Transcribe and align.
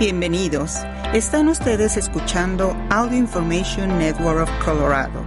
Bienvenidos. 0.00 0.76
Están 1.12 1.48
ustedes 1.48 1.98
escuchando 1.98 2.74
Audio 2.88 3.18
Information 3.18 3.98
Network 3.98 4.44
of 4.44 4.64
Colorado. 4.64 5.22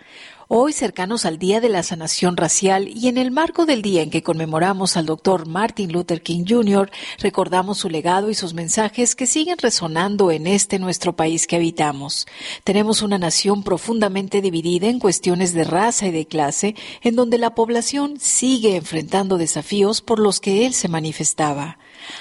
Hoy, 0.52 0.74
cercanos 0.74 1.28
al 1.28 1.38
Día 1.38 1.62
de 1.62 1.70
la 1.70 1.84
Sanación 1.84 2.36
Racial 2.36 2.88
y 2.88 3.08
en 3.08 3.20
el 3.20 3.30
marco 3.30 3.68
del 3.68 3.84
día 3.84 4.02
en 4.02 4.10
que 4.10 4.24
conmemoramos 4.24 4.98
al 4.98 5.06
doctor 5.06 5.48
Martin 5.48 5.92
Luther 5.92 6.24
King 6.24 6.44
Jr., 6.50 6.90
recordamos 7.20 7.78
su 7.78 7.88
legado 7.88 8.32
y 8.32 8.34
sus 8.34 8.56
mensajes 8.56 9.16
que 9.16 9.28
siguen 9.28 9.60
resonando 9.60 10.32
en 10.32 10.48
este 10.48 10.80
nuestro 10.80 11.16
país 11.16 11.46
que 11.46 11.58
habitamos. 11.58 12.26
Tenemos 12.64 13.04
una 13.04 13.20
nación 13.20 13.62
profundamente 13.62 14.42
dividida 14.42 14.88
en 14.88 14.98
cuestiones 14.98 15.54
de 15.54 15.66
raza 15.66 16.08
y 16.08 16.12
de 16.12 16.26
clase, 16.26 16.74
en 17.04 17.16
donde 17.16 17.38
la 17.38 17.54
población 17.54 18.20
sigue 18.20 18.76
enfrentando 18.76 19.38
desafíos 19.38 20.02
por 20.02 20.18
los 20.18 20.40
que 20.40 20.66
él 20.66 20.74
se 20.74 20.88
manifestaba. 20.88 21.78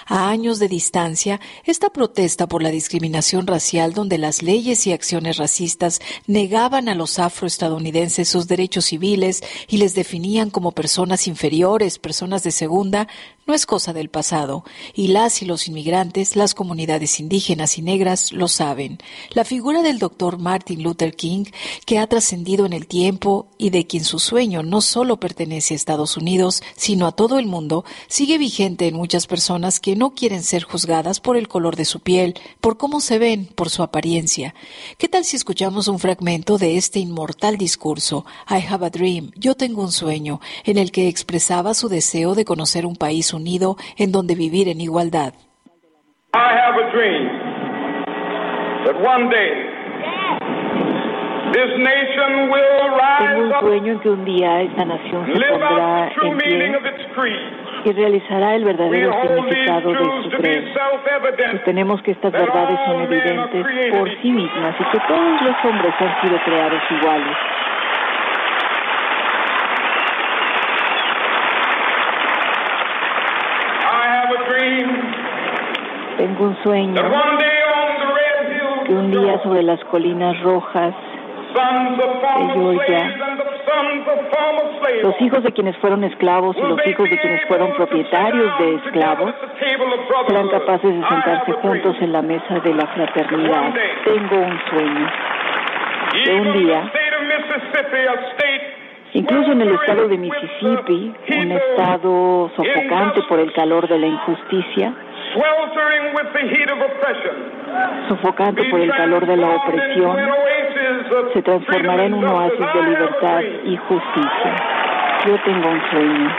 A 0.07 0.31
años 0.31 0.59
de 0.59 0.69
distancia, 0.69 1.41
esta 1.65 1.91
protesta 1.91 2.47
por 2.47 2.63
la 2.63 2.71
discriminación 2.71 3.47
racial 3.47 3.93
donde 3.93 4.19
las 4.19 4.43
leyes 4.43 4.87
y 4.87 4.93
acciones 4.93 5.37
racistas 5.37 6.01
negaban 6.27 6.89
a 6.89 6.95
los 6.95 7.19
afroestadounidenses 7.19 8.29
sus 8.29 8.49
derechos 8.49 8.87
civiles 8.87 9.43
y 9.69 9.79
les 9.79 9.95
definían 9.95 10.51
como 10.51 10.73
personas 10.73 11.27
inferiores, 11.27 11.99
personas 11.99 12.43
de 12.43 12.51
segunda, 12.51 13.09
no 13.49 13.55
es 13.55 13.65
cosa 13.65 13.95
del 13.95 14.11
pasado, 14.11 14.63
y 14.95 15.09
las 15.09 15.41
y 15.41 15.47
los 15.47 15.69
inmigrantes, 15.69 16.37
las 16.37 16.55
comunidades 16.55 17.19
indígenas 17.19 17.79
y 17.79 17.83
negras 17.83 18.31
lo 18.31 18.47
saben. 18.47 18.99
La 19.31 19.43
figura 19.43 19.81
del 19.81 19.99
doctor 19.99 20.37
Martin 20.39 20.83
Luther 20.83 21.17
King, 21.17 21.47
que 21.87 21.99
ha 21.99 22.07
trascendido 22.07 22.67
en 22.67 22.75
el 22.75 22.87
tiempo 22.87 23.49
y 23.57 23.71
de 23.71 23.87
quien 23.87 24.05
su 24.05 24.19
sueño 24.19 24.63
no 24.63 24.83
solo 24.83 25.19
pertenece 25.19 25.73
a 25.73 25.77
Estados 25.77 26.19
Unidos, 26.19 26.63
sino 26.77 27.07
a 27.07 27.13
todo 27.13 27.39
el 27.39 27.47
mundo, 27.47 27.87
sigue 28.07 28.37
vigente 28.37 28.87
en 28.87 28.97
muchas 28.97 29.27
personas 29.27 29.81
que 29.81 29.97
no 29.97 30.11
quieren 30.11 30.43
ser 30.43 30.65
juzgadas 30.65 31.21
por 31.21 31.39
el 31.39 31.49
color 31.49 31.75
de 31.75 31.87
su 31.87 32.01
piel, 32.01 32.35
por 32.61 32.77
cómo 32.77 33.01
se 33.01 33.19
ven, 33.19 33.47
por 33.47 33.71
su 33.71 33.83
apariencia. 33.83 34.55
¿Qué 34.99 35.09
tal 35.09 35.25
si 35.25 35.37
escuchamos 35.37 35.89
un 35.89 35.99
fragmento 35.99 36.59
de 36.59 36.77
este 36.77 36.99
inmortal 36.99 37.57
discurso, 37.57 38.27
I 38.51 38.63
have 38.69 38.85
a 38.85 38.91
dream, 38.91 39.31
yo 39.37 39.55
tengo 39.55 39.81
un 39.81 39.93
sueño, 39.93 40.39
en 40.65 40.77
el 40.77 40.91
que 40.91 41.09
expresaba 41.09 41.73
su 41.73 41.89
deseo 41.89 42.35
de 42.35 42.45
conocer 42.45 42.85
un 42.85 42.97
país 42.97 43.33
unido 43.39 43.77
en 43.97 44.13
donde 44.13 44.35
vivir 44.35 44.69
en 44.69 44.81
igualdad. 44.81 45.33
I 46.35 46.53
have 46.53 46.77
a 46.77 46.91
dream 46.93 47.25
that 48.85 48.97
one 49.01 49.31
day 49.31 49.53
this 51.53 51.73
nation 51.79 52.51
will 52.51 52.79
Tengo 53.19 53.41
un 53.41 53.49
rise 53.49 53.61
sueño 53.61 53.93
en 53.95 54.01
que 54.01 54.11
un 54.11 54.25
día 54.25 54.63
esta 54.63 54.85
nación 54.85 55.27
se 55.27 55.33
live 55.33 55.53
out 55.55 55.61
pondrá 55.61 56.09
the 56.09 56.15
true 56.15 56.31
en 56.31 56.37
meaning 56.37 56.73
pie 56.73 56.77
of 56.77 56.85
its 56.85 57.05
creed. 57.15 57.69
y 57.85 57.93
realizará 57.93 58.55
el 58.57 58.65
verdadero 58.65 59.13
significado 59.23 59.89
de 59.91 59.97
truths 59.97 60.25
su 60.25 60.31
credo. 60.37 61.53
Sostenemos 61.53 62.03
que 62.03 62.11
estas 62.11 62.33
that 62.33 62.41
verdades 62.43 62.79
son 62.85 62.97
all 63.01 63.09
men 63.09 63.19
are 63.19 63.23
evidentes 63.23 63.65
created 63.65 63.99
por 63.99 64.09
sí 64.21 64.31
mismas 64.31 64.75
y 64.79 64.85
que 64.85 65.01
todos 65.09 65.43
los 65.43 65.57
hombres 65.65 65.95
han 65.99 66.21
sido 66.21 66.39
creados 66.45 66.83
iguales. 66.91 67.37
I 73.91 74.05
have 74.07 74.31
a 74.37 74.49
dream 74.51 74.89
Tengo 76.19 76.45
un 76.45 76.63
sueño 76.65 77.01
que 78.85 78.93
un 78.93 79.11
día 79.13 79.41
sobre 79.43 79.63
las 79.63 79.83
colinas 79.85 80.39
rojas 80.43 80.95
former 81.55 82.53
Georgia, 82.55 83.17
los 85.03 85.21
hijos 85.21 85.43
de 85.45 85.53
quienes 85.53 85.77
fueron 85.79 86.05
esclavos 86.05 86.57
y 86.57 86.61
los 86.61 86.87
hijos 86.87 87.09
de 87.09 87.19
quienes 87.19 87.45
fueron 87.47 87.73
propietarios 87.75 88.59
de 88.59 88.75
esclavos 88.75 89.33
serán 90.27 90.49
capaces 90.49 90.95
de 90.95 91.09
sentarse 91.09 91.53
juntos 91.53 91.97
en 92.01 92.13
la 92.13 92.23
mesa 92.23 92.59
de 92.61 92.75
la 92.75 92.87
fraternidad. 92.89 93.75
Tengo 94.05 94.37
un 94.39 94.61
sueño. 94.71 95.11
de 96.25 96.41
un 96.41 96.53
día, 96.53 96.93
Incluso 99.15 99.53
en 99.53 99.63
el 99.63 99.73
estado 99.73 100.09
de 100.09 100.19
Mississippi, 100.19 101.15
un 101.39 101.53
estado 101.53 102.51
sofocante 102.57 103.23
por 103.29 103.41
el 103.41 103.53
calor 103.53 103.89
de 103.89 103.99
la 103.99 104.07
injusticia, 104.07 104.93
sweltering 105.35 106.15
with 106.15 106.29
the 106.33 106.45
heat 106.49 106.71
of 106.71 106.79
oppression, 106.81 107.35
sofocante 108.09 108.63
be 108.63 108.71
por 108.71 108.81
el 108.81 108.91
calor 108.91 109.27
de 109.27 109.37
la 109.37 109.49
opresión, 109.51 110.17
se 111.33 111.43
transformará 111.43 112.05
en 112.05 112.15
un 112.15 112.25
oasis 112.25 112.67
de 112.75 112.83
libertad 112.83 113.41
y 113.65 113.77
justicia. 113.77 114.53
Yo 115.27 115.37
tengo 115.45 115.69
un 115.69 115.83
sueño, 115.91 116.31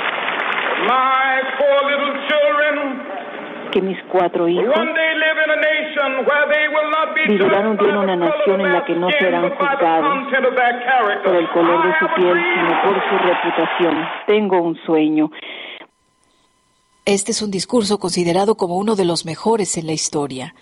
My 0.88 1.42
four 1.58 1.92
little 1.92 2.14
children 2.28 3.20
que 3.72 3.82
mis 3.82 4.02
cuatro 4.04 4.48
hijos 4.48 4.76
one 4.76 4.94
day 4.94 5.14
live 5.16 5.38
in 5.44 5.52
a 5.52 5.56
nation 5.58 6.26
where 6.26 6.48
they 6.50 6.68
will 6.70 6.90
not 6.90 7.14
be 7.14 7.28
vivirán 7.28 7.68
un 7.68 7.78
día 7.78 7.90
en 7.90 7.98
una 7.98 8.16
nación 8.16 8.62
en 8.62 8.74
la 8.74 8.86
que 8.86 8.96
no 8.96 9.10
serán 9.12 9.50
juzgados 9.50 10.28
por 11.24 11.36
el 11.36 11.48
color 11.50 11.86
de 11.86 12.00
su 12.00 12.08
piel, 12.16 12.44
sino 12.54 12.82
por 12.82 12.96
su 13.10 13.18
reputación. 13.28 14.08
Tengo 14.26 14.62
un 14.62 14.76
sueño. 14.86 15.30
Este 17.06 17.32
es 17.32 17.42
un 17.42 17.50
discurso 17.50 17.98
considerado 17.98 18.56
como 18.56 18.78
uno 18.78 18.96
de 18.96 19.06
los 19.06 19.26
mejores 19.26 19.78
en 19.78 19.88
la 19.88 19.94
historia. 19.94 20.54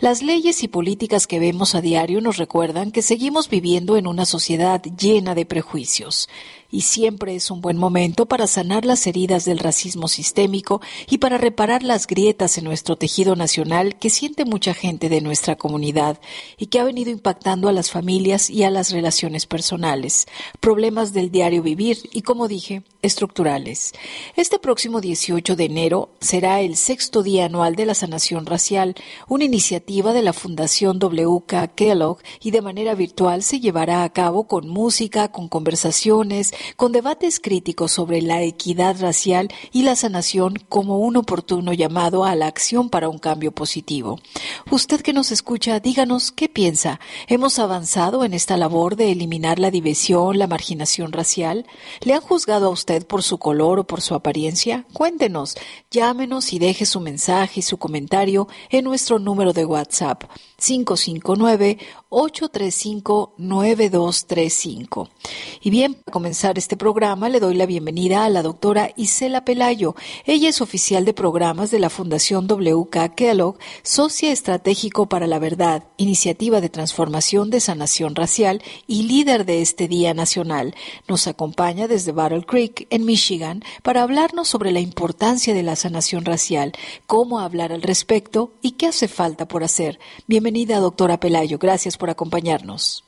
Las 0.00 0.22
leyes 0.22 0.62
y 0.62 0.68
políticas 0.68 1.26
que 1.26 1.38
vemos 1.38 1.74
a 1.74 1.80
diario 1.80 2.20
nos 2.20 2.36
recuerdan 2.36 2.90
que 2.90 3.00
seguimos 3.00 3.48
viviendo 3.48 3.96
en 3.96 4.06
una 4.06 4.26
sociedad 4.26 4.82
llena 4.82 5.34
de 5.34 5.46
prejuicios. 5.46 6.28
Y 6.74 6.80
siempre 6.80 7.36
es 7.36 7.52
un 7.52 7.60
buen 7.60 7.76
momento 7.76 8.26
para 8.26 8.48
sanar 8.48 8.84
las 8.84 9.06
heridas 9.06 9.44
del 9.44 9.60
racismo 9.60 10.08
sistémico 10.08 10.80
y 11.08 11.18
para 11.18 11.38
reparar 11.38 11.84
las 11.84 12.08
grietas 12.08 12.58
en 12.58 12.64
nuestro 12.64 12.96
tejido 12.96 13.36
nacional 13.36 13.96
que 13.96 14.10
siente 14.10 14.44
mucha 14.44 14.74
gente 14.74 15.08
de 15.08 15.20
nuestra 15.20 15.54
comunidad 15.54 16.18
y 16.58 16.66
que 16.66 16.80
ha 16.80 16.84
venido 16.84 17.12
impactando 17.12 17.68
a 17.68 17.72
las 17.72 17.92
familias 17.92 18.50
y 18.50 18.64
a 18.64 18.70
las 18.70 18.90
relaciones 18.90 19.46
personales, 19.46 20.26
problemas 20.58 21.12
del 21.12 21.30
diario 21.30 21.62
vivir 21.62 21.98
y, 22.10 22.22
como 22.22 22.48
dije, 22.48 22.82
estructurales. 23.02 23.92
Este 24.34 24.58
próximo 24.58 25.00
18 25.00 25.54
de 25.54 25.64
enero 25.66 26.10
será 26.20 26.60
el 26.60 26.74
sexto 26.74 27.22
día 27.22 27.44
anual 27.44 27.76
de 27.76 27.86
la 27.86 27.94
sanación 27.94 28.46
racial, 28.46 28.96
una 29.28 29.44
iniciativa 29.44 30.12
de 30.12 30.22
la 30.22 30.32
Fundación 30.32 30.98
WK 30.98 31.72
Kellogg 31.76 32.18
y 32.40 32.50
de 32.50 32.62
manera 32.62 32.96
virtual 32.96 33.44
se 33.44 33.60
llevará 33.60 34.02
a 34.02 34.12
cabo 34.12 34.48
con 34.48 34.68
música, 34.68 35.30
con 35.30 35.46
conversaciones, 35.46 36.52
con 36.76 36.92
debates 36.92 37.40
críticos 37.40 37.92
sobre 37.92 38.22
la 38.22 38.42
equidad 38.42 39.00
racial 39.00 39.48
y 39.72 39.82
la 39.82 39.96
sanación 39.96 40.54
como 40.68 40.98
un 40.98 41.16
oportuno 41.16 41.72
llamado 41.72 42.24
a 42.24 42.34
la 42.34 42.46
acción 42.46 42.90
para 42.90 43.08
un 43.08 43.18
cambio 43.18 43.52
positivo. 43.52 44.18
Usted 44.70 45.00
que 45.00 45.12
nos 45.12 45.32
escucha, 45.32 45.80
díganos 45.80 46.32
qué 46.32 46.48
piensa. 46.48 47.00
¿Hemos 47.28 47.58
avanzado 47.58 48.24
en 48.24 48.34
esta 48.34 48.56
labor 48.56 48.96
de 48.96 49.12
eliminar 49.12 49.58
la 49.58 49.70
división, 49.70 50.38
la 50.38 50.46
marginación 50.46 51.12
racial? 51.12 51.66
¿Le 52.00 52.14
han 52.14 52.20
juzgado 52.20 52.66
a 52.66 52.70
usted 52.70 53.06
por 53.06 53.22
su 53.22 53.38
color 53.38 53.80
o 53.80 53.86
por 53.86 54.00
su 54.00 54.14
apariencia? 54.14 54.84
Cuéntenos, 54.92 55.56
llámenos 55.90 56.52
y 56.52 56.58
deje 56.58 56.86
su 56.86 57.00
mensaje 57.00 57.60
y 57.60 57.62
su 57.62 57.78
comentario 57.78 58.48
en 58.70 58.84
nuestro 58.84 59.18
número 59.18 59.52
de 59.52 59.64
WhatsApp 59.64 60.24
559 60.64 61.78
835-9235. 62.14 65.08
Y 65.62 65.70
bien, 65.70 65.94
para 65.94 66.12
comenzar 66.12 66.58
este 66.58 66.76
programa 66.76 67.28
le 67.28 67.40
doy 67.40 67.56
la 67.56 67.66
bienvenida 67.66 68.24
a 68.24 68.30
la 68.30 68.42
doctora 68.42 68.92
Isela 68.96 69.44
Pelayo. 69.44 69.96
Ella 70.24 70.48
es 70.48 70.60
oficial 70.60 71.04
de 71.04 71.12
programas 71.12 71.72
de 71.72 71.80
la 71.80 71.90
Fundación 71.90 72.46
WK 72.46 73.16
Kellogg, 73.16 73.58
socia 73.82 74.30
estratégico 74.30 75.08
para 75.08 75.26
la 75.26 75.40
verdad, 75.40 75.88
iniciativa 75.96 76.60
de 76.60 76.68
transformación 76.68 77.50
de 77.50 77.58
sanación 77.58 78.14
racial 78.14 78.62
y 78.86 79.02
líder 79.02 79.44
de 79.44 79.60
este 79.60 79.88
Día 79.88 80.14
Nacional. 80.14 80.76
Nos 81.08 81.26
acompaña 81.26 81.88
desde 81.88 82.12
Battle 82.12 82.46
Creek, 82.46 82.86
en 82.90 83.04
Michigan, 83.04 83.64
para 83.82 84.02
hablarnos 84.02 84.46
sobre 84.46 84.70
la 84.70 84.78
importancia 84.78 85.52
de 85.52 85.64
la 85.64 85.74
sanación 85.74 86.24
racial, 86.24 86.74
cómo 87.08 87.40
hablar 87.40 87.72
al 87.72 87.82
respecto 87.82 88.52
y 88.62 88.70
qué 88.72 88.86
hace 88.86 89.08
falta 89.08 89.48
por 89.48 89.64
hacer. 89.64 89.98
Bienvenida, 90.28 90.53
doctora 90.80 91.18
Pelayo. 91.18 91.58
Gracias 91.58 91.96
por 91.96 92.10
acompañarnos. 92.10 93.04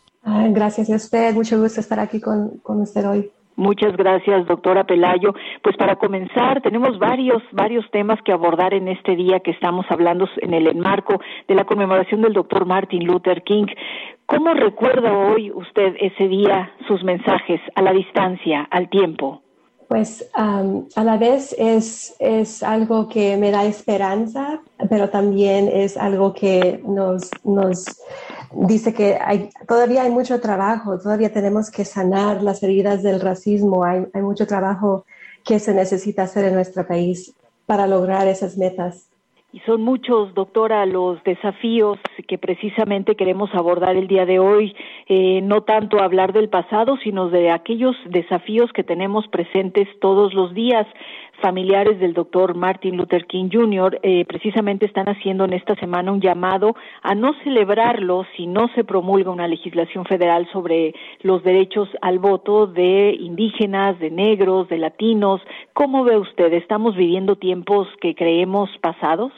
Gracias 0.51 0.91
a 0.91 0.97
usted. 0.97 1.35
Mucho 1.35 1.61
gusto 1.61 1.81
estar 1.81 2.01
aquí 2.01 2.21
con, 2.21 2.59
con 2.63 2.81
usted 2.81 3.09
hoy. 3.09 3.31
Muchas 3.57 3.97
gracias, 3.97 4.47
doctora 4.47 4.85
Pelayo. 4.85 5.35
Pues 5.63 5.77
para 5.79 5.97
comenzar, 5.97 6.61
tenemos 6.61 6.99
varios, 6.99 7.43
varios 7.53 7.91
temas 7.91 8.19
que 8.23 8.33
abordar 8.33 8.75
en 8.75 8.89
este 8.89 9.17
día 9.17 9.41
que 9.41 9.53
estamos 9.53 9.87
hablando 9.89 10.29
en 10.43 10.53
el 10.53 10.75
marco 10.77 11.21
de 11.49 11.55
la 11.55 11.65
conmemoración 11.65 12.21
del 12.21 12.35
doctor 12.35 12.67
Martin 12.67 13.05
Luther 13.07 13.43
King. 13.45 13.67
¿Cómo 14.27 14.53
recuerda 14.53 15.17
hoy 15.17 15.51
usted 15.53 15.95
ese 16.01 16.29
día 16.29 16.71
sus 16.87 17.03
mensajes 17.03 17.61
a 17.75 17.81
la 17.81 17.93
distancia, 17.93 18.69
al 18.71 18.91
tiempo? 18.91 19.43
Pues 19.89 20.29
a 20.35 21.05
la 21.05 21.17
vez 21.17 21.55
es, 21.57 22.15
es 22.19 22.63
algo 22.65 23.09
que 23.09 23.37
me 23.37 23.53
da 23.53 23.65
esperanza, 23.65 24.61
pero 24.91 25.11
también 25.11 25.69
es 25.69 25.97
algo 25.97 26.35
que 26.35 26.83
nos, 26.85 27.31
nos 27.45 27.85
dice 28.53 28.93
que 28.93 29.17
hay, 29.21 29.51
todavía 29.69 30.03
hay 30.03 30.11
mucho 30.11 30.41
trabajo, 30.41 30.99
todavía 30.99 31.33
tenemos 31.33 31.71
que 31.71 31.85
sanar 31.85 32.43
las 32.43 32.63
heridas 32.65 33.03
del 33.03 33.21
racismo, 33.21 33.85
hay, 33.85 34.07
hay 34.13 34.23
mucho 34.23 34.47
trabajo 34.47 35.05
que 35.45 35.61
se 35.61 35.73
necesita 35.73 36.25
hacer 36.25 36.47
en 36.47 36.55
nuestro 36.55 36.85
país 36.87 37.33
para 37.67 37.87
lograr 37.87 38.27
esas 38.27 38.57
metas. 38.57 39.07
Y 39.57 39.61
son 39.61 39.81
muchos, 39.81 40.35
doctora, 40.35 40.85
los 40.85 41.25
desafíos 41.25 41.99
que 42.29 42.37
precisamente 42.37 43.17
queremos 43.17 43.49
abordar 43.55 43.97
el 43.97 44.07
día 44.07 44.27
de 44.27 44.39
hoy, 44.39 44.77
eh, 45.09 45.41
no 45.43 45.63
tanto 45.63 46.03
hablar 46.03 46.35
del 46.35 46.51
pasado, 46.51 46.99
sino 47.03 47.31
de 47.31 47.51
aquellos 47.51 47.97
desafíos 48.05 48.71
que 48.75 48.85
tenemos 48.85 49.27
presentes 49.29 49.89
todos 49.99 50.35
los 50.35 50.53
días. 50.53 50.87
Familiares 51.41 51.99
del 52.01 52.13
doctor 52.13 52.55
Martin 52.55 52.99
Luther 52.99 53.25
King 53.25 53.49
Jr. 53.51 53.99
Eh, 54.03 54.27
precisamente 54.27 54.85
están 54.85 55.09
haciendo 55.09 55.47
en 55.47 55.55
esta 55.55 55.75
semana 55.77 56.13
un 56.13 56.21
llamado 56.21 56.77
a 57.01 57.15
no 57.15 57.33
celebrarlo 57.43 58.27
si 58.37 58.47
no 58.47 58.69
se 58.75 58.85
promulga 58.85 59.31
una 59.31 59.49
legislación 59.49 60.05
federal 60.05 60.47
sobre 60.53 60.95
los 61.23 61.43
derechos 61.43 61.89
al 62.03 62.19
voto 62.19 62.67
de 62.67 63.17
indígenas, 63.19 63.99
de 64.01 64.11
negros, 64.11 64.69
de 64.69 64.77
latinos. 64.77 65.41
¿Cómo 65.73 66.05
ve 66.05 66.19
usted? 66.19 66.53
¿Estamos 66.53 66.95
viviendo 66.95 67.37
tiempos 67.37 67.89
que 68.03 68.15
creemos 68.15 68.69
pasados? 68.83 69.33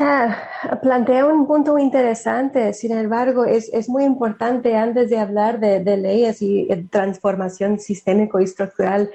Ah, 0.00 0.78
plantea 0.80 1.26
un 1.26 1.46
punto 1.48 1.76
interesante, 1.76 2.72
sin 2.72 2.92
embargo, 2.92 3.44
es, 3.44 3.68
es 3.72 3.88
muy 3.88 4.04
importante 4.04 4.76
antes 4.76 5.10
de 5.10 5.18
hablar 5.18 5.58
de, 5.58 5.96
leyes 5.96 6.40
y 6.40 6.68
transformación 6.88 7.80
sistémico 7.80 8.40
y 8.40 8.44
estructural, 8.44 9.10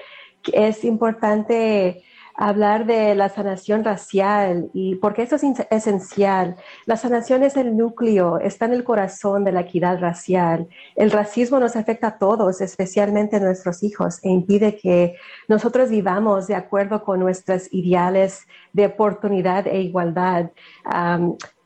es 0.51 0.83
importante 0.83 2.03
hablar 2.35 2.85
de 2.85 3.15
la 3.15 3.29
sanación 3.29 3.83
racial 3.83 4.69
y 4.73 4.95
porque 4.95 5.23
eso 5.23 5.35
es 5.35 5.43
esencial. 5.69 6.55
La 6.85 6.97
sanación 6.97 7.43
es 7.43 7.57
el 7.57 7.77
núcleo, 7.77 8.39
está 8.39 8.65
en 8.65 8.73
el 8.73 8.83
corazón 8.83 9.43
de 9.43 9.51
la 9.51 9.61
equidad 9.61 9.99
racial. 9.99 10.67
El 10.95 11.11
racismo 11.11 11.59
nos 11.59 11.75
afecta 11.75 12.07
a 12.07 12.17
todos, 12.17 12.61
especialmente 12.61 13.35
a 13.35 13.39
nuestros 13.39 13.83
hijos, 13.83 14.19
e 14.23 14.29
impide 14.29 14.75
que 14.75 15.15
nosotros 15.47 15.89
vivamos 15.89 16.47
de 16.47 16.55
acuerdo 16.55 17.03
con 17.03 17.19
nuestros 17.19 17.71
ideales 17.71 18.47
de 18.73 18.87
oportunidad 18.87 19.67
e 19.67 19.81
igualdad. 19.81 20.49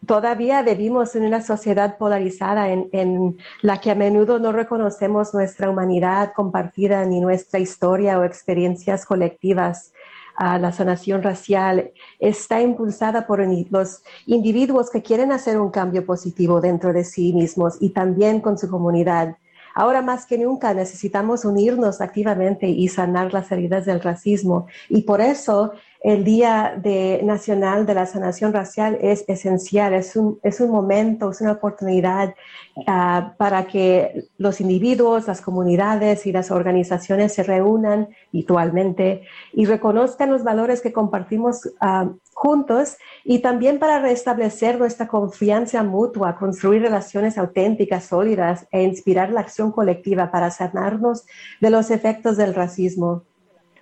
todavía 0.06 0.62
vivimos 0.62 1.16
en 1.16 1.26
una 1.26 1.42
sociedad 1.42 1.98
polarizada 1.98 2.70
en, 2.70 2.88
en, 2.94 3.38
la 3.62 3.82
que 3.82 3.92
a 3.92 3.96
menudo 3.96 4.40
no 4.40 4.52
reconocemos 4.52 5.34
nuestra 5.34 5.70
humanidad 5.70 6.34
compartida 6.34 7.04
ni 7.06 7.20
nuestra 7.20 7.60
historia 7.60 8.20
o 8.20 8.24
experiencias 8.24 9.06
colectivas 9.06 9.92
a 10.38 10.60
la 10.60 10.72
sanación 10.72 11.24
racial 11.24 11.92
está 12.20 12.62
impulsada 12.62 13.26
por 13.26 13.46
los 13.72 14.04
individuos 14.28 14.92
que 14.92 15.02
quieren 15.02 15.32
hacer 15.32 15.60
un 15.60 15.72
cambio 15.72 16.06
positivo 16.06 16.62
dentro 16.62 16.94
de 16.94 17.04
sí 17.04 17.34
mismos 17.34 17.78
y 17.82 17.90
también 17.90 18.40
con 18.40 18.58
su 18.58 18.70
comunidad. 18.70 19.36
Ahora 19.74 20.02
más 20.02 20.26
que 20.26 20.38
nunca 20.38 20.74
necesitamos 20.74 21.44
unirnos 21.44 22.02
activamente 22.02 22.68
y 22.68 22.88
sanar 22.88 23.34
las 23.34 23.52
heridas 23.52 23.86
del 23.86 24.02
racismo. 24.02 24.68
Y 24.90 25.04
por 25.04 25.22
eso 25.22 25.74
el 26.08 26.24
Día 26.24 26.80
de 26.82 27.20
Nacional 27.22 27.86
de 27.86 27.94
la 27.94 28.06
Sanación 28.06 28.54
Racial 28.54 28.98
es 29.02 29.26
esencial, 29.28 29.94
es 29.94 30.16
un, 30.16 30.40
es 30.42 30.62
un 30.62 30.72
momento, 30.72 31.32
es 31.32 31.42
una 31.42 31.52
oportunidad 31.52 32.34
uh, 32.78 33.36
para 33.36 33.68
que 33.68 34.24
los 34.38 34.62
individuos, 34.62 35.28
las 35.28 35.42
comunidades 35.42 36.26
y 36.26 36.32
las 36.32 36.50
organizaciones 36.50 37.34
se 37.34 37.44
reúnan 37.44 38.08
virtualmente 38.32 39.24
y 39.52 39.66
reconozcan 39.66 40.32
los 40.32 40.46
valores 40.46 40.80
que 40.80 40.94
compartimos 40.94 41.66
uh, 41.66 42.16
juntos 42.34 42.96
y 43.26 43.40
también 43.40 43.78
para 43.78 44.00
restablecer 44.00 44.80
nuestra 44.80 45.10
confianza 45.10 45.84
mutua, 45.84 46.38
construir 46.38 46.84
relaciones 46.84 47.38
auténticas, 47.38 48.06
sólidas 48.06 48.66
e 48.72 48.82
inspirar 48.82 49.30
la 49.34 49.42
acción 49.42 49.74
colectiva 49.74 50.32
para 50.32 50.52
sanarnos 50.52 51.26
de 51.60 51.70
los 51.70 51.92
efectos 51.92 52.38
del 52.38 52.56
racismo. 52.56 53.24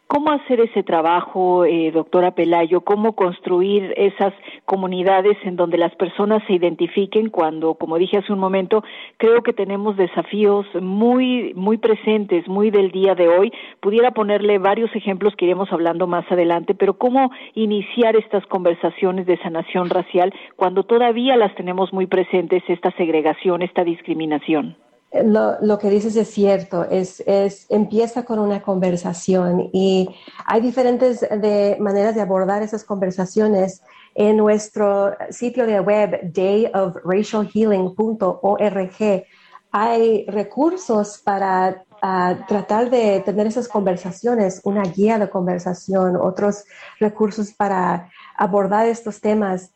¿Cómo 0.08 0.32
hacer 0.32 0.60
ese 0.60 0.84
trabajo, 0.84 1.66
eh, 1.66 1.90
doctora 1.92 2.30
Pelayo? 2.36 2.82
¿Cómo 2.82 3.14
construir 3.14 3.92
esas 3.98 4.34
comunidades 4.66 5.36
en 5.44 5.56
donde 5.56 5.80
las 5.80 5.96
personas 5.96 6.44
se 6.46 6.54
identifiquen 6.54 7.32
cuando, 7.32 7.74
como 7.74 7.98
dije 7.98 8.20
hace 8.20 8.32
un 8.32 8.38
momento, 8.38 8.84
creo 9.18 9.42
que 9.42 9.52
tenemos 9.52 9.98
desafíos 9.98 10.68
muy, 10.80 11.56
muy 11.56 11.78
presentes, 11.80 12.48
muy 12.48 12.70
del 12.70 12.92
día 12.92 13.16
de 13.16 13.28
hoy? 13.28 13.52
Pudiera 13.80 14.12
ponerle 14.12 14.60
varios 14.60 14.96
ejemplos 14.96 15.36
que 15.36 15.46
iremos 15.46 15.74
hablando 15.74 16.06
más 16.06 16.32
adelante, 16.32 16.76
pero 16.76 16.94
¿cómo 17.00 17.32
iniciar 17.56 18.16
estas 18.16 18.46
conversaciones 18.46 19.26
de 19.26 19.40
sanación 19.40 19.90
racial 19.90 20.32
cuando 20.56 20.84
todavía 20.84 21.36
las 21.36 21.56
tenemos 21.56 21.92
muy 21.92 22.06
presentes, 22.06 22.62
esta 22.68 22.92
segregación, 22.92 23.64
esta 23.64 23.84
discriminación? 23.84 24.78
Lo, 25.24 25.80
que 25.80 25.90
dices 25.90 26.16
es 26.16 26.30
cierto, 26.30 26.84
es, 26.84 27.24
es, 27.26 27.66
empieza 27.70 28.24
con 28.24 28.38
una 28.40 28.62
conversación 28.62 29.70
y 29.72 30.10
hay 30.46 30.62
diferentes 30.62 31.22
de 31.22 31.78
maneras 31.80 32.14
de 32.16 32.22
abordar 32.22 32.62
esas 32.64 32.84
conversaciones. 32.84 33.82
En 34.14 34.36
nuestro 34.38 35.16
sitio 35.30 35.66
de 35.68 35.80
web, 35.80 36.34
dayofracialhealing.org, 36.34 39.26
hay 39.72 40.26
recursos 40.28 41.22
para 41.22 41.84
uh, 42.02 42.36
tratar 42.48 42.90
de 42.90 43.22
tener 43.26 43.48
esas 43.48 43.68
conversaciones, 43.68 44.62
una 44.64 44.84
guía 44.84 45.20
de 45.20 45.30
conversación, 45.30 46.16
otros 46.16 46.64
recursos 46.98 47.52
para 47.52 48.10
abordar 48.38 48.88
estos 48.88 49.20
temas. 49.20 49.74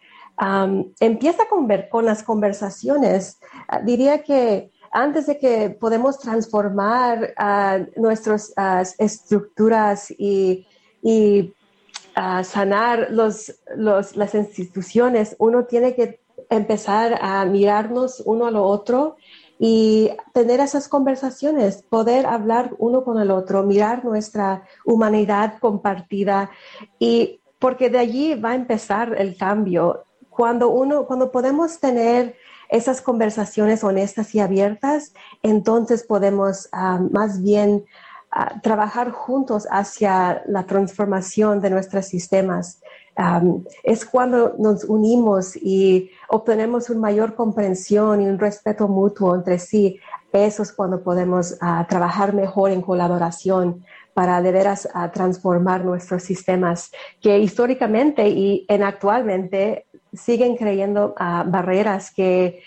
Empieza 1.01 1.49
con, 1.49 1.67
con 1.91 2.05
las 2.05 2.23
conversaciones. 2.23 3.41
Uh, 3.69 3.85
diría 3.85 4.23
que 4.23 4.71
antes 4.91 5.27
de 5.27 5.37
que 5.37 5.69
podemos 5.69 6.19
transformar 6.19 7.33
uh, 7.37 7.99
nuestras 8.01 8.53
estructuras 8.97 10.11
y, 10.11 10.65
y 11.01 11.53
sanar 12.43 13.07
los, 13.11 13.53
los, 13.75 14.15
las 14.15 14.35
instituciones, 14.35 15.35
uno 15.39 15.65
tiene 15.65 15.95
que 15.95 16.19
empezar 16.49 17.17
a 17.21 17.45
mirarnos 17.45 18.21
uno 18.25 18.47
a 18.47 18.51
lo 18.51 18.63
otro 18.63 19.15
y 19.59 20.09
tener 20.33 20.61
esas 20.61 20.87
conversaciones, 20.87 21.83
poder 21.83 22.25
hablar 22.25 22.75
uno 22.77 23.03
con 23.03 23.19
el 23.19 23.29
otro, 23.29 23.63
mirar 23.63 24.05
nuestra 24.05 24.63
humanidad 24.85 25.59
compartida 25.59 26.49
y 26.97 27.41
porque 27.59 27.89
de 27.89 27.99
allí 27.99 28.35
va 28.35 28.51
a 28.51 28.55
empezar 28.55 29.15
el 29.17 29.35
cambio. 29.35 30.05
Cuando 30.29 30.69
uno, 30.69 31.05
cuando 31.05 31.29
podemos 31.29 31.79
tener 31.79 32.35
esas 32.69 33.01
conversaciones 33.01 33.83
honestas 33.83 34.33
y 34.35 34.39
abiertas, 34.39 35.13
entonces 35.41 36.03
podemos 36.03 36.69
ah, 36.71 37.01
más 37.11 37.41
bien 37.41 37.83
ah, 38.31 38.61
trabajar 38.61 39.11
juntos 39.11 39.67
hacia 39.71 40.43
la 40.47 40.65
transformación 40.65 41.61
de 41.61 41.71
nuestros 41.71 42.05
sistemas. 42.05 42.81
es 43.83 44.05
cuando 44.05 44.55
nos 44.57 44.85
unimos 44.85 45.57
y 45.57 46.09
obtenemos 46.29 46.89
una 46.89 47.01
mayor 47.01 47.35
comprensión 47.35 48.21
y 48.21 48.27
un 48.27 48.39
respeto 48.39 48.87
mutuo 48.87 49.35
entre 49.35 49.59
sí. 49.59 49.99
Eso 50.31 50.63
es 50.63 50.71
cuando 50.71 51.03
podemos 51.03 51.57
ah, 51.59 51.85
trabajar 51.89 52.33
mejor 52.33 52.71
en 52.71 52.81
colaboración 52.81 53.83
para 54.13 54.41
de 54.41 54.51
veras 54.51 54.87
transformar 55.13 55.85
nuestros 55.85 56.23
sistemas 56.23 56.91
que 57.21 57.39
históricamente 57.39 58.27
y 58.27 58.65
en 58.67 58.83
actualmente 58.83 59.85
siguen 60.13 60.55
creyendo 60.55 61.15
barreras 61.17 62.11
que 62.11 62.63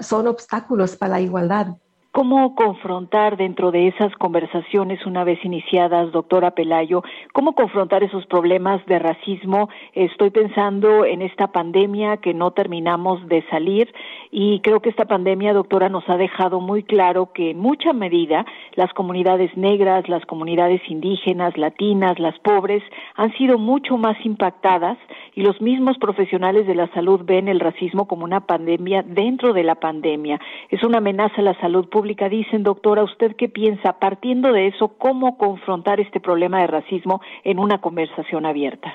son 0.00 0.26
obstáculos 0.26 0.96
para 0.96 1.12
la 1.12 1.20
igualdad. 1.20 1.68
¿Cómo 2.14 2.54
confrontar 2.54 3.38
dentro 3.38 3.70
de 3.70 3.88
esas 3.88 4.14
conversaciones 4.16 5.06
una 5.06 5.24
vez 5.24 5.42
iniciadas, 5.46 6.12
doctora 6.12 6.50
Pelayo, 6.50 7.02
cómo 7.32 7.54
confrontar 7.54 8.04
esos 8.04 8.26
problemas 8.26 8.84
de 8.84 8.98
racismo? 8.98 9.70
Estoy 9.94 10.28
pensando 10.28 11.06
en 11.06 11.22
esta 11.22 11.46
pandemia 11.52 12.18
que 12.18 12.34
no 12.34 12.50
terminamos 12.50 13.26
de 13.28 13.42
salir 13.48 13.90
y 14.30 14.60
creo 14.60 14.80
que 14.80 14.90
esta 14.90 15.06
pandemia, 15.06 15.54
doctora, 15.54 15.88
nos 15.88 16.06
ha 16.10 16.18
dejado 16.18 16.60
muy 16.60 16.82
claro 16.82 17.32
que 17.32 17.52
en 17.52 17.58
mucha 17.58 17.94
medida 17.94 18.44
las 18.74 18.92
comunidades 18.92 19.56
negras, 19.56 20.06
las 20.06 20.26
comunidades 20.26 20.82
indígenas, 20.90 21.56
latinas, 21.56 22.18
las 22.18 22.38
pobres 22.40 22.82
han 23.16 23.32
sido 23.38 23.56
mucho 23.56 23.96
más 23.96 24.18
impactadas 24.22 24.98
y 25.34 25.40
los 25.40 25.62
mismos 25.62 25.96
profesionales 25.96 26.66
de 26.66 26.74
la 26.74 26.88
salud 26.88 27.22
ven 27.24 27.48
el 27.48 27.58
racismo 27.58 28.06
como 28.06 28.24
una 28.24 28.40
pandemia 28.40 29.02
dentro 29.02 29.54
de 29.54 29.64
la 29.64 29.76
pandemia. 29.76 30.38
Es 30.68 30.84
una 30.84 30.98
amenaza 30.98 31.36
a 31.38 31.42
la 31.42 31.58
salud 31.58 31.88
pública 31.88 32.01
Dicen, 32.02 32.62
doctora, 32.62 33.04
¿usted 33.04 33.36
qué 33.36 33.48
piensa, 33.48 33.94
partiendo 33.94 34.52
de 34.52 34.68
eso, 34.68 34.88
cómo 34.98 35.38
confrontar 35.38 36.00
este 36.00 36.20
problema 36.20 36.60
de 36.60 36.66
racismo 36.66 37.20
en 37.44 37.58
una 37.58 37.80
conversación 37.80 38.46
abierta? 38.46 38.92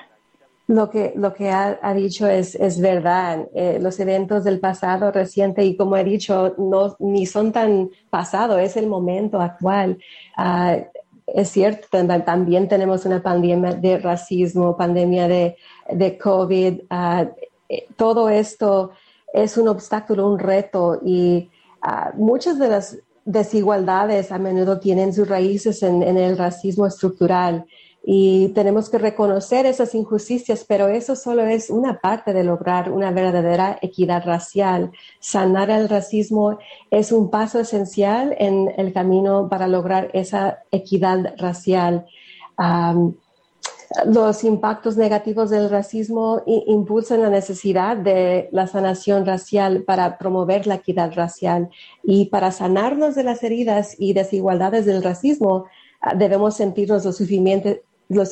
Lo 0.66 0.90
que, 0.90 1.14
lo 1.16 1.32
que 1.32 1.50
ha, 1.50 1.94
dicho 1.94 2.26
es, 2.26 2.54
es 2.54 2.80
verdad. 2.80 3.48
Eh, 3.54 3.78
los 3.80 3.98
eventos 4.00 4.44
del 4.44 4.60
pasado 4.60 5.10
reciente, 5.10 5.64
y 5.64 5.76
como 5.76 5.96
he 5.96 6.04
dicho, 6.04 6.54
no, 6.58 6.94
ni 6.98 7.24
son 7.24 7.52
tan 7.52 7.88
pasado, 8.10 8.58
es 8.58 8.76
el 8.76 8.86
momento 8.86 9.40
actual. 9.40 9.98
Ah, 10.36 10.76
es 11.26 11.48
cierto, 11.48 11.88
también 12.24 12.68
tenemos 12.68 13.06
una 13.06 13.22
pandemia 13.22 13.72
de 13.72 13.98
racismo, 13.98 14.76
pandemia 14.76 15.28
de, 15.28 15.56
de 15.90 16.18
COVID. 16.18 16.80
Eh, 17.68 17.86
todo 17.96 18.28
esto 18.28 18.92
es 19.32 19.56
un 19.56 19.68
obstáculo, 19.68 20.26
un 20.26 20.38
reto 20.38 21.00
y 21.04 21.50
uh, 21.84 22.16
muchas 22.16 22.58
de 22.58 22.68
las 22.68 22.98
desigualdades 23.28 24.32
a 24.32 24.38
menudo 24.38 24.80
tienen 24.80 25.12
sus 25.12 25.28
raíces 25.28 25.82
en, 25.82 26.02
el 26.02 26.38
racismo 26.38 26.86
estructural 26.86 27.66
y 28.02 28.48
tenemos 28.54 28.88
que 28.88 28.96
reconocer 28.96 29.66
esas 29.66 29.94
injusticias, 29.94 30.64
pero 30.66 30.88
eso 30.88 31.14
solo 31.14 31.42
es 31.42 31.68
una 31.68 32.00
parte 32.00 32.32
de 32.32 32.42
lograr 32.42 32.90
una 32.90 33.10
verdadera 33.10 33.78
equidad 33.82 34.24
racial. 34.24 34.92
Sanar 35.20 35.68
el 35.68 35.90
racismo 35.90 36.58
es 36.90 37.12
un 37.12 37.28
paso 37.28 37.60
esencial 37.60 38.34
en 38.38 38.72
el 38.78 38.94
camino 38.94 39.48
para 39.50 39.68
lograr 39.68 40.08
esa 40.14 40.60
equidad 40.70 41.34
racial 41.36 42.06
los 44.06 44.44
impactos 44.44 44.96
negativos 44.96 45.50
del 45.50 45.70
racismo 45.70 46.42
impulsan 46.46 47.22
la 47.22 47.30
necesidad 47.30 47.96
de 47.96 48.48
la 48.52 48.66
sanación 48.66 49.24
racial 49.24 49.82
para 49.82 50.18
promover 50.18 50.66
la 50.66 50.76
equidad 50.76 51.12
racial. 51.14 51.70
Y 52.02 52.26
para 52.26 52.52
sanarnos 52.52 53.14
de 53.14 53.24
las 53.24 53.42
heridas 53.42 53.96
y 53.98 54.12
desigualdades 54.12 54.84
del 54.84 55.02
racismo 55.02 55.66
ah, 56.00 56.14
debemos 56.14 56.56
sentirnos 56.56 57.04
lo, 57.04 58.24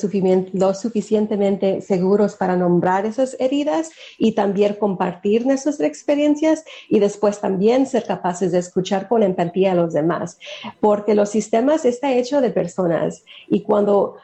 lo, 0.53 0.73
suficientemente 0.73 1.81
seguros 1.81 2.35
para 2.35 2.55
nombrar 2.55 3.05
esas 3.05 3.35
heridas 3.39 3.91
y 4.19 4.33
también 4.33 4.75
compartir 4.75 5.45
nuestras 5.45 5.79
experiencias 5.79 6.65
y 6.87 6.99
después 6.99 7.41
también 7.41 7.87
ser 7.87 8.05
capaces 8.05 8.51
de 8.51 8.59
escuchar 8.59 9.07
con 9.07 9.23
empatía 9.23 9.71
a 9.71 9.75
los 9.75 9.93
demás, 9.93 10.39
porque 10.79 11.15
los 11.15 11.29
sistemas 11.29 11.85
está 11.85 12.13
hecho 12.13 12.41
de 12.41 12.51
personas 12.51 13.23
y 13.49 13.61
cuando 13.61 14.17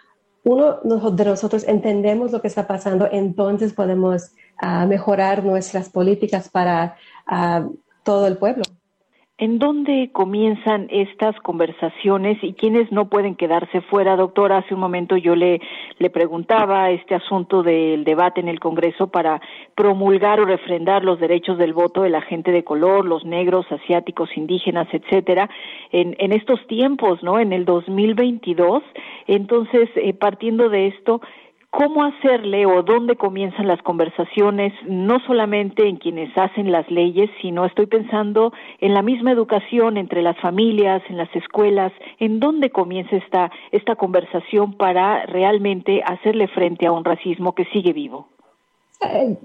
uno 0.44 0.80
de 0.84 1.26
nosotros 1.26 1.64
entendemos 1.68 2.32
lo 2.32 2.42
que 2.42 2.48
está 2.48 2.68
pasando, 2.68 3.08
entonces 3.12 3.74
podemos 3.74 4.32
ah, 4.58 4.86
mejorar 4.86 5.44
nuestras 5.44 5.90
políticas 5.90 6.50
para 6.50 6.98
ah, 7.26 7.68
todo 8.04 8.28
el 8.28 8.38
pueblo. 8.38 8.64
¿En 9.44 9.60
dónde 9.60 10.10
comienzan 10.14 10.88
estas 10.90 11.38
conversaciones 11.42 12.42
y 12.42 12.54
quiénes 12.54 12.90
no 12.94 13.10
pueden 13.10 13.36
quedarse 13.36 13.82
fuera? 13.82 14.16
Doctora, 14.16 14.60
hace 14.60 14.74
un 14.74 14.80
momento 14.80 15.18
yo 15.18 15.36
le, 15.36 15.60
le 16.00 16.10
preguntaba 16.10 16.90
este 16.92 17.14
asunto 17.14 17.62
del 17.62 18.06
debate 18.06 18.40
en 18.40 18.48
el 18.48 18.62
Congreso 18.62 19.08
para 19.08 19.42
promulgar 19.76 20.40
o 20.40 20.46
refrendar 20.46 21.04
los 21.04 21.20
derechos 21.20 21.58
del 21.58 21.74
voto 21.74 22.04
de 22.04 22.10
la 22.10 22.22
gente 22.22 22.54
de 22.54 22.64
color, 22.64 23.04
los 23.04 23.26
negros, 23.26 23.70
asiáticos, 23.70 24.30
indígenas, 24.38 24.88
etcétera, 24.94 25.50
en, 25.92 26.16
en 26.20 26.32
estos 26.32 26.66
tiempos, 26.68 27.22
¿no? 27.22 27.38
En 27.38 27.52
el 27.52 27.66
2022. 27.66 28.82
Entonces, 29.28 29.90
eh, 29.96 30.14
partiendo 30.14 30.70
de 30.70 30.88
esto, 30.88 31.20
cómo 31.74 32.04
hacerle 32.04 32.68
o 32.68 32.84
dónde 32.84 33.16
comienzan 33.16 33.68
las 33.68 33.82
conversaciones, 33.82 34.72
no 34.86 35.20
solamente 35.22 35.88
en 35.88 35.98
quienes 35.98 36.30
hacen 36.38 36.72
las 36.72 36.90
leyes, 36.92 37.32
sino 37.42 37.66
estoy 37.66 37.88
pensando 37.88 38.54
en 38.80 38.94
la 38.94 39.02
misma 39.02 39.32
educación 39.32 39.98
entre 39.98 40.22
las 40.22 40.38
familias, 40.40 41.02
en 41.10 41.18
las 41.18 41.36
escuelas, 41.36 41.92
en 42.20 42.40
dónde 42.40 42.70
comienza 42.70 43.16
esta, 43.16 43.52
esta 43.72 43.96
conversación 43.96 44.74
para 44.74 45.26
realmente 45.26 46.04
hacerle 46.06 46.48
frente 46.48 46.86
a 46.86 46.92
un 46.92 47.04
racismo 47.04 47.56
que 47.56 47.66
sigue 47.66 47.92
vivo. 47.92 48.28
Eh, 49.12 49.38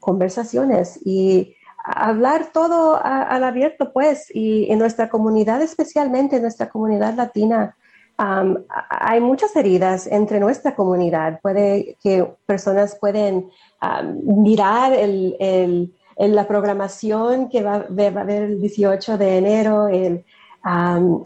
conversaciones 0.00 0.98
y 1.04 1.54
hablar 1.84 2.46
todo 2.50 2.98
al 3.02 3.44
abierto, 3.44 3.92
pues, 3.92 4.34
y 4.34 4.72
en 4.72 4.78
nuestra 4.78 5.10
comunidad, 5.10 5.60
especialmente 5.60 6.36
en 6.36 6.42
nuestra 6.42 6.70
comunidad 6.70 7.14
latina, 7.14 7.76
hay 8.16 9.20
muchas 9.20 9.54
heridas 9.54 10.06
entre 10.06 10.40
nuestra 10.40 10.74
comunidad. 10.74 11.40
Puede 11.40 11.96
que 12.02 12.26
personas 12.46 12.96
pueden 12.98 13.50
mirar 14.24 14.94
el 14.94 15.92
en 16.20 16.34
la 16.34 16.46
programación 16.46 17.48
que 17.48 17.62
va, 17.62 17.76
a 17.76 18.20
haber 18.20 18.42
el 18.42 18.60
18 18.60 19.16
de 19.16 19.38
enero, 19.38 19.88
el, 19.88 20.22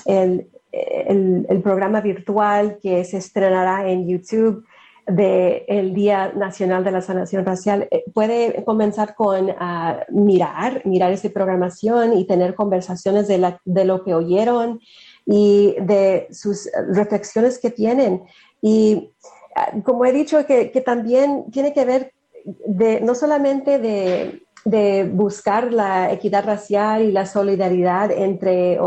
el, 0.06 1.62
programa 1.64 2.00
virtual 2.00 2.78
que 2.80 3.04
se 3.04 3.16
estrenará 3.16 3.90
en 3.90 4.06
YouTube 4.06 4.64
del 5.08 5.94
Día 5.94 6.32
Nacional 6.36 6.84
de 6.84 6.92
la 6.92 7.00
Sanación 7.00 7.44
Racial, 7.44 7.88
eh, 7.90 8.04
puede 8.14 8.64
comenzar 8.64 9.16
con 9.16 9.50
ah, 9.58 10.04
mirar, 10.10 10.82
mirar 10.84 11.10
esa 11.10 11.28
programación 11.28 12.16
y 12.16 12.24
tener 12.24 12.54
conversaciones 12.54 13.26
de, 13.26 13.38
la, 13.38 13.60
de 13.64 13.84
lo 13.84 14.04
que 14.04 14.14
oyeron 14.14 14.78
y 15.26 15.74
de 15.80 16.28
sus 16.30 16.70
reflexiones 16.92 17.58
que 17.58 17.70
tienen. 17.70 18.22
Y 18.62 19.10
ah, 19.56 19.72
como 19.82 20.04
he 20.06 20.12
dicho, 20.12 20.46
que, 20.46 20.70
que 20.70 20.80
también 20.80 21.50
tiene 21.50 21.72
que 21.72 21.84
ver 21.84 22.12
de, 22.44 23.00
no 23.00 23.16
solamente 23.16 23.80
de 23.80 24.43
de 24.64 25.04
buscar 25.04 25.73
la 25.73 26.12
equidad 26.12 26.44
racial 26.44 27.02
y 27.02 27.12
la 27.12 27.26
solidaridad 27.26 28.11
entre 28.11 28.78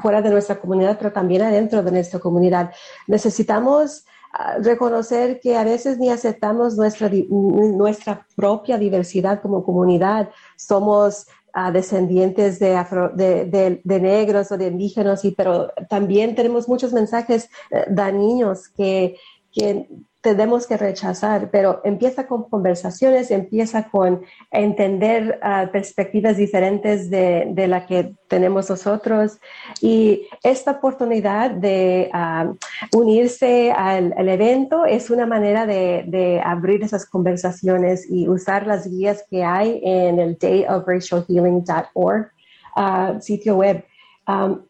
fuera 0.00 0.20
de 0.20 0.30
nuestra 0.30 0.60
comunidad, 0.60 0.96
pero 0.98 1.12
también 1.12 1.42
adentro 1.42 1.82
de 1.82 1.90
nuestra 1.90 2.18
comunidad. 2.18 2.70
Necesitamos 3.06 4.04
ah, 4.32 4.56
reconocer 4.60 5.40
que 5.40 5.56
a 5.56 5.64
veces 5.64 5.98
ni 5.98 6.10
aceptamos 6.10 6.76
nuestra, 6.76 7.10
nuestra 7.30 8.26
propia 8.34 8.78
diversidad 8.78 9.40
como 9.40 9.64
comunidad. 9.64 10.28
Somos 10.56 11.26
ah, 11.52 11.70
descendientes 11.70 12.58
de, 12.58 13.80
de, 13.84 14.00
negros 14.00 14.52
o 14.52 14.58
de 14.58 14.66
indígenas, 14.66 15.24
y, 15.24 15.30
pero 15.30 15.68
también 15.88 16.34
tenemos 16.34 16.68
muchos 16.68 16.92
mensajes 16.92 17.48
eh, 17.70 17.84
dañinos 17.88 18.68
que, 18.68 19.16
que 19.52 19.88
tenemos 20.26 20.66
que 20.66 20.76
rechazar, 20.76 21.50
pero 21.52 21.80
empieza 21.84 22.26
con 22.26 22.48
conversaciones, 22.50 23.30
empieza 23.30 23.88
con 23.88 24.22
entender 24.50 25.38
ah, 25.40 25.68
perspectivas 25.70 26.36
diferentes 26.36 27.10
de, 27.10 27.46
de, 27.50 27.68
la 27.68 27.86
que 27.86 28.12
tenemos 28.26 28.68
nosotros. 28.68 29.38
Y 29.80 30.26
esta 30.42 30.72
oportunidad 30.72 31.52
de 31.52 32.10
ah, 32.12 32.52
unirse 32.92 33.70
al, 33.70 34.28
evento 34.28 34.84
es 34.84 35.10
una 35.10 35.26
manera 35.26 35.64
de, 35.64 36.42
abrir 36.44 36.82
esas 36.82 37.06
conversaciones 37.06 38.10
y 38.10 38.26
usar 38.26 38.66
las 38.66 38.90
guías 38.90 39.24
que 39.30 39.44
hay 39.44 39.80
en 39.84 40.18
el 40.18 40.36
dayofracialhealing.org 40.38 42.32
ah, 42.74 43.14
sitio 43.20 43.58
web 43.58 43.84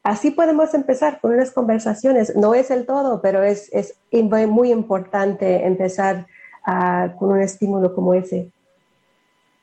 así 0.02 0.30
podemos 0.30 0.74
empezar 0.74 1.20
con 1.20 1.32
unas 1.32 1.50
conversaciones. 1.50 2.36
No 2.36 2.54
es 2.54 2.70
el 2.70 2.86
todo, 2.86 3.22
pero 3.22 3.42
es, 3.42 3.70
es 3.72 3.98
muy 4.46 4.70
importante 4.70 5.66
empezar 5.66 6.26
ah, 6.66 7.14
con 7.18 7.32
un 7.32 7.40
estímulo 7.40 7.94
como 7.94 8.14
ese. 8.14 8.50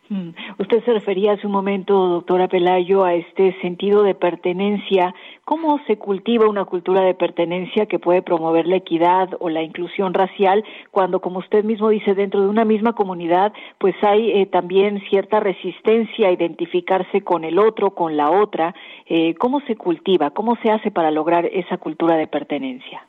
Mm. 0.10 0.30
Usted 0.60 0.84
se 0.84 0.94
refería 0.94 1.34
hace 1.34 1.48
un 1.48 1.54
momento, 1.54 1.94
doctora 2.08 2.48
Pelayo, 2.48 3.04
a 3.04 3.14
este 3.14 3.56
sentido 3.62 4.04
de 4.04 4.16
pertenencia. 4.16 5.14
¿Cómo 5.46 5.78
se 5.88 5.98
cultiva 5.98 6.48
una 6.48 6.64
cultura 6.64 7.02
de 7.02 7.16
pertenencia 7.16 7.86
que 7.86 8.00
puede 8.00 8.22
promover 8.22 8.66
la 8.66 8.78
equidad 8.78 9.30
o 9.42 9.50
la 9.50 9.62
inclusión 9.62 10.14
racial 10.14 10.64
cuando, 10.90 11.20
como 11.20 11.40
usted 11.40 11.66
mismo 11.66 11.90
dice, 11.90 12.16
dentro 12.16 12.40
de 12.40 12.48
una 12.48 12.64
misma 12.64 12.94
comunidad, 12.94 13.52
pues 13.78 13.94
hay 14.04 14.32
eh, 14.32 14.46
también 14.46 15.02
cierta 15.10 15.42
resistencia 15.42 16.30
a 16.30 16.32
identificarse 16.32 17.24
con 17.24 17.44
el 17.44 17.60
otro, 17.60 17.94
con 17.94 18.16
la 18.16 18.32
otra? 18.32 18.74
Eh, 19.06 19.36
¿Cómo 19.36 19.60
se 19.68 19.76
cultiva? 19.76 20.32
¿Cómo 20.32 20.56
se 20.64 20.72
hace 20.72 20.92
para 20.92 21.12
lograr 21.12 21.46
esa 21.48 21.78
cultura 21.78 22.16
de 22.16 22.28
pertenencia? 22.28 23.06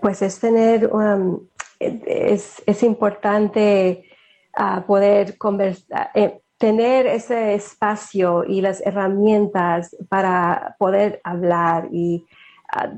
Pues 0.00 0.22
es 0.22 0.38
tener, 0.38 0.86
um, 0.92 1.40
es, 1.80 2.62
es 2.66 2.82
importante 2.84 4.04
a 4.52 4.86
poder 4.86 5.36
conversar, 5.38 6.10
eh, 6.14 6.38
tener 6.58 7.06
ese 7.06 7.54
espacio 7.54 8.44
y 8.44 8.60
las 8.60 8.80
herramientas 8.86 9.96
para 10.08 10.76
poder 10.78 11.20
hablar. 11.24 11.88
Y 11.92 12.24
uh, 12.76 12.88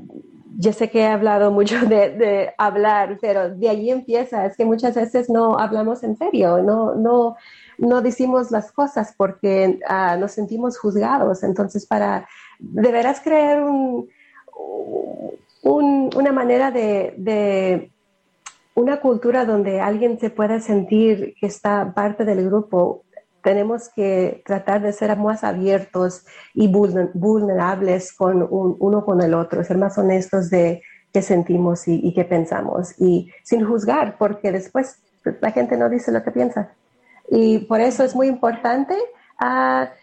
yo 0.57 0.73
sé 0.73 0.89
que 0.89 1.01
he 1.01 1.07
hablado 1.07 1.51
mucho 1.59 1.79
de, 1.85 2.53
hablar, 2.57 3.17
pero 3.21 3.49
de 3.49 3.69
allí 3.69 3.91
empieza. 3.91 4.45
Es 4.45 4.55
que 4.55 4.65
muchas 4.65 4.95
veces 4.95 5.29
no 5.29 5.57
hablamos 5.57 6.03
en 6.03 6.17
serio, 6.17 6.61
no, 6.61 6.95
no, 6.95 7.35
no 7.77 8.01
decimos 8.01 8.51
las 8.51 8.71
cosas 8.71 9.13
porque 9.17 9.79
ah, 9.87 10.17
nos 10.17 10.31
sentimos 10.31 10.77
juzgados. 10.77 11.43
Entonces, 11.43 11.85
para 11.85 12.27
de 12.59 12.91
veras 12.91 13.21
crear 13.21 13.63
un, 13.63 14.09
una 15.63 16.31
manera 16.31 16.71
de 16.71 17.91
una 18.77 18.99
cultura 18.99 19.43
donde 19.43 19.81
alguien 19.81 20.19
se 20.19 20.29
pueda 20.29 20.59
sentir 20.59 21.33
que 21.41 21.47
está 21.47 21.95
parte 21.95 22.25
del 22.25 22.45
grupo, 22.45 23.05
tenemos 23.47 23.87
que 23.95 24.43
tratar 24.45 24.81
de 24.81 24.91
ser 24.91 25.15
más 25.15 25.45
abiertos 25.45 26.25
y 26.53 26.67
vulnerables 26.67 28.11
con 28.11 28.45
uno 28.49 29.05
con 29.05 29.21
el 29.21 29.33
otro, 29.33 29.63
ser 29.63 29.77
más 29.77 29.97
honestos 29.97 30.49
de 30.49 30.81
qué 31.13 31.21
sentimos 31.21 31.87
y, 31.87 32.13
qué 32.13 32.25
pensamos 32.25 32.93
y 32.99 33.31
sin 33.43 33.65
juzgar, 33.65 34.17
porque 34.17 34.51
después 34.51 35.01
la 35.39 35.51
gente 35.51 35.77
no 35.77 35.87
dice 35.87 36.11
lo 36.11 36.23
que 36.23 36.31
piensa. 36.31 36.73
Y 37.31 37.59
por 37.59 37.79
eso 37.79 38.03
es 38.03 38.13
muy 38.13 38.27
importante 38.27 38.97
ah, 39.39 39.93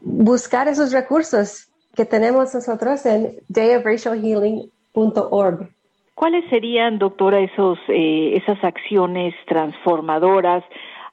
buscar 0.00 0.66
esos 0.66 0.90
recursos 0.90 1.68
que 1.94 2.04
tenemos 2.04 2.52
nosotros 2.52 3.06
en 3.06 3.36
dayofracialhealing.org. 3.46 5.68
¿Cuáles 6.16 6.50
serían, 6.50 6.98
doctora, 6.98 7.38
esos, 7.38 7.78
eh, 7.86 8.36
esas 8.36 8.58
acciones 8.64 9.34
transformadoras? 9.46 10.64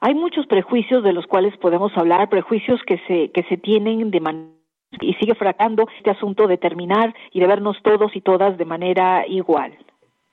Hay 0.02 0.16
muchos 0.16 0.48
prejuicios 0.48 1.04
de 1.04 1.14
los 1.14 1.28
cuales 1.28 1.56
podemos 1.58 1.92
hablar, 1.98 2.30
prejuicios 2.30 2.80
que 2.88 3.00
se, 3.08 3.32
que 3.32 3.44
se 3.50 3.58
tienen 3.58 4.12
de 4.12 4.20
manera 4.20 4.60
y 5.02 5.14
sigue 5.16 5.36
fracando 5.36 5.86
este 5.98 6.10
asunto 6.10 6.48
de 6.48 6.58
terminar 6.58 7.14
y 7.32 7.40
de 7.40 7.48
vernos 7.48 7.78
todos 7.84 8.16
y 8.16 8.22
todas 8.22 8.58
de 8.58 8.66
manera 8.66 9.26
igual. 9.28 9.78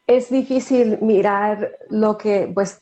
Es 0.07 0.31
difícil 0.31 0.99
mirar 1.03 1.69
lo 1.91 2.17
que, 2.17 2.51
pues, 2.55 2.81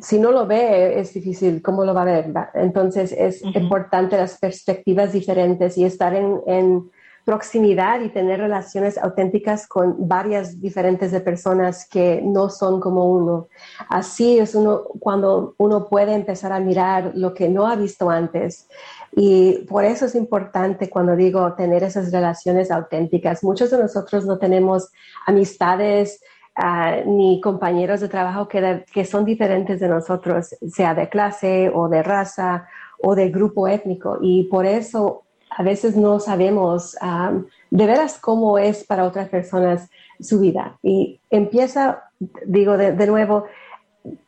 si 0.00 0.18
no 0.18 0.32
lo 0.32 0.46
ve, 0.46 0.98
es 0.98 1.12
difícil 1.12 1.60
cómo 1.62 1.84
lo 1.84 1.94
va 1.94 2.02
a 2.02 2.06
ver. 2.06 2.32
Entonces 2.54 3.12
es 3.12 3.44
importante 3.44 4.16
las 4.16 4.38
perspectivas 4.38 5.12
diferentes 5.12 5.76
y 5.76 5.84
estar 5.84 6.14
en, 6.14 6.40
en 6.46 6.90
proximidad 7.26 8.02
y 8.02 8.08
tener 8.08 8.38
relaciones 8.38 8.96
auténticas 8.96 9.66
con 9.66 10.06
varias 10.06 10.60
diferentes 10.60 11.10
de 11.10 11.20
personas 11.20 11.84
que 11.88 12.22
no 12.22 12.48
son 12.48 12.80
como 12.80 13.10
uno. 13.10 13.48
Así 13.88 14.38
es 14.38 14.54
uno 14.54 14.84
cuando 15.00 15.56
uno 15.58 15.88
puede 15.88 16.14
empezar 16.14 16.52
a 16.52 16.60
mirar 16.60 17.10
lo 17.16 17.34
que 17.34 17.48
no 17.48 17.66
ha 17.66 17.74
visto 17.74 18.08
antes. 18.08 18.68
Y 19.10 19.64
por 19.68 19.84
eso 19.84 20.06
es 20.06 20.14
importante 20.14 20.88
cuando 20.88 21.16
digo 21.16 21.52
tener 21.54 21.82
esas 21.82 22.12
relaciones 22.12 22.70
auténticas. 22.70 23.42
Muchos 23.42 23.72
de 23.72 23.78
nosotros 23.78 24.24
no 24.24 24.38
tenemos 24.38 24.92
amistades 25.26 26.20
ah, 26.54 26.98
ni 27.04 27.40
compañeros 27.40 28.00
de 28.02 28.08
trabajo 28.08 28.46
que, 28.46 28.84
que 28.92 29.04
son 29.04 29.24
diferentes 29.24 29.80
de 29.80 29.88
nosotros, 29.88 30.54
sea 30.70 30.94
de 30.94 31.08
clase 31.08 31.72
o 31.74 31.88
de 31.88 32.04
raza 32.04 32.68
o 33.02 33.16
de 33.16 33.30
grupo 33.30 33.66
étnico. 33.66 34.18
Y 34.22 34.44
por 34.44 34.64
eso 34.64 35.25
a 35.58 35.62
veces 35.62 35.96
no 35.96 36.20
sabemos 36.20 36.96
de 37.70 37.86
veras 37.86 38.18
cómo 38.18 38.58
es 38.58 38.84
para 38.84 39.04
otras 39.04 39.30
personas 39.30 39.88
su 40.20 40.38
vida. 40.40 40.78
Y 40.82 41.22
empieza, 41.30 42.10
digo 42.44 42.76
de, 42.76 43.06
nuevo, 43.06 43.46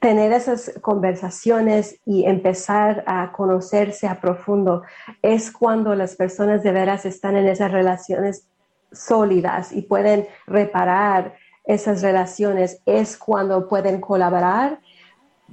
tener 0.01 0.33
esas 0.33 0.73
conversaciones 0.81 2.01
y 2.07 2.25
empezar 2.25 3.05
a 3.07 3.31
conocerse 3.33 4.09
a 4.09 4.23
profundo 4.23 4.85
es 5.21 5.53
cuando 5.53 5.95
las 5.95 6.17
personas 6.17 6.63
de 6.63 6.73
veras 6.73 7.05
están 7.05 7.37
en 7.37 7.47
esas 7.47 7.73
relaciones 7.73 8.49
sólidas 8.91 9.73
y 9.73 9.83
pueden 9.83 10.27
reparar 10.47 11.35
esas 11.65 12.01
relaciones, 12.01 12.81
es 12.87 13.19
cuando 13.19 13.69
pueden 13.69 14.01
colaborar 14.01 14.81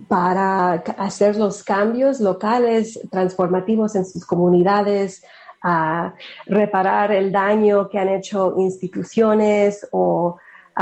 para 0.07 0.73
hacer 0.97 1.35
los 1.35 1.63
cambios 1.63 2.21
locales 2.21 2.97
transformativos 3.11 3.95
en 3.95 4.05
sus 4.05 4.25
comunidades, 4.25 5.21
a 5.67 6.13
reparar 6.45 7.12
el 7.12 7.32
daño 7.32 7.89
que 7.89 7.97
han 7.97 8.10
hecho 8.10 8.54
instituciones 8.58 9.88
o 9.91 10.38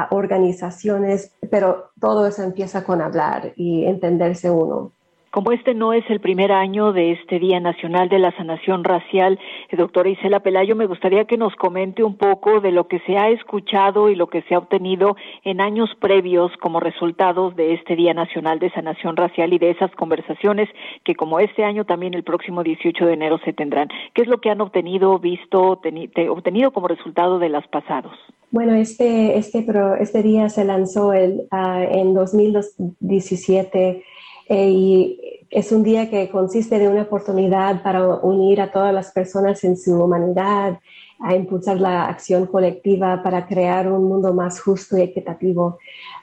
organizaciones, 0.10 1.32
pero 1.50 1.92
todo 2.00 2.28
eso 2.28 2.44
empieza 2.44 2.84
con 2.84 3.02
hablar 3.02 3.54
y 3.56 3.86
entenderse 3.86 4.52
uno. 4.52 4.92
Como 5.34 5.52
este 5.52 5.74
no 5.74 5.94
es 5.94 6.08
el 6.12 6.20
primer 6.20 6.52
año 6.52 6.94
de 6.94 7.14
este 7.14 7.40
Día 7.40 7.60
Nacional 7.60 8.08
de 8.08 8.20
la 8.20 8.38
Sanación 8.38 8.84
Racial, 8.84 9.40
eh, 9.70 9.76
doctora 9.76 10.08
Isela 10.08 10.42
Pelayo, 10.42 10.76
me 10.76 10.86
gustaría 10.86 11.26
que 11.26 11.38
nos 11.38 11.56
comente 11.56 12.04
un 12.04 12.18
poco 12.18 12.62
de 12.62 12.72
lo 12.72 12.88
que 12.88 13.00
se 13.00 13.18
ha 13.18 13.32
escuchado 13.32 14.10
y 14.12 14.16
lo 14.16 14.28
que 14.28 14.44
se 14.44 14.54
ha 14.54 14.60
obtenido 14.60 15.16
en 15.44 15.60
años 15.60 15.90
previos 16.00 16.52
como 16.62 16.80
resultados 16.80 17.56
de 17.56 17.74
este 17.74 17.96
Día 17.96 18.14
Nacional 18.14 18.60
de 18.60 18.70
Sanación 18.74 19.16
Racial 19.16 19.54
y 19.54 19.58
de 19.58 19.72
esas 19.72 19.90
conversaciones 19.96 20.70
que 21.04 21.16
como 21.16 21.40
este 21.40 21.64
año 21.64 21.84
también 21.84 22.14
el 22.14 22.24
próximo 22.24 22.62
18 22.62 23.04
de 23.04 23.14
enero 23.14 23.40
se 23.44 23.54
tendrán. 23.54 23.88
¿Qué 24.14 24.22
es 24.22 24.28
lo 24.28 24.40
que 24.40 24.52
han 24.52 24.62
obtenido, 24.62 25.18
visto, 25.18 25.82
obtenido 26.30 26.70
como 26.70 26.88
resultado 26.88 27.40
de 27.40 27.50
las 27.50 27.68
pasados? 27.70 28.14
Bueno, 28.52 28.76
este, 28.76 29.36
este, 29.36 29.66
este 30.00 30.22
día 30.22 30.48
se 30.50 30.64
lanzó 30.64 31.12
el, 31.12 31.48
uh, 31.52 31.80
en 31.90 32.14
2017 32.14 34.04
eh, 34.48 34.70
y 34.70 35.20
es 35.50 35.72
un 35.72 35.84
día 35.84 36.10
que 36.10 36.30
consiste 36.30 36.80
de 36.80 36.88
una 36.88 37.04
oportunidad 37.04 37.84
para 37.84 38.08
unir 38.18 38.60
a 38.60 38.72
todas 38.72 38.94
las 38.94 39.12
personas 39.12 39.64
en 39.64 39.78
su 39.78 39.94
humanidad, 40.02 40.80
a 41.20 41.36
impulsar 41.36 41.80
la 41.80 42.06
acción 42.08 42.48
colectiva 42.48 43.22
para 43.22 43.46
crear 43.46 43.90
un 43.92 44.06
mundo 44.06 44.34
más 44.34 44.60
justo 44.60 44.98
y 44.98 45.02
equitativo. 45.02 45.78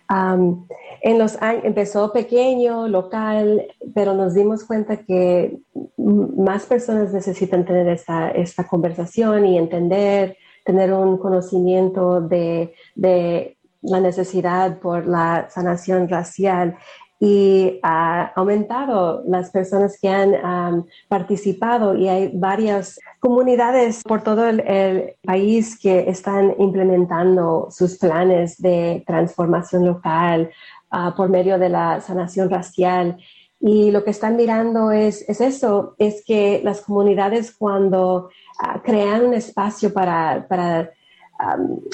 en 0.08 1.18
los 1.18 1.40
años, 1.40 1.64
empezó 1.64 2.12
pequeño, 2.12 2.88
local, 2.88 3.68
pero 3.94 4.14
nos 4.14 4.34
dimos 4.34 4.64
cuenta 4.64 4.96
que 4.96 5.58
más 5.96 6.66
personas 6.66 7.12
necesitan 7.12 7.64
tener 7.64 7.88
esta, 7.88 8.30
esta 8.30 8.66
conversación 8.66 9.46
y 9.46 9.56
entender, 9.56 10.36
tener 10.64 10.92
un 10.92 11.16
conocimiento 11.18 12.20
de, 12.20 12.74
de 12.96 13.56
la 13.82 14.00
necesidad 14.00 14.78
por 14.80 15.06
la 15.06 15.48
sanación 15.48 16.08
racial 16.08 16.76
y 17.22 17.78
ha 17.82 18.32
aumentado 18.34 19.22
las 19.26 19.50
personas 19.50 19.98
que 20.00 20.08
han 20.08 20.86
participado 21.06 21.94
y 21.94 22.08
hay 22.08 22.30
varias 22.32 22.98
comunidades 23.20 24.02
por 24.02 24.22
todo 24.22 24.48
el, 24.48 25.14
país 25.22 25.78
que 25.78 26.08
están 26.08 26.54
implementando 26.58 27.68
sus 27.70 27.98
planes 27.98 28.56
de 28.60 29.04
transformación 29.06 29.84
local 29.84 30.50
ah, 30.90 31.14
por 31.14 31.28
medio 31.28 31.58
de 31.58 31.68
la 31.68 32.00
sanación 32.00 32.48
racial. 32.48 33.18
Y 33.60 33.90
lo 33.90 34.02
que 34.02 34.10
están 34.10 34.36
mirando 34.36 34.90
es, 34.90 35.28
es 35.28 35.42
eso, 35.42 35.94
es 35.98 36.24
que 36.26 36.62
las 36.64 36.80
comunidades 36.80 37.54
cuando 37.54 38.30
ah, 38.58 38.80
crean 38.82 39.26
un 39.26 39.34
espacio 39.34 39.92
para, 39.92 40.46
para 40.48 40.90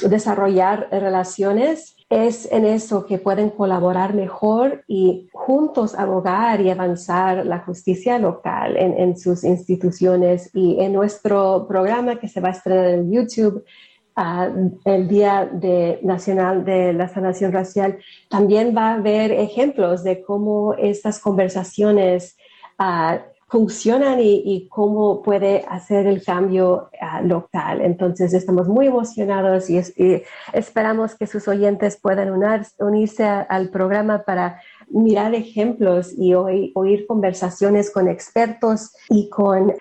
desarrollar 0.09 0.87
relaciones, 0.91 1.96
es 2.09 2.49
en 2.51 2.65
eso 2.65 3.05
que 3.05 3.17
pueden 3.17 3.49
colaborar 3.49 4.13
mejor 4.13 4.85
y 4.87 5.27
juntos 5.33 5.93
abogar 5.93 6.61
y 6.61 6.69
avanzar 6.69 7.45
la 7.45 7.59
justicia 7.59 8.17
local 8.17 8.77
en, 8.77 9.17
sus 9.17 9.43
instituciones 9.43 10.49
y 10.53 10.79
en 10.79 10.93
nuestro 10.93 11.67
programa 11.67 12.17
que 12.17 12.29
se 12.29 12.39
va 12.39 12.49
a 12.49 12.51
estrenar 12.51 12.87
en 12.87 13.11
YouTube. 13.11 13.65
Ah, 14.15 14.49
el 14.85 15.07
Día 15.07 15.51
Nacional 16.01 16.63
de 16.63 16.93
la 16.93 17.07
Sanación 17.07 17.51
Racial, 17.51 17.99
también 18.29 18.75
va 18.75 18.91
a 18.91 18.95
haber 18.95 19.31
ejemplos 19.31 20.03
de 20.03 20.23
cómo 20.23 20.73
estas 20.73 21.19
conversaciones 21.19 22.35
uh, 22.79 23.19
funcionan 23.49 24.19
y, 24.19 24.67
cómo 24.69 25.21
puede 25.21 25.63
hacer 25.69 26.05
el 26.05 26.23
cambio 26.23 26.89
ah, 26.99 27.21
local. 27.21 27.81
Entonces, 27.81 28.33
estamos 28.33 28.67
muy 28.67 28.87
emocionados 28.87 29.69
y, 29.69 29.81
esperamos 30.53 31.15
que 31.15 31.27
sus 31.27 31.47
oyentes 31.47 31.97
puedan 32.01 32.29
unirse 32.79 33.23
al 33.23 33.69
programa 33.69 34.23
para 34.23 34.61
mirar 34.89 35.33
ejemplos 35.33 36.13
y 36.17 36.33
oír, 36.33 37.05
conversaciones 37.07 37.89
con 37.91 38.07
expertos 38.07 38.93
y 39.09 39.29
con 39.29 39.73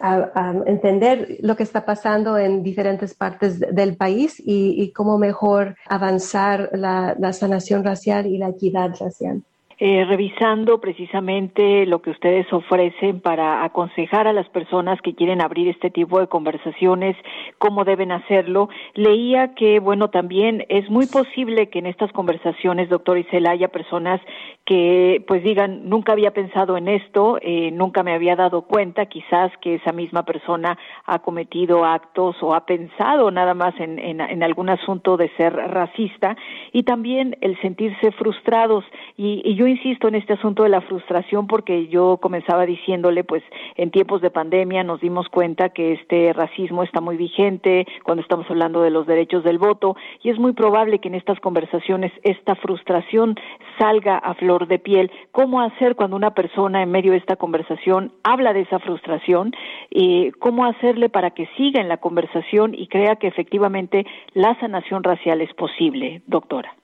entender 0.66 1.38
lo 1.40 1.56
que 1.56 1.62
está 1.62 1.84
pasando 1.84 2.38
en 2.38 2.62
diferentes 2.62 3.14
partes 3.14 3.58
del 3.58 3.96
país 3.96 4.40
y, 4.44 4.92
cómo 4.92 5.18
mejor 5.18 5.76
avanzar 5.86 6.70
la 6.72 7.32
sanación 7.32 7.82
racial 7.82 8.26
y 8.26 8.38
la 8.38 8.50
equidad 8.50 8.94
racial. 8.98 9.42
Eh, 9.78 10.06
revisando 10.06 10.80
precisamente 10.80 11.84
lo 11.84 12.00
que 12.00 12.08
ustedes 12.08 12.50
ofrecen 12.50 13.20
para 13.20 13.62
aconsejar 13.62 14.26
a 14.26 14.32
las 14.32 14.48
personas 14.48 14.98
que 15.02 15.14
quieren 15.14 15.42
abrir 15.42 15.68
este 15.68 15.90
tipo 15.90 16.18
de 16.18 16.28
conversaciones, 16.28 17.14
cómo 17.58 17.84
deben 17.84 18.10
hacerlo. 18.10 18.70
Leía 18.94 19.54
que, 19.54 19.78
bueno, 19.78 20.08
también 20.08 20.64
es 20.70 20.88
muy 20.88 21.06
posible 21.06 21.68
que 21.68 21.80
en 21.80 21.86
estas 21.86 22.10
conversaciones, 22.12 22.88
doctor 22.88 23.18
Isela, 23.18 23.50
haya 23.50 23.68
personas 23.68 24.18
que 24.66 25.24
pues 25.28 25.44
digan, 25.44 25.88
nunca 25.88 26.10
había 26.10 26.32
pensado 26.32 26.76
en 26.76 26.88
esto, 26.88 27.38
eh, 27.40 27.70
nunca 27.70 28.02
me 28.02 28.12
había 28.12 28.34
dado 28.34 28.62
cuenta, 28.62 29.06
quizás 29.06 29.52
que 29.60 29.76
esa 29.76 29.92
misma 29.92 30.24
persona 30.24 30.76
ha 31.04 31.20
cometido 31.20 31.84
actos 31.84 32.36
o 32.42 32.52
ha 32.52 32.66
pensado 32.66 33.30
nada 33.30 33.54
más 33.54 33.78
en, 33.78 34.00
en, 34.00 34.42
algún 34.42 34.68
asunto 34.68 35.16
de 35.16 35.28
ser 35.36 35.54
racista 35.54 36.36
y 36.72 36.82
también 36.82 37.36
el 37.42 37.58
sentirse 37.60 38.10
frustrados. 38.12 38.84
Y, 39.16 39.40
y 39.44 39.54
yo 39.54 39.68
insisto 39.68 40.08
en 40.08 40.16
este 40.16 40.32
asunto 40.32 40.64
de 40.64 40.68
la 40.68 40.80
frustración 40.80 41.46
porque 41.46 41.86
yo 41.86 42.18
comenzaba 42.20 42.66
diciéndole, 42.66 43.22
pues 43.22 43.44
en 43.76 43.92
tiempos 43.92 44.20
de 44.20 44.30
pandemia 44.30 44.82
nos 44.82 45.00
dimos 45.00 45.28
cuenta 45.28 45.68
que 45.68 45.92
este 45.92 46.32
racismo 46.32 46.82
está 46.82 47.00
muy 47.00 47.16
vigente 47.16 47.86
cuando 48.02 48.22
estamos 48.22 48.50
hablando 48.50 48.82
de 48.82 48.90
los 48.90 49.06
derechos 49.06 49.44
del 49.44 49.58
voto 49.58 49.96
y 50.24 50.30
es 50.30 50.40
muy 50.40 50.54
probable 50.54 50.98
que 50.98 51.06
en 51.06 51.14
estas 51.14 51.38
conversaciones 51.38 52.10
esta 52.24 52.56
frustración 52.56 53.36
salga 53.78 54.18
a 54.18 54.34
flor 54.34 54.55
de 54.64 54.78
piel. 54.78 55.10
¿Cómo 55.32 55.60
hacer 55.60 55.96
cuando 55.96 56.16
una 56.16 56.30
persona 56.32 56.82
en 56.82 56.90
medio 56.90 57.12
de 57.12 57.18
esta 57.18 57.36
conversación 57.36 58.12
habla 58.22 58.54
de 58.54 58.62
esa 58.62 58.78
frustración? 58.78 59.52
y 59.90 60.30
¿Cómo 60.32 60.64
hacerle 60.64 61.10
para 61.10 61.32
que 61.32 61.46
siga 61.56 61.80
en 61.80 61.88
la 61.88 61.98
conversación 61.98 62.74
y 62.74 62.88
crea 62.88 63.16
que 63.16 63.26
efectivamente 63.26 64.06
la 64.32 64.58
sanación 64.58 65.04
racial 65.04 65.42
es 65.42 65.52
posible, 65.54 66.22
doctora? 66.26 66.74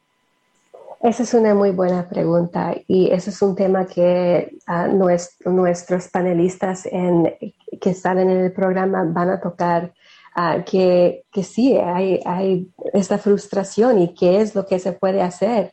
Esa 1.03 1.25
es 1.25 1.35
una 1.35 1.53
muy 1.53 1.73
buena 1.73 2.09
pregunta 2.09 2.77
y 2.87 3.11
ese 3.11 3.31
es 3.31 3.43
un 3.43 3.57
tema 3.57 3.87
que 3.87 4.57
ah, 4.69 4.87
nuestros 4.87 6.09
panelistas 6.09 6.85
que 6.85 7.91
están 7.91 8.21
en 8.21 8.31
el 8.31 8.53
programa 8.53 9.03
van 9.05 9.31
a 9.31 9.41
tocar, 9.41 9.93
uh, 10.37 10.63
que, 10.65 11.25
que, 11.33 11.43
sí, 11.43 11.77
hay, 11.77 12.21
hay, 12.25 12.69
esta 12.93 13.19
frustración 13.19 13.99
y 13.99 14.15
qué 14.15 14.41
es 14.41 14.55
lo 14.55 14.65
que 14.65 14.79
se 14.79 14.93
puede 14.93 15.23
hacer. 15.23 15.73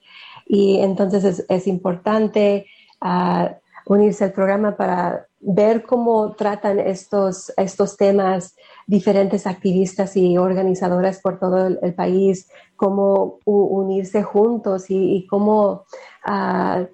Y 0.52 0.80
entonces 0.80 1.46
es, 1.48 1.68
importante 1.68 2.66
uh, 3.02 3.54
unirse 3.86 4.24
al 4.24 4.34
programa 4.34 4.76
para 4.76 5.28
ver 5.40 5.84
cómo 5.84 6.34
tratan 6.34 6.80
estos, 6.80 7.54
estos 7.56 7.96
temas 7.96 8.56
diferentes 8.88 9.46
activistas 9.46 10.18
y 10.18 10.40
organizadoras 10.40 11.22
por 11.22 11.40
todo 11.40 11.68
el, 11.68 11.94
país, 11.94 12.50
cómo 12.76 13.38
unirse 13.46 14.24
juntos 14.24 14.86
y, 14.90 15.28
cómo 15.30 15.86
uh, 16.28 16.86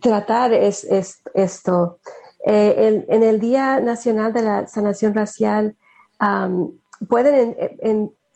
tratar 0.00 0.52
es, 0.52 0.86
esto. 1.34 1.98
Eh, 2.46 3.04
en, 3.08 3.22
el 3.24 3.40
Día 3.40 3.80
Nacional 3.80 4.32
de 4.32 4.42
la 4.42 4.66
Sanación 4.68 5.14
Racial 5.14 5.74
pueden 7.08 7.56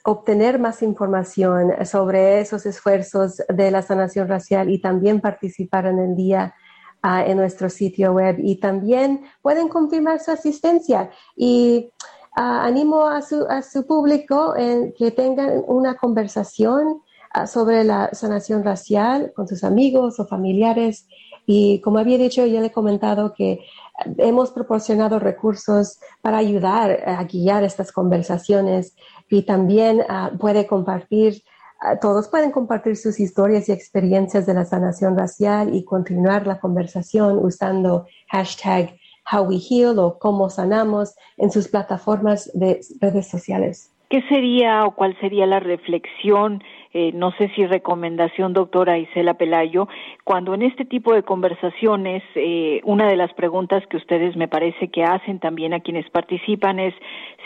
obtener 0.05 0.59
más 0.59 0.83
información 0.83 1.73
sobre 1.85 2.41
esos 2.41 2.67
esfuerzos 2.67 3.43
de 3.49 3.71
la 3.71 3.83
sanación 3.83 4.29
racial 4.29 4.71
y 4.71 4.81
también 4.81 5.21
participar 5.21 5.87
en 5.87 5.99
el 5.99 6.17
día 6.17 6.55
ah, 7.03 7.25
en 7.25 7.37
nuestro 7.37 7.69
sitio 7.69 8.13
web 8.13 8.37
y 8.39 8.61
también 8.61 9.25
pueden 9.43 9.69
confirmar 9.69 10.21
su 10.21 10.31
asistencia 10.31 11.11
y 11.37 11.93
Ah, 12.41 12.65
animo 12.65 13.09
a 13.09 13.21
su, 13.21 13.47
a 13.49 13.63
su 13.63 13.85
público 13.85 14.55
en 14.57 14.93
que 14.93 15.11
tengan 15.11 15.65
una 15.67 15.97
conversación 15.97 17.03
ah, 17.33 17.49
sobre 17.49 17.83
la 17.83 18.11
sanación 18.13 18.63
racial 18.63 19.33
con 19.35 19.49
sus 19.49 19.65
amigos 19.65 20.21
o 20.21 20.25
familiares. 20.25 21.09
Y 21.47 21.81
como 21.81 21.99
había 21.99 22.17
dicho, 22.17 22.47
ya 22.47 22.61
le 22.61 22.69
he 22.69 22.71
comentado 22.71 23.35
que 23.35 23.59
hemos 24.19 24.51
proporcionado 24.51 25.19
recursos 25.19 25.99
para 26.23 26.39
ayudar 26.39 27.03
a 27.07 27.23
guiar 27.25 27.65
estas 27.65 27.93
conversaciones 27.93 28.97
y 29.29 29.43
también 29.43 30.03
ah, 30.09 30.31
puede 30.39 30.67
compartir 30.67 31.43
ah, 31.81 31.99
todos 32.01 32.29
pueden 32.29 32.51
compartir 32.51 32.97
sus 32.97 33.21
historias 33.21 33.69
y 33.69 33.73
experiencias 33.73 34.47
de 34.47 34.55
la 34.55 34.65
sanación 34.65 35.17
racial 35.17 35.75
y 35.75 35.85
continuar 35.85 36.47
la 36.47 36.61
conversación 36.61 37.39
usando 37.39 38.07
hashtag 38.31 38.97
How 39.31 39.43
We 39.43 39.59
Heal 39.59 39.99
o 39.99 40.19
Cómo 40.19 40.49
Sanamos 40.49 41.15
en 41.37 41.51
sus 41.51 41.69
plataformas 41.69 42.51
de 42.55 42.81
redes 43.01 43.29
sociales. 43.29 43.93
¿Qué 44.09 44.23
sería 44.29 44.87
o 44.87 44.95
cuál 44.95 45.19
sería 45.21 45.45
la 45.45 45.61
reflexión 45.61 46.63
eh, 47.01 47.13
no 47.15 47.31
sé 47.39 47.49
si 47.55 47.65
recomendación, 47.65 48.53
doctora 48.53 48.99
Isela 48.99 49.35
Pelayo, 49.35 49.87
cuando 50.25 50.53
en 50.53 50.63
este 50.63 50.85
tipo 50.85 51.15
de 51.15 51.23
conversaciones, 51.23 52.25
eh, 52.35 52.81
una 52.83 53.07
de 53.07 53.15
las 53.15 53.33
preguntas 53.35 53.87
que 53.87 53.99
ustedes 53.99 54.35
me 54.35 54.49
parece 54.49 54.89
que 54.89 55.05
hacen 55.05 55.39
también 55.39 55.75
a 55.75 55.79
quienes 55.79 56.11
participan 56.11 56.81
es 56.81 56.93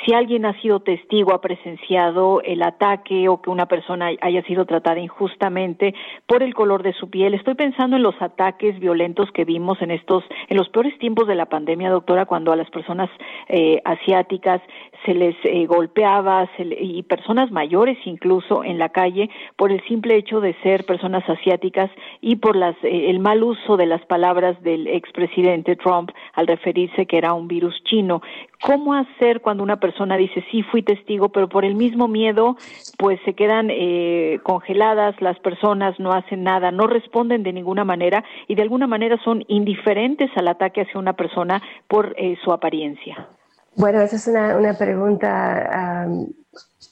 si 0.07 0.15
alguien 0.15 0.47
ha 0.47 0.59
sido 0.63 0.81
testigo, 0.81 1.35
ha 1.35 1.43
presenciado 1.43 2.41
el 2.41 2.63
ataque 2.63 3.29
o 3.29 3.43
que 3.43 3.51
una 3.51 3.67
persona 3.67 4.09
haya 4.23 4.43
sido 4.45 4.65
tratada 4.65 4.99
injustamente 5.01 5.95
por 6.27 6.43
el 6.43 6.55
color 6.55 6.83
de 6.83 6.95
su 6.95 7.11
piel. 7.11 7.35
Estoy 7.35 7.55
pensando 7.55 7.97
en 7.97 8.03
los 8.03 8.15
ataques 8.23 8.81
violentos 8.81 9.31
que 9.33 9.45
vimos 9.45 9.83
en 9.83 9.91
estos, 9.91 10.25
en 10.49 10.57
los 10.57 10.71
peores 10.71 10.99
tiempos 10.99 11.29
de 11.29 11.35
la 11.35 11.45
pandemia, 11.45 11.91
doctora, 11.91 12.25
cuando 12.25 12.53
a 12.53 12.57
las 12.57 12.71
personas 12.71 13.11
eh, 13.51 13.83
asiáticas 13.85 14.63
se 15.05 15.13
les 15.13 15.37
golpeaba 15.69 16.49
y 16.59 17.03
personas 17.03 17.51
mayores 17.51 17.99
incluso 18.07 18.65
en 18.65 18.79
la 18.79 18.89
calle 18.89 19.29
por 19.57 19.73
el 19.73 19.83
simple 19.87 20.17
hecho 20.17 20.41
de 20.41 20.55
ser 20.63 20.85
personas 20.85 21.29
asiáticas 21.29 21.91
y 22.21 22.37
por 22.37 22.57
las, 22.57 22.75
eh, 22.83 23.11
el 23.11 23.19
mal 23.19 23.43
uso 23.43 23.77
de 23.77 23.87
las 23.87 24.05
palabras 24.07 24.61
del 24.63 24.87
expresidente 24.87 25.77
Trump 25.77 26.11
al 26.35 26.47
referirse 26.47 27.07
que 27.07 27.19
era 27.19 27.33
un 27.35 27.49
virus 27.49 27.75
chino. 27.85 28.23
¿Cómo 28.63 28.95
hacer 28.95 29.41
cuando 29.41 29.63
una 29.63 29.81
persona 29.81 30.17
dice 30.17 30.45
sí 30.51 30.63
fui 30.63 30.83
testigo, 30.83 31.31
pero 31.31 31.49
por 31.49 31.65
el 31.65 31.75
mismo 31.75 32.09
miedo 32.09 32.57
pues 32.99 33.21
se 33.25 33.35
quedan 33.35 33.69
eh, 33.71 34.39
congeladas 34.43 35.21
las 35.21 35.39
personas, 35.41 35.99
no 35.99 36.13
hacen 36.13 36.45
nada, 36.45 36.71
no 36.71 36.87
responden 36.87 37.43
de 37.43 37.53
ninguna 37.53 37.85
manera 37.85 38.25
y 38.47 38.55
de 38.55 38.63
alguna 38.63 38.87
manera 38.87 39.19
son 39.25 39.45
indiferentes 39.49 40.31
al 40.37 40.49
ataque 40.49 40.83
hacia 40.83 41.01
una 41.01 41.15
persona 41.15 41.63
por 41.89 42.15
eh, 42.17 42.37
su 42.45 42.53
apariencia? 42.53 43.29
Bueno, 43.75 44.01
esa 44.03 44.17
es 44.17 44.27
una, 44.29 44.57
una 44.57 44.75
pregunta 44.75 46.07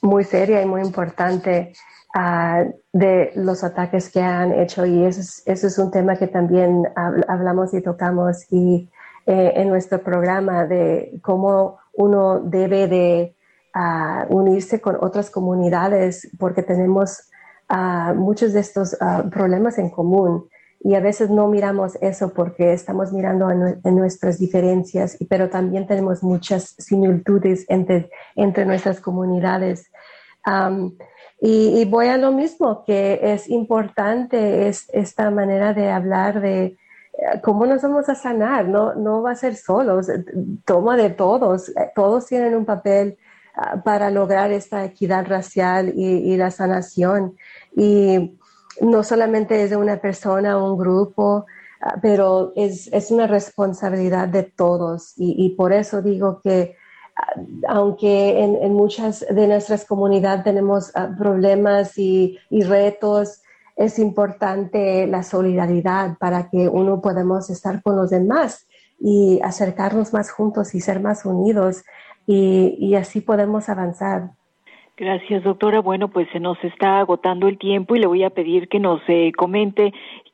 muy 0.01 0.23
seria 0.23 0.61
y 0.61 0.65
muy 0.65 0.81
importante. 0.81 1.73
Ah, 2.13 2.65
de 2.91 3.31
los 3.35 3.63
ataques 3.63 4.11
que 4.11 4.21
han 4.21 4.51
hecho 4.51 4.85
y 4.85 5.05
eso 5.05 5.21
es, 5.45 5.79
un 5.79 5.91
tema 5.91 6.17
que 6.17 6.27
también 6.27 6.85
hablamos 7.29 7.73
y 7.73 7.81
tocamos 7.81 8.51
y 8.51 8.89
eh, 9.25 9.53
en 9.55 9.69
nuestro 9.69 10.03
programa 10.03 10.65
de 10.65 11.17
cómo 11.21 11.77
uno 11.93 12.41
debe 12.41 12.89
de 12.89 13.35
ah, 13.73 14.25
unirse 14.27 14.81
con 14.81 14.97
otras 14.99 15.29
comunidades 15.29 16.29
porque 16.37 16.63
tenemos 16.63 17.29
ah, 17.69 18.13
muchos 18.13 18.51
de 18.51 18.59
estos 18.59 18.97
problemas 19.31 19.77
en 19.77 19.89
común 19.89 20.49
y 20.81 20.95
a 20.95 20.99
veces 20.99 21.29
no 21.29 21.47
miramos 21.47 21.97
eso 22.01 22.33
porque 22.33 22.73
estamos 22.73 23.13
mirando 23.13 23.49
en, 23.51 23.95
nuestras 23.95 24.37
diferencias, 24.37 25.17
pero 25.29 25.49
también 25.49 25.87
tenemos 25.87 26.23
muchas 26.23 26.75
similitudes 26.77 27.65
entre, 27.69 28.09
entre 28.35 28.65
nuestras 28.65 28.99
comunidades. 28.99 29.89
Y, 31.43 31.85
voy 31.85 32.05
a 32.05 32.19
lo 32.19 32.31
mismo, 32.31 32.83
que 32.85 33.19
es 33.19 33.49
importante 33.49 34.67
es, 34.67 34.87
esta 34.93 35.31
manera 35.31 35.73
de 35.73 35.89
hablar 35.89 36.39
de 36.39 36.65
eh, 36.65 36.77
cómo 37.41 37.65
nos 37.65 37.81
vamos 37.81 38.07
a 38.09 38.15
sanar, 38.15 38.67
no, 38.67 38.93
no 38.93 39.23
va 39.23 39.31
a 39.31 39.35
ser 39.35 39.55
solos, 39.55 40.05
toma 40.65 40.95
de 40.97 41.09
todos, 41.09 41.69
eh, 41.69 41.91
todos 41.95 42.27
tienen 42.27 42.53
un 42.53 42.63
papel 42.63 43.17
ah, 43.55 43.81
para 43.83 44.11
lograr 44.11 44.51
esta 44.51 44.85
equidad 44.85 45.25
racial 45.25 45.91
y, 45.95 46.37
la 46.37 46.51
sanación. 46.51 47.35
Y 47.75 48.37
no 48.79 49.03
solamente 49.03 49.63
es 49.63 49.71
de 49.71 49.77
una 49.77 49.97
persona 49.97 50.63
un 50.63 50.77
grupo, 50.77 51.47
ah, 51.81 51.95
pero 52.03 52.53
es, 52.55 52.87
es, 52.93 53.09
una 53.09 53.25
responsabilidad 53.25 54.27
de 54.27 54.43
todos. 54.43 55.13
Y 55.17 55.55
por 55.55 55.73
eso 55.73 56.03
digo 56.03 56.39
que 56.43 56.75
aunque 57.67 58.43
en, 58.43 58.73
muchas 58.73 59.25
de 59.29 59.47
nuestras 59.47 59.85
comunidades 59.85 60.43
tenemos 60.43 60.91
ah, 60.95 61.09
problemas 61.17 61.97
y, 61.97 62.37
retos, 62.49 63.41
es 63.75 63.99
importante 63.99 65.07
la 65.07 65.23
solidaridad 65.23 66.17
para 66.17 66.49
que 66.49 66.67
uno 66.67 67.01
podamos 67.01 67.49
estar 67.49 67.81
con 67.81 67.95
los 67.95 68.09
demás 68.09 68.67
y 68.99 69.39
acercarnos 69.43 70.13
más 70.13 70.31
juntos 70.31 70.75
y 70.75 70.81
ser 70.81 70.99
más 70.99 71.25
unidos 71.25 71.83
y 72.27 72.95
así 72.95 73.19
podemos 73.19 73.67
avanzar. 73.67 74.31
Gracias, 75.01 75.43
doctora. 75.43 75.79
Bueno, 75.79 76.09
pues 76.09 76.27
se 76.31 76.39
nos 76.39 76.63
está 76.63 76.99
agotando 76.99 77.47
el 77.47 77.57
tiempo 77.57 77.95
y 77.95 77.99
le 77.99 78.05
voy 78.05 78.23
a 78.23 78.29
pedir 78.29 78.69
que 78.69 78.79
nos 78.79 79.01
eh, 79.07 79.31
comente 79.35 79.91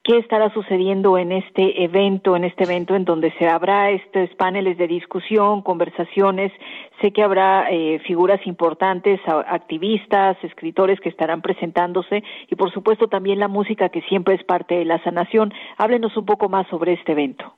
qué 0.07 0.19
estará 0.19 0.49
sucediendo 0.53 1.17
en 1.17 1.33
este 1.33 1.83
evento, 1.83 2.37
en 2.37 2.45
este 2.45 2.63
evento 2.63 2.95
en 2.95 3.03
donde 3.03 3.29
se 3.37 3.45
habrá 3.45 3.91
estos 3.91 4.29
paneles 4.35 4.77
de 4.77 4.87
discusión, 4.87 5.61
conversaciones. 5.61 6.53
Sé 7.01 7.11
que 7.11 7.21
habrá 7.21 7.69
eh, 7.69 7.99
figuras 8.07 8.39
importantes, 8.47 9.19
activistas, 9.27 10.37
escritores 10.43 11.01
que 11.01 11.09
estarán 11.09 11.41
presentándose 11.41 12.23
y, 12.49 12.55
por 12.55 12.71
supuesto, 12.71 13.09
también 13.09 13.39
la 13.39 13.49
música 13.49 13.89
que 13.89 14.01
siempre 14.03 14.35
es 14.35 14.43
parte 14.45 14.75
de 14.75 14.85
la 14.85 15.03
sanación. 15.03 15.53
Háblenos 15.77 16.15
un 16.15 16.25
poco 16.25 16.47
más 16.47 16.65
sobre 16.67 16.93
este 16.93 17.11
evento. 17.11 17.53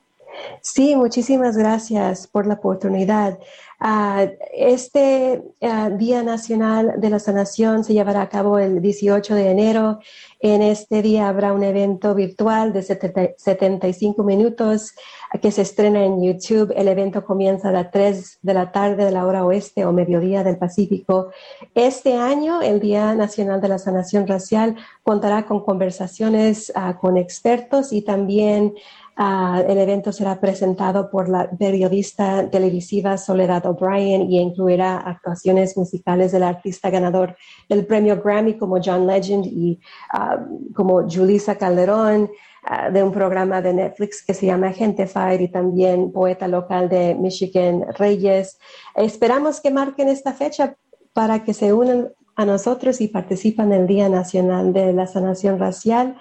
Sí, 0.62 0.96
muchísimas 0.96 1.56
gracias 1.56 2.26
por 2.26 2.46
la 2.46 2.54
oportunidad. 2.54 3.38
Ah, 3.82 4.26
este 4.52 5.42
ah, 5.62 5.88
Día 5.88 6.22
Nacional 6.22 6.96
de 6.98 7.08
la 7.08 7.18
Sanación 7.18 7.82
se 7.82 7.94
llevará 7.94 8.20
a 8.20 8.28
cabo 8.28 8.58
el 8.58 8.82
18 8.82 9.34
de 9.34 9.50
enero. 9.50 10.00
En 10.38 10.60
este 10.60 11.00
día 11.00 11.30
habrá 11.30 11.54
un 11.54 11.62
evento 11.62 12.14
virtual 12.14 12.74
de 12.74 12.82
75 12.82 14.22
minutos 14.22 14.92
que 15.40 15.50
se 15.50 15.62
estrena 15.62 16.04
en 16.04 16.22
YouTube. 16.22 16.74
El 16.76 16.88
evento 16.88 17.24
comienza 17.24 17.70
a 17.70 17.72
las 17.72 17.90
3 17.90 18.40
de 18.42 18.54
la 18.54 18.70
tarde 18.70 19.06
de 19.06 19.12
la 19.12 19.24
hora 19.24 19.46
oeste 19.46 19.86
o 19.86 19.92
mediodía 19.92 20.44
del 20.44 20.58
Pacífico. 20.58 21.30
Este 21.74 22.16
año, 22.16 22.60
el 22.60 22.80
Día 22.80 23.14
Nacional 23.14 23.62
de 23.62 23.68
la 23.68 23.78
Sanación 23.78 24.26
Racial 24.26 24.76
contará 25.02 25.46
con 25.46 25.64
conversaciones 25.64 26.70
ah, 26.74 26.98
con 26.98 27.16
expertos 27.16 27.94
y 27.94 28.02
también 28.02 28.74
Ah, 29.22 29.62
el 29.68 29.76
evento 29.76 30.12
será 30.12 30.40
presentado 30.40 31.10
por 31.10 31.28
la 31.28 31.50
periodista 31.50 32.48
televisiva 32.48 33.18
Soledad 33.18 33.66
O'Brien 33.66 34.22
y 34.22 34.40
incluirá 34.40 34.96
actuaciones 34.96 35.76
musicales 35.76 36.32
del 36.32 36.42
artista 36.42 36.88
ganador 36.88 37.36
del 37.68 37.84
premio 37.84 38.22
Grammy 38.22 38.56
como 38.56 38.80
John 38.82 39.06
Legend 39.06 39.44
y 39.44 39.78
ah, 40.14 40.38
como 40.74 41.06
Julissa 41.06 41.56
Calderón, 41.56 42.30
ah, 42.64 42.88
de 42.88 43.02
un 43.02 43.12
programa 43.12 43.60
de 43.60 43.74
Netflix 43.74 44.24
que 44.24 44.32
se 44.32 44.46
llama 44.46 44.72
Gente 44.72 45.06
Fire 45.06 45.42
y 45.42 45.48
también 45.48 46.12
poeta 46.12 46.48
local 46.48 46.88
de 46.88 47.14
Michigan, 47.14 47.84
Reyes. 47.98 48.58
Esperamos 48.94 49.60
que 49.60 49.70
marquen 49.70 50.08
esta 50.08 50.32
fecha 50.32 50.76
para 51.12 51.44
que 51.44 51.52
se 51.52 51.74
unan 51.74 52.08
a 52.36 52.46
nosotros 52.46 53.02
y 53.02 53.08
participen 53.08 53.70
en 53.70 53.82
el 53.82 53.86
Día 53.86 54.08
Nacional 54.08 54.72
de 54.72 54.94
la 54.94 55.06
Sanación 55.06 55.58
Racial 55.58 56.16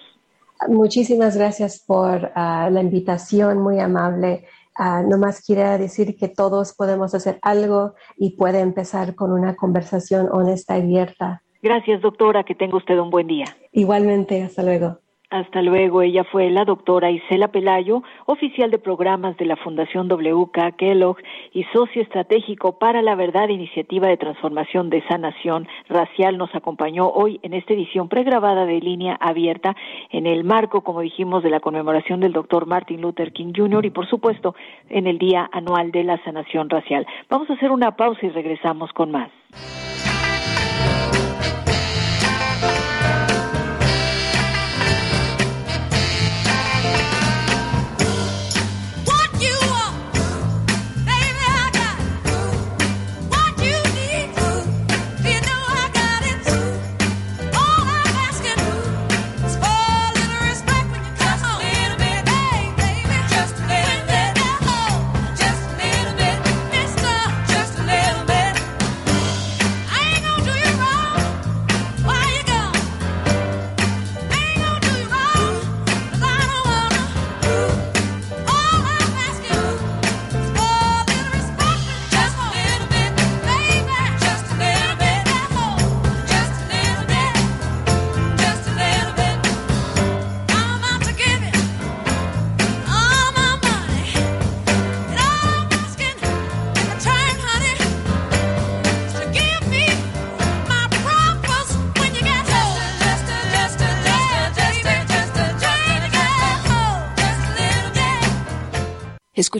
Muchísimas 0.67 1.37
gracias 1.37 1.83
por 1.85 2.31
ah, 2.33 2.69
la 2.71 2.81
invitación, 2.81 3.61
muy 3.61 3.79
amable. 3.79 4.45
Uh, 4.77 5.07
nomás 5.07 5.41
quiere 5.41 5.77
decir 5.77 6.17
que 6.17 6.27
todos 6.27 6.73
podemos 6.73 7.15
hacer 7.15 7.39
algo 7.41 7.93
y 8.17 8.35
puede 8.35 8.59
empezar 8.59 9.15
con 9.15 9.31
una 9.31 9.55
conversación 9.55 10.27
honesta 10.31 10.77
y 10.77 10.81
abierta. 10.81 11.43
Gracias, 11.61 12.01
doctora. 12.01 12.43
Que 12.43 12.55
tenga 12.55 12.77
usted 12.77 12.99
un 12.99 13.09
buen 13.09 13.27
día. 13.27 13.45
Igualmente. 13.71 14.43
Hasta 14.43 14.63
luego. 14.63 14.99
Hasta 15.35 15.61
luego. 15.61 16.01
Ella 16.01 16.23
fue 16.23 16.49
la 16.49 16.63
doctora 16.63 17.11
Isela 17.11 17.49
Pelayo, 17.49 18.03
oficial 18.25 18.71
de 18.71 18.79
programas 18.79 19.35
de 19.35 19.43
la 19.43 19.57
Fundación 19.57 20.07
WK 20.07 20.77
Kellogg 20.77 21.17
y 21.51 21.65
socio 21.73 22.01
estratégico 22.01 22.79
para 22.79 23.01
la 23.01 23.15
Verdad 23.15 23.49
Iniciativa 23.49 24.07
de 24.07 24.15
Transformación 24.15 24.89
de 24.89 25.05
Sanación 25.09 25.67
Racial. 25.89 26.37
Nos 26.37 26.55
acompañó 26.55 27.09
hoy 27.09 27.41
en 27.43 27.53
esta 27.53 27.73
edición 27.73 28.07
pregrabada 28.07 28.65
de 28.65 28.79
línea 28.79 29.17
abierta 29.19 29.75
en 30.09 30.25
el 30.25 30.45
marco, 30.45 30.85
como 30.85 31.01
dijimos, 31.01 31.43
de 31.43 31.49
la 31.49 31.59
conmemoración 31.59 32.21
del 32.21 32.31
doctor 32.31 32.65
Martin 32.65 33.01
Luther 33.01 33.33
King 33.33 33.51
Jr. 33.53 33.85
y, 33.85 33.89
por 33.89 34.07
supuesto, 34.07 34.55
en 34.87 35.05
el 35.05 35.17
Día 35.17 35.49
Anual 35.51 35.91
de 35.91 36.05
la 36.05 36.17
Sanación 36.23 36.69
Racial. 36.69 37.05
Vamos 37.29 37.49
a 37.49 37.55
hacer 37.55 37.71
una 37.71 37.97
pausa 37.97 38.25
y 38.25 38.29
regresamos 38.29 38.93
con 38.93 39.11
más. 39.11 39.29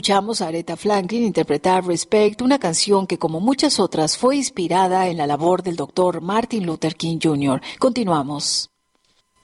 Escuchamos 0.06 0.40
a 0.40 0.46
Aretha 0.46 0.76
Franklin 0.76 1.24
interpretar 1.24 1.84
Respect, 1.84 2.40
una 2.40 2.60
canción 2.60 3.08
que 3.08 3.18
como 3.18 3.40
muchas 3.40 3.80
otras 3.80 4.16
fue 4.16 4.36
inspirada 4.36 5.08
en 5.08 5.16
la 5.16 5.26
labor 5.26 5.64
del 5.64 5.74
doctor 5.74 6.20
Martin 6.20 6.64
Luther 6.64 6.94
King 6.94 7.18
Jr. 7.20 7.60
Continuamos. 7.80 8.70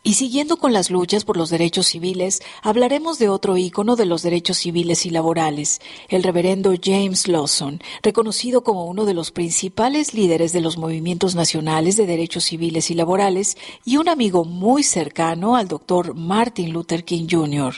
Y 0.05 0.15
siguiendo 0.15 0.57
con 0.57 0.73
las 0.73 0.91
luchas 0.91 1.25
por 1.25 1.37
los 1.37 1.49
derechos 1.49 1.87
civiles, 1.87 2.43
hablaremos 2.61 3.21
de 3.21 3.29
otro 3.29 3.57
ícono 3.57 3.95
de 3.95 4.05
los 4.05 4.23
derechos 4.23 4.57
civiles 4.57 5.07
y 5.07 5.11
laborales, 5.11 5.81
el 6.09 6.25
reverendo 6.25 6.75
James 6.83 7.29
Lawson, 7.29 7.81
reconocido 8.03 8.65
como 8.65 8.87
uno 8.87 9.05
de 9.05 9.15
los 9.15 9.31
principales 9.31 10.12
líderes 10.12 10.53
de 10.53 10.61
los 10.61 10.77
movimientos 10.77 11.37
nacionales 11.37 11.97
de 11.97 12.07
derechos 12.07 12.43
civiles 12.43 12.91
y 12.91 12.95
laborales 12.95 13.57
y 13.85 13.97
un 13.97 14.09
amigo 14.09 14.45
muy 14.45 14.83
cercano 14.83 15.55
al 15.55 15.69
doctor 15.69 16.17
Martin 16.17 16.73
Luther 16.73 17.05
King 17.05 17.29
Jr. 17.31 17.73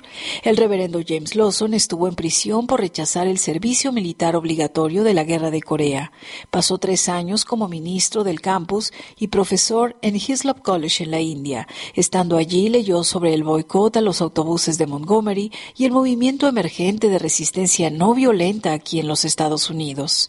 El 0.44 0.56
reverendo 0.56 1.00
James 1.06 1.36
Lawson 1.36 1.74
estuvo 1.74 2.08
en 2.08 2.14
prisión 2.14 2.66
por 2.66 2.80
rechazar 2.80 3.26
el 3.26 3.36
servicio 3.36 3.92
militar 3.92 4.34
obligatorio 4.34 5.04
de 5.04 5.12
la 5.12 5.24
Guerra 5.24 5.50
de 5.50 5.60
Corea. 5.60 6.10
Pasó 6.50 6.78
tres 6.78 7.10
años 7.10 7.44
como 7.44 7.68
ministro 7.68 8.24
del 8.24 8.40
campus 8.40 8.94
y 9.18 9.26
profesor 9.28 9.98
en 10.00 10.16
Hislop 10.16 10.62
College 10.62 11.04
en 11.04 11.10
la 11.10 11.20
India 11.20 11.68
Estando 12.14 12.36
allí, 12.36 12.68
leyó 12.68 13.02
sobre 13.02 13.34
el 13.34 13.42
boicot 13.42 13.96
a 13.96 14.00
los 14.00 14.20
autobuses 14.20 14.78
de 14.78 14.86
Montgomery 14.86 15.50
y 15.76 15.84
el 15.84 15.90
movimiento 15.90 16.46
emergente 16.46 17.08
de 17.08 17.18
resistencia 17.18 17.90
no 17.90 18.14
violenta 18.14 18.72
aquí 18.72 19.00
en 19.00 19.08
los 19.08 19.24
Estados 19.24 19.68
Unidos. 19.68 20.28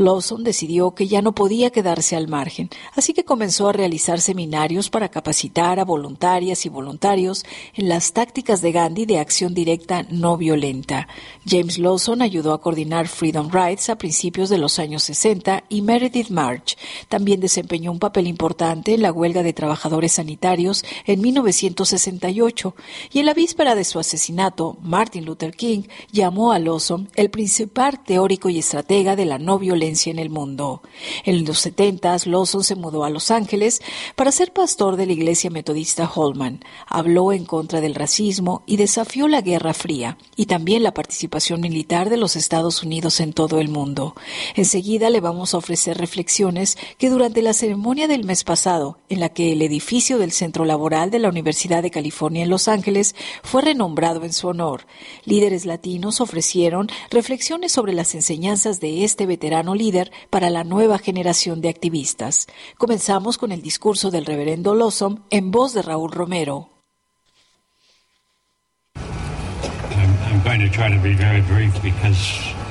Lawson 0.00 0.44
decidió 0.44 0.92
que 0.94 1.06
ya 1.06 1.20
no 1.20 1.34
podía 1.34 1.68
quedarse 1.68 2.16
al 2.16 2.26
margen, 2.26 2.70
así 2.96 3.12
que 3.12 3.24
comenzó 3.24 3.68
a 3.68 3.72
realizar 3.72 4.22
seminarios 4.22 4.88
para 4.88 5.10
capacitar 5.10 5.78
a 5.78 5.84
voluntarias 5.84 6.64
y 6.64 6.70
voluntarios 6.70 7.44
en 7.74 7.90
las 7.90 8.14
tácticas 8.14 8.62
de 8.62 8.72
Gandhi 8.72 9.04
de 9.04 9.18
acción 9.18 9.52
directa 9.52 10.06
no 10.08 10.38
violenta. 10.38 11.06
James 11.46 11.78
Lawson 11.78 12.22
ayudó 12.22 12.54
a 12.54 12.62
coordinar 12.62 13.08
Freedom 13.08 13.50
Rides 13.50 13.90
a 13.90 13.98
principios 13.98 14.48
de 14.48 14.56
los 14.56 14.78
años 14.78 15.02
60 15.02 15.64
y 15.68 15.82
Meredith 15.82 16.30
March 16.30 16.78
también 17.08 17.40
desempeñó 17.40 17.92
un 17.92 17.98
papel 17.98 18.26
importante 18.26 18.94
en 18.94 19.02
la 19.02 19.12
huelga 19.12 19.42
de 19.42 19.52
trabajadores 19.52 20.12
sanitarios 20.12 20.82
en 21.04 21.20
1968 21.20 22.74
y 23.12 23.18
en 23.18 23.26
la 23.26 23.34
víspera 23.34 23.74
de 23.74 23.84
su 23.84 23.98
asesinato, 23.98 24.78
Martin 24.80 25.26
Luther 25.26 25.54
King 25.54 25.82
llamó 26.10 26.52
a 26.52 26.58
Lawson 26.58 27.10
el 27.16 27.28
principal 27.28 28.02
teórico 28.02 28.48
y 28.48 28.60
estratega 28.60 29.14
de 29.14 29.26
la 29.26 29.38
no 29.38 29.58
violencia 29.58 29.89
en 29.90 30.18
el 30.18 30.30
mundo. 30.30 30.82
En 31.24 31.44
los 31.44 31.58
70 31.58 32.16
Lawson 32.26 32.64
se 32.64 32.76
mudó 32.76 33.04
a 33.04 33.10
Los 33.10 33.30
Ángeles 33.30 33.80
para 34.14 34.32
ser 34.32 34.52
pastor 34.52 34.96
de 34.96 35.06
la 35.06 35.12
iglesia 35.12 35.50
metodista 35.50 36.10
Holman. 36.14 36.64
Habló 36.86 37.32
en 37.32 37.44
contra 37.44 37.80
del 37.80 37.94
racismo 37.94 38.62
y 38.66 38.76
desafió 38.76 39.26
la 39.26 39.40
Guerra 39.40 39.74
Fría 39.74 40.16
y 40.36 40.46
también 40.46 40.82
la 40.82 40.94
participación 40.94 41.60
militar 41.60 42.08
de 42.08 42.16
los 42.16 42.36
Estados 42.36 42.82
Unidos 42.82 43.20
en 43.20 43.32
todo 43.32 43.60
el 43.60 43.68
mundo. 43.68 44.14
Enseguida 44.54 45.10
le 45.10 45.20
vamos 45.20 45.54
a 45.54 45.58
ofrecer 45.58 45.98
reflexiones 45.98 46.78
que 46.96 47.10
durante 47.10 47.42
la 47.42 47.52
ceremonia 47.52 48.06
del 48.06 48.24
mes 48.24 48.44
pasado, 48.44 48.98
en 49.08 49.20
la 49.20 49.30
que 49.30 49.52
el 49.52 49.62
edificio 49.62 50.18
del 50.18 50.32
Centro 50.32 50.64
Laboral 50.64 51.10
de 51.10 51.18
la 51.18 51.28
Universidad 51.28 51.82
de 51.82 51.90
California 51.90 52.44
en 52.44 52.50
Los 52.50 52.68
Ángeles 52.68 53.14
fue 53.42 53.62
renombrado 53.62 54.24
en 54.24 54.32
su 54.32 54.48
honor, 54.48 54.86
líderes 55.24 55.66
latinos 55.66 56.20
ofrecieron 56.20 56.88
reflexiones 57.10 57.72
sobre 57.72 57.92
las 57.92 58.14
enseñanzas 58.14 58.80
de 58.80 59.04
este 59.04 59.26
veterano 59.26 59.69
líder 59.74 60.12
para 60.30 60.50
la 60.50 60.64
nueva 60.64 60.98
generación 60.98 61.60
de 61.60 61.68
activistas. 61.68 62.46
Comenzamos 62.78 63.38
con 63.38 63.52
el 63.52 63.62
discurso 63.62 64.10
del 64.10 64.26
reverendo 64.26 64.74
Lawson 64.74 65.24
en 65.30 65.50
voz 65.50 65.74
de 65.74 65.82
Raúl 65.82 66.12
Romero. 66.12 66.70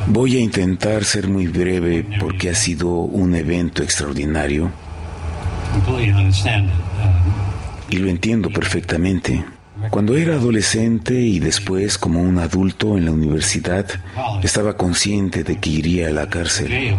Voy 0.07 0.37
a 0.37 0.39
intentar 0.39 1.03
ser 1.03 1.27
muy 1.27 1.47
breve 1.47 2.05
porque 2.19 2.49
ha 2.49 2.55
sido 2.55 2.89
un 2.89 3.35
evento 3.35 3.83
extraordinario. 3.83 4.71
Y 7.89 7.97
lo 7.97 8.09
entiendo 8.09 8.49
perfectamente. 8.49 9.45
Cuando 9.89 10.15
era 10.15 10.35
adolescente 10.35 11.15
y 11.15 11.39
después 11.39 11.97
como 11.97 12.21
un 12.21 12.37
adulto 12.37 12.97
en 12.97 13.05
la 13.05 13.11
universidad, 13.11 13.85
estaba 14.43 14.77
consciente 14.77 15.43
de 15.43 15.57
que 15.57 15.69
iría 15.69 16.07
a 16.07 16.11
la 16.11 16.29
cárcel. 16.29 16.95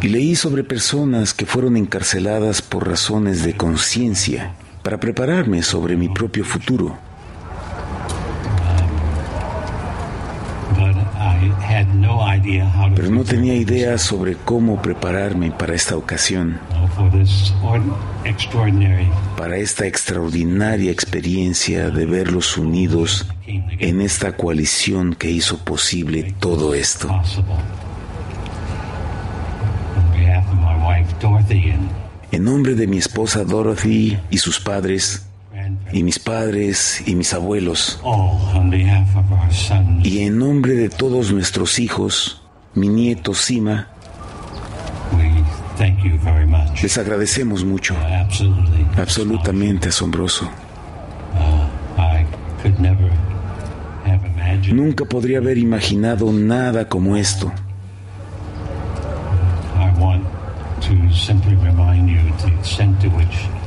Y 0.00 0.08
leí 0.08 0.36
sobre 0.36 0.62
personas 0.62 1.34
que 1.34 1.46
fueron 1.46 1.76
encarceladas 1.76 2.62
por 2.62 2.88
razones 2.88 3.42
de 3.44 3.56
conciencia 3.56 4.54
para 4.82 5.00
prepararme 5.00 5.62
sobre 5.62 5.96
mi 5.96 6.08
propio 6.08 6.44
futuro. 6.44 7.05
Pero 12.94 13.10
no 13.10 13.24
tenía 13.24 13.54
idea 13.54 13.98
sobre 13.98 14.36
cómo 14.36 14.80
prepararme 14.80 15.50
para 15.50 15.74
esta 15.74 15.96
ocasión, 15.96 16.58
para 19.36 19.56
esta 19.56 19.86
extraordinaria 19.86 20.90
experiencia 20.90 21.90
de 21.90 22.06
verlos 22.06 22.56
unidos 22.56 23.26
en 23.46 24.00
esta 24.00 24.36
coalición 24.36 25.14
que 25.14 25.30
hizo 25.30 25.58
posible 25.58 26.34
todo 26.40 26.74
esto. 26.74 27.08
En 32.32 32.44
nombre 32.44 32.74
de 32.74 32.86
mi 32.86 32.98
esposa 32.98 33.44
Dorothy 33.44 34.18
y 34.30 34.38
sus 34.38 34.60
padres, 34.60 35.26
y 35.92 36.02
mis 36.02 36.18
padres 36.18 37.02
y 37.06 37.14
mis 37.14 37.32
abuelos, 37.32 38.00
y 40.02 40.18
en 40.20 40.38
nombre 40.38 40.74
de 40.74 40.88
todos 40.88 41.32
nuestros 41.32 41.78
hijos, 41.78 42.42
mi 42.74 42.88
nieto 42.88 43.34
Sima, 43.34 43.88
les 46.82 46.98
agradecemos 46.98 47.64
mucho. 47.64 47.94
Absolutamente 48.96 49.88
asombroso. 49.88 50.48
Nunca 54.72 55.04
podría 55.04 55.38
haber 55.38 55.58
imaginado 55.58 56.32
nada 56.32 56.88
como 56.88 57.16
esto. 57.16 57.52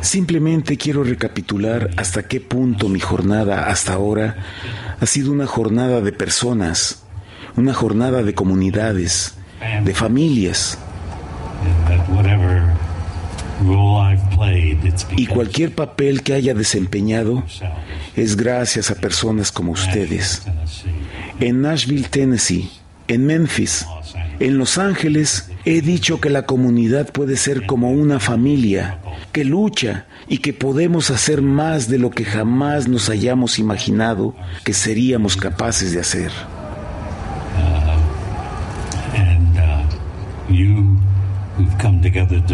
Simplemente 0.02 0.78
quiero 0.78 1.04
recapitular 1.04 1.90
hasta 1.98 2.24
qué 2.24 2.40
punto 2.40 2.90
mi 2.90 3.00
jornada 3.00 3.70
hasta 3.70 3.94
ahora 3.94 4.38
ha 5.00 5.06
sido 5.06 5.32
una 5.32 5.46
jornada 5.46 6.02
de 6.02 6.12
personas, 6.12 7.04
una 7.56 7.74
jornada 7.74 8.24
de 8.24 8.34
comunidades, 8.34 9.36
de 9.84 9.94
familias. 9.94 10.78
Y 15.18 15.28
cualquier 15.28 15.76
papel 15.76 16.24
que 16.24 16.34
haya 16.34 16.54
desempeñado 16.54 17.44
es 18.16 18.38
gracias 18.38 18.90
a 18.92 18.96
personas 18.96 19.52
como 19.52 19.74
ustedes. 19.74 20.44
En 21.40 21.62
Nashville, 21.62 22.08
Tennessee, 22.08 22.70
en 23.08 23.26
Memphis, 23.26 23.86
en 24.40 24.58
Los 24.58 24.78
Ángeles, 24.78 25.52
he 25.66 25.82
dicho 25.82 26.22
que 26.22 26.30
la 26.30 26.44
comunidad 26.44 27.12
puede 27.12 27.36
ser 27.36 27.66
como 27.66 27.92
una 27.92 28.20
familia, 28.20 29.00
que 29.32 29.44
lucha 29.44 30.06
y 30.28 30.38
que 30.40 30.54
podemos 30.54 31.12
hacer 31.12 31.42
más 31.42 31.90
de 31.90 32.00
lo 32.00 32.10
que 32.10 32.24
jamás 32.26 32.88
nos 32.88 33.10
hayamos 33.10 33.60
imaginado 33.60 34.36
que 34.64 34.74
seríamos 34.74 35.36
capaces 35.36 35.92
de 35.92 36.00
hacer. 36.00 36.32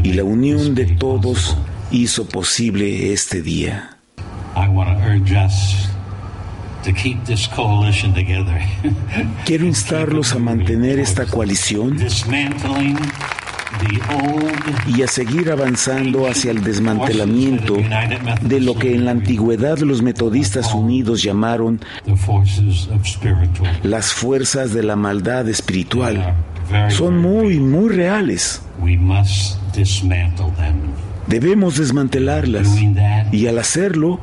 Y 0.03 0.13
la 0.13 0.23
unión 0.23 0.75
de 0.75 0.85
todos 0.85 1.57
hizo 1.91 2.27
posible 2.27 3.13
este 3.13 3.41
día. 3.41 3.97
Quiero 9.45 9.65
instarlos 9.65 10.33
a 10.33 10.39
mantener 10.39 10.99
esta 10.99 11.25
coalición 11.25 11.97
y 14.87 15.01
a 15.01 15.07
seguir 15.07 15.51
avanzando 15.51 16.27
hacia 16.27 16.51
el 16.51 16.63
desmantelamiento 16.63 17.77
de 18.41 18.59
lo 18.59 18.75
que 18.75 18.95
en 18.95 19.05
la 19.05 19.11
antigüedad 19.11 19.79
los 19.79 20.01
metodistas 20.01 20.73
unidos 20.73 21.21
llamaron 21.21 21.79
las 23.83 24.13
fuerzas 24.13 24.73
de 24.73 24.83
la 24.83 24.95
maldad 24.95 25.49
espiritual. 25.49 26.35
Son 26.89 27.17
muy, 27.17 27.59
muy 27.59 27.89
reales. 27.89 28.61
Debemos 31.27 31.77
desmantelarlas 31.77 32.67
y 33.31 33.47
al 33.47 33.57
hacerlo, 33.57 34.19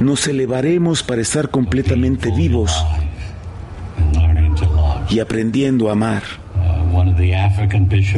nos 0.00 0.26
elevaremos 0.26 1.02
para 1.02 1.22
estar 1.22 1.50
completamente 1.50 2.30
vivos 2.30 2.84
y 5.08 5.20
aprendiendo 5.20 5.88
a 5.88 5.92
amar. 5.92 6.22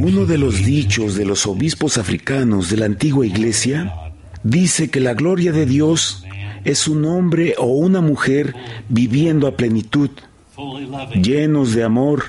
Uno 0.02 0.26
de 0.26 0.38
los 0.38 0.64
dichos 0.64 1.14
de 1.14 1.24
los 1.24 1.46
obispos 1.46 1.98
africanos 1.98 2.70
de 2.70 2.76
la 2.76 2.86
antigua 2.86 3.26
iglesia 3.26 3.94
dice 4.42 4.90
que 4.90 5.00
la 5.00 5.14
gloria 5.14 5.52
de 5.52 5.66
Dios 5.66 6.24
es 6.64 6.88
un 6.88 7.04
hombre 7.04 7.54
o 7.58 7.66
una 7.66 8.00
mujer 8.00 8.54
viviendo 8.88 9.46
a 9.46 9.56
plenitud, 9.56 10.10
llenos 11.22 11.74
de 11.74 11.84
amor, 11.84 12.24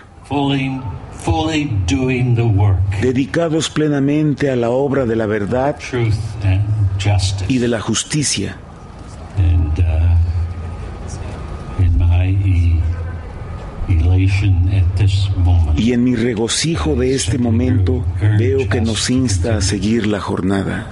dedicados 3.01 3.69
plenamente 3.69 4.49
a 4.49 4.55
la 4.55 4.69
obra 4.69 5.05
de 5.05 5.15
la 5.15 5.25
verdad 5.25 5.77
y 7.47 7.57
de 7.57 7.67
la 7.67 7.79
justicia. 7.81 8.57
Y 15.77 15.93
en 15.93 16.03
mi 16.03 16.15
regocijo 16.15 16.95
de 16.95 17.15
este 17.15 17.37
momento 17.37 18.03
veo 18.37 18.67
que 18.69 18.81
nos 18.81 19.09
insta 19.09 19.57
a 19.57 19.61
seguir 19.61 20.07
la 20.07 20.19
jornada. 20.19 20.89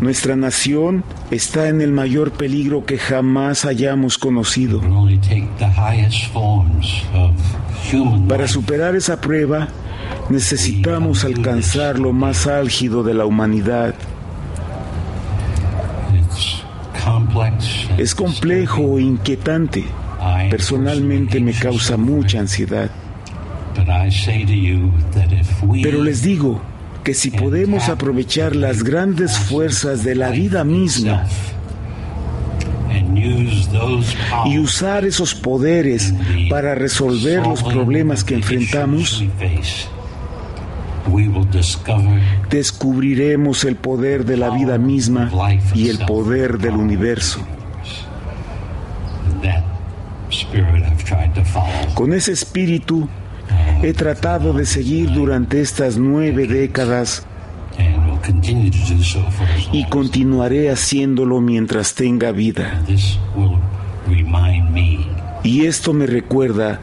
Nuestra 0.00 0.36
nación 0.36 1.04
está 1.30 1.68
en 1.68 1.80
el 1.80 1.92
mayor 1.92 2.32
peligro 2.32 2.84
que 2.84 2.98
jamás 2.98 3.64
hayamos 3.64 4.18
conocido. 4.18 4.80
Para 8.28 8.48
superar 8.48 8.96
esa 8.96 9.20
prueba, 9.20 9.68
necesitamos 10.30 11.24
alcanzar 11.24 11.98
lo 11.98 12.12
más 12.12 12.46
álgido 12.46 13.02
de 13.02 13.14
la 13.14 13.24
humanidad. 13.24 13.94
Es 17.96 18.14
complejo 18.14 18.98
e 18.98 19.02
inquietante. 19.02 19.84
Personalmente 20.50 21.40
me 21.40 21.52
causa 21.52 21.96
mucha 21.96 22.40
ansiedad. 22.40 22.90
Pero 25.82 26.02
les 26.02 26.22
digo, 26.22 26.60
que 27.08 27.14
si 27.14 27.30
podemos 27.30 27.88
aprovechar 27.88 28.54
las 28.54 28.82
grandes 28.82 29.38
fuerzas 29.38 30.04
de 30.04 30.14
la 30.14 30.28
vida 30.28 30.62
misma 30.62 31.24
y 34.44 34.58
usar 34.58 35.06
esos 35.06 35.34
poderes 35.34 36.12
para 36.50 36.74
resolver 36.74 37.46
los 37.46 37.62
problemas 37.62 38.24
que 38.24 38.34
enfrentamos, 38.34 39.24
descubriremos 42.50 43.64
el 43.64 43.76
poder 43.76 44.26
de 44.26 44.36
la 44.36 44.50
vida 44.50 44.76
misma 44.76 45.30
y 45.74 45.88
el 45.88 46.00
poder 46.00 46.58
del 46.58 46.74
universo. 46.74 47.40
Con 51.94 52.12
ese 52.12 52.32
espíritu 52.32 53.08
he 53.82 53.92
tratado 53.92 54.52
de 54.52 54.66
seguir 54.66 55.10
durante 55.12 55.60
estas 55.60 55.96
nueve 55.96 56.46
décadas 56.46 57.24
y 59.72 59.84
continuaré 59.86 60.70
haciéndolo 60.70 61.40
mientras 61.40 61.94
tenga 61.94 62.32
vida. 62.32 62.82
Y 65.44 65.66
esto 65.66 65.92
me 65.92 66.06
recuerda 66.06 66.80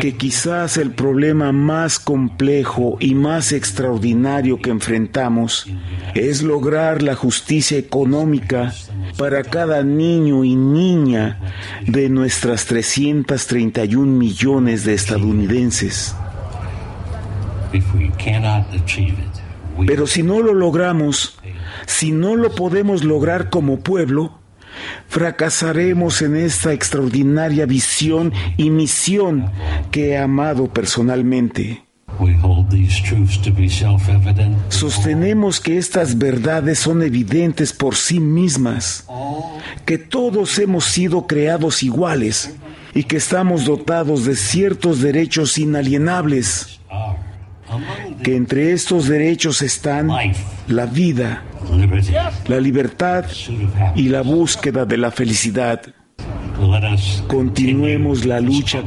que 0.00 0.16
quizás 0.16 0.76
el 0.76 0.92
problema 0.92 1.52
más 1.52 1.98
complejo 1.98 2.96
y 3.00 3.14
más 3.14 3.52
extraordinario 3.52 4.60
que 4.60 4.70
enfrentamos 4.70 5.66
es 6.14 6.42
lograr 6.42 7.02
la 7.02 7.14
justicia 7.14 7.78
económica 7.78 8.72
para 9.16 9.42
cada 9.42 9.82
niño 9.82 10.44
y 10.44 10.56
niña 10.56 11.38
de 11.86 12.08
nuestras 12.08 12.66
331 12.66 14.06
millones 14.06 14.84
de 14.84 14.94
estadounidenses. 14.94 16.14
Pero 19.86 20.06
si 20.06 20.22
no 20.22 20.40
lo 20.40 20.54
logramos, 20.54 21.38
si 21.86 22.12
no 22.12 22.36
lo 22.36 22.54
podemos 22.54 23.04
lograr 23.04 23.50
como 23.50 23.80
pueblo, 23.80 24.38
fracasaremos 25.08 26.22
en 26.22 26.36
esta 26.36 26.72
extraordinaria 26.72 27.66
visión 27.66 28.32
y 28.56 28.70
misión 28.70 29.50
que 29.90 30.10
he 30.10 30.18
amado 30.18 30.68
personalmente. 30.68 31.84
Sostenemos 34.68 35.60
que 35.60 35.78
estas 35.78 36.18
verdades 36.18 36.78
son 36.78 37.02
evidentes 37.02 37.72
por 37.72 37.94
sí 37.96 38.20
mismas, 38.20 39.06
que 39.84 39.98
todos 39.98 40.58
hemos 40.58 40.84
sido 40.84 41.26
creados 41.26 41.82
iguales 41.82 42.54
y 42.94 43.04
que 43.04 43.16
estamos 43.16 43.64
dotados 43.64 44.24
de 44.24 44.36
ciertos 44.36 45.00
derechos 45.00 45.58
inalienables, 45.58 46.80
que 48.22 48.36
entre 48.36 48.72
estos 48.72 49.08
derechos 49.08 49.62
están 49.62 50.10
la 50.68 50.86
vida, 50.86 51.42
la 52.46 52.60
libertad 52.60 53.24
y 53.94 54.08
la 54.08 54.22
búsqueda 54.22 54.84
de 54.84 54.96
la 54.98 55.10
felicidad. 55.10 55.82
Continuemos 57.26 58.24
la 58.24 58.40
lucha 58.40 58.82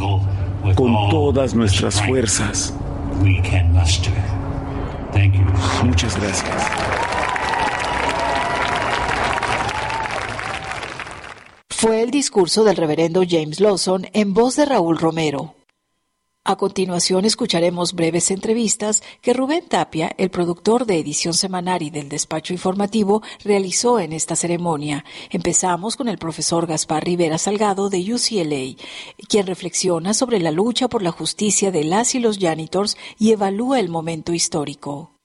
con 0.76 1.10
todas 1.10 1.54
nuestras 1.54 2.02
fuerzas. 2.02 2.74
Muchas 5.84 6.20
gracias. 6.20 6.72
Fue 11.70 12.02
el 12.02 12.12
discurso 12.12 12.64
del 12.64 12.78
reverendo 12.78 13.24
James 13.28 13.60
Lawson 13.60 14.08
en 14.14 14.34
voz 14.34 14.56
de 14.56 14.66
Raúl 14.66 14.98
Romero. 14.98 15.55
A 16.48 16.58
continuación 16.58 17.26
escucharemos 17.26 17.94
breves 17.94 18.30
entrevistas 18.30 19.02
que 19.20 19.34
Rubén 19.34 19.64
Tapia, 19.68 20.12
el 20.20 20.30
productor 20.30 20.86
de 20.86 21.00
edición 21.00 21.34
semanal 21.34 21.82
y 21.82 21.90
del 21.90 22.08
despacho 22.08 22.54
informativo, 22.54 23.24
realizó 23.44 24.00
en 24.00 24.14
esta 24.14 24.36
ceremonia. 24.36 25.04
Empezamos 25.32 25.96
con 25.96 26.08
el 26.08 26.20
profesor 26.20 26.68
Gaspar 26.68 27.04
Rivera 27.04 27.40
Salgado 27.40 27.90
de 27.90 28.14
UCLA, 28.14 28.76
quien 29.28 29.48
reflexiona 29.48 30.14
sobre 30.14 30.40
la 30.40 30.52
lucha 30.52 30.88
por 30.88 31.02
la 31.02 31.10
justicia 31.10 31.72
de 31.72 31.84
las 31.84 32.14
y 32.14 32.20
los 32.20 32.38
janitors 32.38 32.96
y 33.18 33.32
evalúa 33.32 33.80
el 33.80 33.90
momento 33.90 34.32
histórico. 34.32 35.16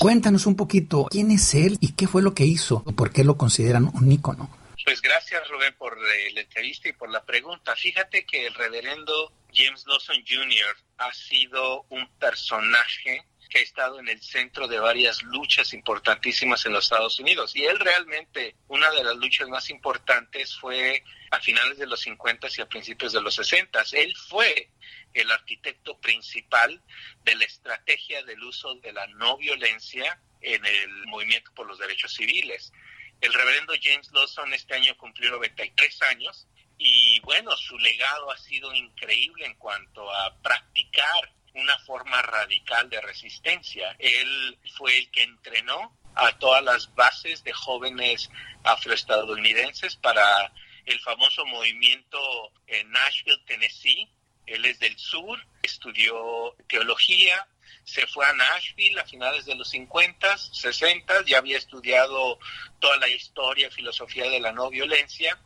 Cuéntanos 0.00 0.46
un 0.46 0.54
poquito 0.54 1.06
quién 1.10 1.32
es 1.32 1.54
él 1.54 1.76
y 1.80 1.88
qué 1.88 2.06
fue 2.06 2.22
lo 2.22 2.32
que 2.32 2.46
hizo, 2.46 2.82
por 2.96 3.12
qué 3.12 3.24
lo 3.24 3.36
consideran 3.36 3.90
un 3.92 4.10
ícono. 4.10 4.48
Pues 4.84 5.00
gracias 5.00 5.46
Rubén 5.48 5.74
por 5.74 5.96
la 6.00 6.40
entrevista 6.40 6.88
y 6.88 6.92
por 6.92 7.10
la 7.10 7.24
pregunta. 7.24 7.76
Fíjate 7.76 8.26
que 8.26 8.46
el 8.46 8.54
reverendo 8.54 9.32
James 9.52 9.84
Lawson 9.86 10.24
Jr. 10.26 10.76
ha 10.98 11.12
sido 11.12 11.86
un 11.90 12.08
personaje 12.18 13.24
que 13.48 13.58
ha 13.58 13.62
estado 13.62 14.00
en 14.00 14.08
el 14.08 14.20
centro 14.20 14.66
de 14.66 14.80
varias 14.80 15.22
luchas 15.22 15.72
importantísimas 15.74 16.64
en 16.66 16.72
los 16.72 16.84
Estados 16.84 17.20
Unidos. 17.20 17.54
Y 17.54 17.64
él 17.64 17.78
realmente, 17.78 18.56
una 18.68 18.90
de 18.90 19.04
las 19.04 19.16
luchas 19.16 19.48
más 19.48 19.68
importantes 19.70 20.56
fue 20.58 21.04
a 21.30 21.38
finales 21.38 21.78
de 21.78 21.86
los 21.86 22.00
50 22.00 22.48
y 22.56 22.60
a 22.62 22.68
principios 22.68 23.12
de 23.12 23.20
los 23.20 23.34
60. 23.34 23.84
Él 23.92 24.14
fue 24.16 24.70
el 25.12 25.30
arquitecto 25.30 25.98
principal 25.98 26.82
de 27.24 27.34
la 27.36 27.44
estrategia 27.44 28.22
del 28.24 28.42
uso 28.42 28.74
de 28.76 28.92
la 28.92 29.06
no 29.08 29.36
violencia 29.36 30.18
en 30.40 30.64
el 30.64 31.06
movimiento 31.06 31.52
por 31.54 31.66
los 31.66 31.78
derechos 31.78 32.14
civiles. 32.14 32.72
El 33.22 33.32
reverendo 33.32 33.72
James 33.80 34.10
Lawson 34.12 34.52
este 34.52 34.74
año 34.74 34.96
cumplió 34.96 35.30
93 35.30 36.02
años 36.02 36.48
y 36.76 37.20
bueno, 37.20 37.56
su 37.56 37.78
legado 37.78 38.32
ha 38.32 38.36
sido 38.36 38.74
increíble 38.74 39.46
en 39.46 39.54
cuanto 39.54 40.12
a 40.12 40.36
practicar 40.42 41.32
una 41.54 41.78
forma 41.86 42.20
radical 42.20 42.90
de 42.90 43.00
resistencia. 43.00 43.94
Él 44.00 44.58
fue 44.76 44.98
el 44.98 45.10
que 45.12 45.22
entrenó 45.22 45.96
a 46.16 46.36
todas 46.38 46.64
las 46.64 46.92
bases 46.96 47.44
de 47.44 47.52
jóvenes 47.52 48.28
afroestadounidenses 48.64 49.94
para 49.94 50.52
el 50.84 50.98
famoso 50.98 51.46
movimiento 51.46 52.18
en 52.66 52.90
Nashville, 52.90 53.44
Tennessee. 53.46 54.10
Él 54.46 54.64
es 54.64 54.80
del 54.80 54.98
sur, 54.98 55.38
estudió 55.62 56.56
teología, 56.66 57.46
se 57.84 58.06
fue 58.06 58.26
a 58.26 58.32
Nashville 58.32 59.00
a 59.00 59.04
finales 59.04 59.44
de 59.44 59.54
los 59.54 59.68
50, 59.70 60.38
60, 60.38 61.24
ya 61.26 61.38
había 61.38 61.58
estudiado 61.58 62.38
toda 62.78 62.96
la 62.98 63.08
historia, 63.08 63.70
filosofía 63.70 64.28
de 64.28 64.40
la 64.40 64.52
no 64.52 64.70
violencia, 64.70 65.38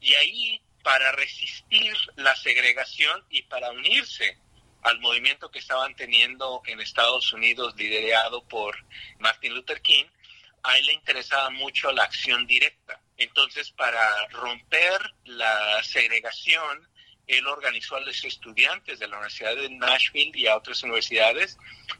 y 0.00 0.14
ahí 0.14 0.62
para 0.82 1.12
resistir 1.12 1.94
la 2.16 2.34
segregación 2.36 3.24
y 3.30 3.42
para 3.42 3.70
unirse 3.70 4.38
al 4.82 4.98
movimiento 5.00 5.50
que 5.50 5.60
estaban 5.60 5.94
teniendo 5.94 6.62
en 6.66 6.80
Estados 6.80 7.32
Unidos 7.32 7.74
liderado 7.76 8.42
por 8.48 8.76
Martin 9.18 9.54
Luther 9.54 9.80
King, 9.80 10.06
a 10.64 10.78
él 10.78 10.86
le 10.86 10.92
interesaba 10.94 11.50
mucho 11.50 11.92
la 11.92 12.04
acción 12.04 12.46
directa. 12.46 13.00
Entonces, 13.16 13.70
para 13.72 14.28
romper 14.30 15.00
la 15.24 15.82
segregación, 15.82 16.88
él 17.38 17.46
organizó 17.46 17.96
a 17.96 18.00
los 18.00 18.24
estudiantes 18.24 18.98
de 18.98 19.08
la 19.08 19.16
Universidad 19.16 19.56
de 19.56 19.70
Nashville 19.70 20.32
y 20.34 20.46
a 20.46 20.56
otras 20.56 20.82
universidades, 20.82 21.58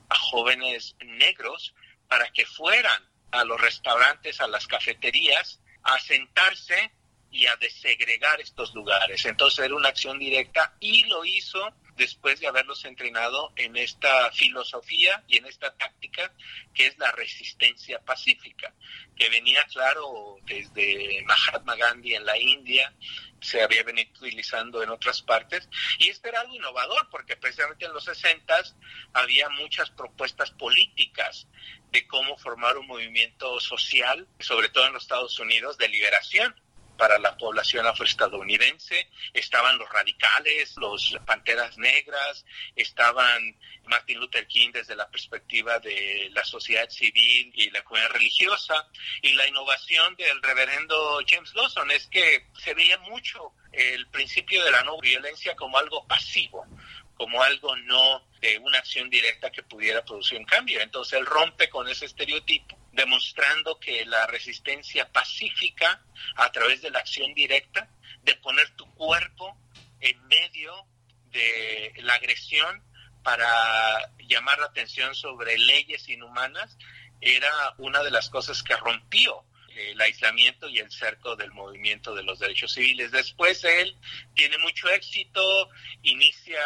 a 0.08 0.18
jóvenes 0.18 0.96
negros, 1.04 1.74
para 2.08 2.30
que 2.32 2.44
fueran 2.46 3.02
a 3.30 3.44
los 3.44 3.60
restaurantes, 3.60 4.40
a 4.40 4.46
las 4.46 4.66
cafeterías, 4.66 5.60
a 5.82 5.98
sentarse 5.98 6.92
y 7.30 7.46
a 7.46 7.56
desegregar 7.56 8.40
estos 8.40 8.74
lugares. 8.74 9.24
Entonces 9.24 9.64
era 9.64 9.74
una 9.74 9.88
acción 9.88 10.18
directa 10.18 10.76
y 10.80 11.04
lo 11.04 11.24
hizo 11.24 11.74
después 12.03 12.40
de 12.40 12.48
haberlos 12.48 12.84
entrenado 12.84 13.53
en 13.55 13.76
esta 13.76 14.32
filosofía 14.32 15.22
y 15.28 15.38
en 15.38 15.46
esta 15.46 15.72
táctica 15.76 16.32
que 16.74 16.88
es 16.88 16.98
la 16.98 17.12
resistencia 17.12 18.00
pacífica, 18.00 18.74
que 19.14 19.28
venía 19.28 19.62
claro 19.72 20.36
desde 20.42 21.22
Mahatma 21.24 21.76
Gandhi 21.76 22.16
en 22.16 22.26
la 22.26 22.36
India, 22.36 22.92
se 23.40 23.62
había 23.62 23.84
venido 23.84 24.11
utilizando 24.18 24.82
en 24.82 24.90
otras 24.90 25.22
partes, 25.22 25.68
y 25.98 26.09
este 26.09 26.30
era 26.30 26.40
algo 26.40 26.57
innovador 26.57 27.09
porque 27.09 27.36
precisamente 27.36 27.84
en 27.84 27.92
los 27.92 28.05
60 28.05 28.53
había 29.12 29.48
muchas 29.50 29.88
propuestas 29.90 30.50
políticas 30.50 31.46
de 31.92 32.05
cómo 32.09 32.36
formar 32.36 32.78
un 32.78 32.88
movimiento 32.88 33.61
social, 33.61 34.26
sobre 34.40 34.70
todo 34.70 34.88
en 34.88 34.94
los 34.94 35.05
Estados 35.05 35.38
Unidos, 35.38 35.78
de 35.78 35.88
liberación 35.88 36.53
para 36.97 37.18
la 37.18 37.36
población 37.36 37.86
afroestadounidense, 37.86 39.09
estaban 39.32 39.78
los 39.78 39.88
radicales, 39.90 40.76
los 40.76 41.16
panteras 41.26 41.76
negras, 41.78 42.45
estaban 42.76 43.59
Martin 43.84 44.20
Luther 44.20 44.47
King 44.47 44.70
desde 44.72 44.95
la 44.95 45.11
perspectiva 45.11 45.78
de 45.78 46.30
la 46.32 46.45
sociedad 46.45 46.88
civil 46.88 47.53
y 47.55 47.70
la 47.70 47.82
comunidad 47.82 48.11
religiosa, 48.11 48.88
y 49.22 49.32
la 49.34 49.47
innovación 49.47 50.14
del 50.16 50.43
reverendo 50.43 51.20
James 51.26 51.55
Lawson 51.55 51.90
es 51.90 52.07
que 52.07 52.47
se 52.62 52.74
veía 52.74 52.99
mucho 52.99 53.53
el 53.72 54.07
principio 54.09 54.64
de 54.64 54.70
la 54.70 54.82
no 54.82 54.99
violencia 55.01 55.57
como 55.57 55.78
algo 55.78 56.07
pasivo, 56.07 56.66
como 57.16 57.43
algo 57.43 57.74
no 57.76 58.26
de 58.40 58.59
una 58.59 58.78
acción 58.78 59.09
directa 59.09 59.51
que 59.51 59.62
pudiera 59.62 60.05
producir 60.05 60.38
un 60.38 60.45
cambio. 60.45 60.80
Entonces 60.80 61.18
él 61.18 61.26
rompe 61.26 61.68
con 61.68 61.88
ese 61.88 62.07
estereotipo 62.07 62.81
demostrando 62.93 63.78
que 63.78 64.05
la 64.05 64.26
resistencia 64.26 65.11
pacífica 65.11 66.03
a 66.36 66.53
través 66.53 66.82
de 66.82 66.90
la 66.90 67.01
acción 67.01 67.32
directa, 67.34 67.88
de 68.22 68.34
poner 68.36 68.70
tu 68.76 68.86
cuerpo 68.95 69.57
en 70.01 70.26
medio 70.26 70.86
de 71.30 71.93
la 72.03 72.14
agresión 72.14 72.82
para 73.22 74.11
llamar 74.28 74.59
la 74.59 74.66
atención 74.66 75.14
sobre 75.14 75.59
leyes 75.59 76.09
inhumanas, 76.09 76.76
era 77.20 77.74
una 77.78 78.03
de 78.03 78.11
las 78.11 78.28
cosas 78.28 78.62
que 78.62 78.76
rompió 78.76 79.45
el 79.76 80.00
aislamiento 80.00 80.68
y 80.68 80.78
el 80.78 80.90
cerco 80.90 81.36
del 81.36 81.52
movimiento 81.52 82.14
de 82.14 82.22
los 82.22 82.38
derechos 82.38 82.72
civiles. 82.72 83.10
Después 83.10 83.62
él 83.64 83.96
tiene 84.34 84.58
mucho 84.58 84.88
éxito, 84.88 85.70
inicia 86.02 86.60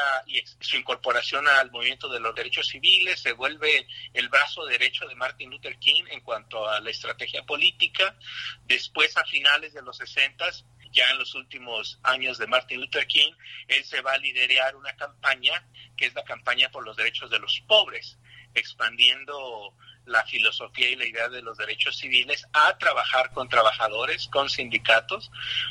su 0.60 0.76
incorporación 0.76 1.46
al 1.48 1.70
movimiento 1.70 2.08
de 2.08 2.20
los 2.20 2.34
derechos 2.34 2.66
civiles, 2.68 3.20
se 3.20 3.32
vuelve 3.32 3.86
el 4.14 4.28
brazo 4.28 4.64
derecho 4.66 5.06
de 5.06 5.14
Martin 5.14 5.50
Luther 5.50 5.78
King 5.78 6.04
en 6.10 6.20
cuanto 6.20 6.68
a 6.68 6.80
la 6.80 6.90
estrategia 6.90 7.44
política. 7.44 8.16
Después, 8.64 9.16
a 9.16 9.24
finales 9.24 9.74
de 9.74 9.82
los 9.82 9.96
60, 9.98 10.44
ya 10.92 11.10
en 11.10 11.18
los 11.18 11.34
últimos 11.34 11.98
años 12.02 12.38
de 12.38 12.46
Martin 12.46 12.80
Luther 12.80 13.06
King, 13.06 13.32
él 13.68 13.84
se 13.84 14.00
va 14.00 14.12
a 14.12 14.18
liderar 14.18 14.76
una 14.76 14.96
campaña 14.96 15.66
que 15.96 16.06
es 16.06 16.14
la 16.14 16.24
campaña 16.24 16.70
por 16.70 16.84
los 16.84 16.96
derechos 16.96 17.30
de 17.30 17.38
los 17.38 17.60
pobres, 17.66 18.18
expandiendo 18.54 19.74
la 20.06 20.24
filosofía 20.24 20.88
y 20.90 20.96
la 20.96 21.06
idea 21.06 21.28
de 21.28 21.42
los 21.42 21.58
derechos 21.58 21.96
civiles 21.96 22.46
a 22.52 22.76
trabajar 22.78 23.30
con 23.32 23.48
trabajadores, 23.48 24.28
con 24.28 24.48
sindicatos. 24.48 25.30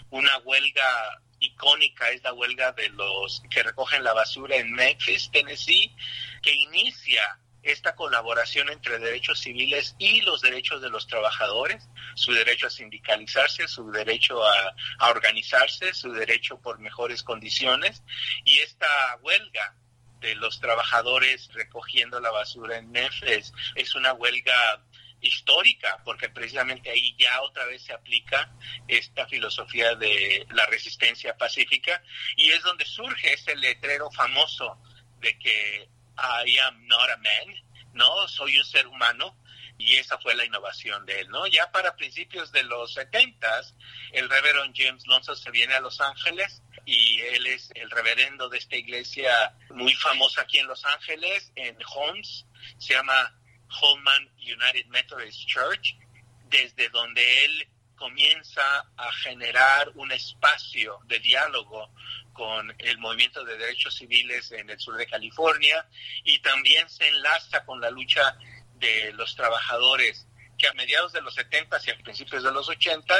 Una 0.09 0.37
huelga 0.39 1.21
icónica 1.39 2.09
es 2.09 2.23
la 2.23 2.33
huelga 2.33 2.71
de 2.73 2.89
los 2.89 3.41
que 3.49 3.63
recogen 3.63 4.03
la 4.03 4.13
basura 4.13 4.57
en 4.57 4.71
Memphis, 4.71 5.31
Tennessee, 5.31 5.95
que 6.41 6.53
inicia 6.53 7.39
esta 7.63 7.95
colaboración 7.95 8.69
entre 8.69 8.99
derechos 8.99 9.39
civiles 9.39 9.95
y 9.97 10.21
los 10.21 10.41
derechos 10.41 10.81
de 10.81 10.89
los 10.89 11.07
trabajadores, 11.07 11.89
su 12.13 12.31
derecho 12.31 12.67
a 12.67 12.69
sindicalizarse, 12.69 13.67
su 13.67 13.89
derecho 13.89 14.45
a, 14.45 14.75
a 14.99 15.09
organizarse, 15.09 15.93
su 15.93 16.11
derecho 16.11 16.59
por 16.61 16.79
mejores 16.79 17.23
condiciones. 17.23 18.03
Y 18.43 18.59
esta 18.59 18.87
huelga 19.23 19.75
de 20.25 20.35
los 20.35 20.59
trabajadores 20.59 21.49
recogiendo 21.53 22.19
la 22.19 22.31
basura 22.31 22.77
en 22.77 22.91
Memphis. 22.91 23.53
Es 23.75 23.95
una 23.95 24.13
huelga 24.13 24.83
histórica, 25.21 26.01
porque 26.03 26.29
precisamente 26.29 26.89
ahí 26.89 27.15
ya 27.17 27.41
otra 27.41 27.65
vez 27.65 27.83
se 27.83 27.93
aplica 27.93 28.51
esta 28.87 29.27
filosofía 29.27 29.95
de 29.95 30.45
la 30.51 30.65
resistencia 30.65 31.37
pacífica 31.37 32.01
y 32.35 32.51
es 32.51 32.61
donde 32.63 32.85
surge 32.85 33.33
ese 33.33 33.55
letrero 33.55 34.11
famoso 34.11 34.81
de 35.19 35.37
que 35.39 35.89
I 36.17 36.57
am 36.59 36.87
not 36.87 37.09
a 37.09 37.17
man, 37.17 37.55
no, 37.93 38.27
soy 38.27 38.57
un 38.57 38.65
ser 38.65 38.87
humano, 38.87 39.37
y 39.77 39.95
esa 39.95 40.17
fue 40.19 40.35
la 40.35 40.45
innovación 40.45 41.05
de 41.05 41.21
él, 41.21 41.29
¿no? 41.29 41.45
Ya 41.47 41.69
para 41.71 41.95
principios 41.95 42.51
de 42.51 42.63
los 42.63 42.93
70, 42.93 43.61
el 44.13 44.29
reverendo 44.29 44.73
James 44.75 45.05
Lonzo 45.07 45.35
se 45.35 45.51
viene 45.51 45.73
a 45.73 45.81
Los 45.81 45.99
Ángeles 45.99 46.61
y 46.85 47.19
él 47.21 47.45
es 47.47 47.71
el 47.75 47.89
reverendo 47.89 48.47
de 48.49 48.57
esta 48.57 48.75
iglesia 48.75 49.53
muy 49.71 49.93
famosa 49.95 50.41
aquí 50.41 50.59
en 50.59 50.67
Los 50.67 50.85
Ángeles, 50.85 51.51
en 51.55 51.77
Holmes, 51.93 52.45
se 52.77 52.93
llama 52.93 53.37
Holman 53.81 54.29
United 54.37 54.85
Methodist 54.87 55.45
Church, 55.47 55.97
desde 56.49 56.89
donde 56.89 57.45
él 57.45 57.67
comienza 57.95 58.61
a 58.97 59.11
generar 59.23 59.89
un 59.95 60.11
espacio 60.11 60.99
de 61.05 61.19
diálogo 61.19 61.89
con 62.33 62.73
el 62.79 62.97
movimiento 62.97 63.43
de 63.45 63.57
derechos 63.57 63.95
civiles 63.95 64.51
en 64.51 64.69
el 64.69 64.77
sur 64.79 64.97
de 64.97 65.07
California 65.07 65.87
y 66.23 66.39
también 66.39 66.87
se 66.89 67.07
enlaza 67.07 67.63
con 67.65 67.79
la 67.79 67.89
lucha 67.89 68.37
de 68.75 69.13
los 69.13 69.35
trabajadores 69.35 70.27
que 70.57 70.67
a 70.67 70.73
mediados 70.73 71.11
de 71.11 71.21
los 71.21 71.33
70 71.35 71.77
y 71.85 71.89
a 71.89 71.97
principios 71.97 72.43
de 72.43 72.51
los 72.51 72.69
80 72.69 73.13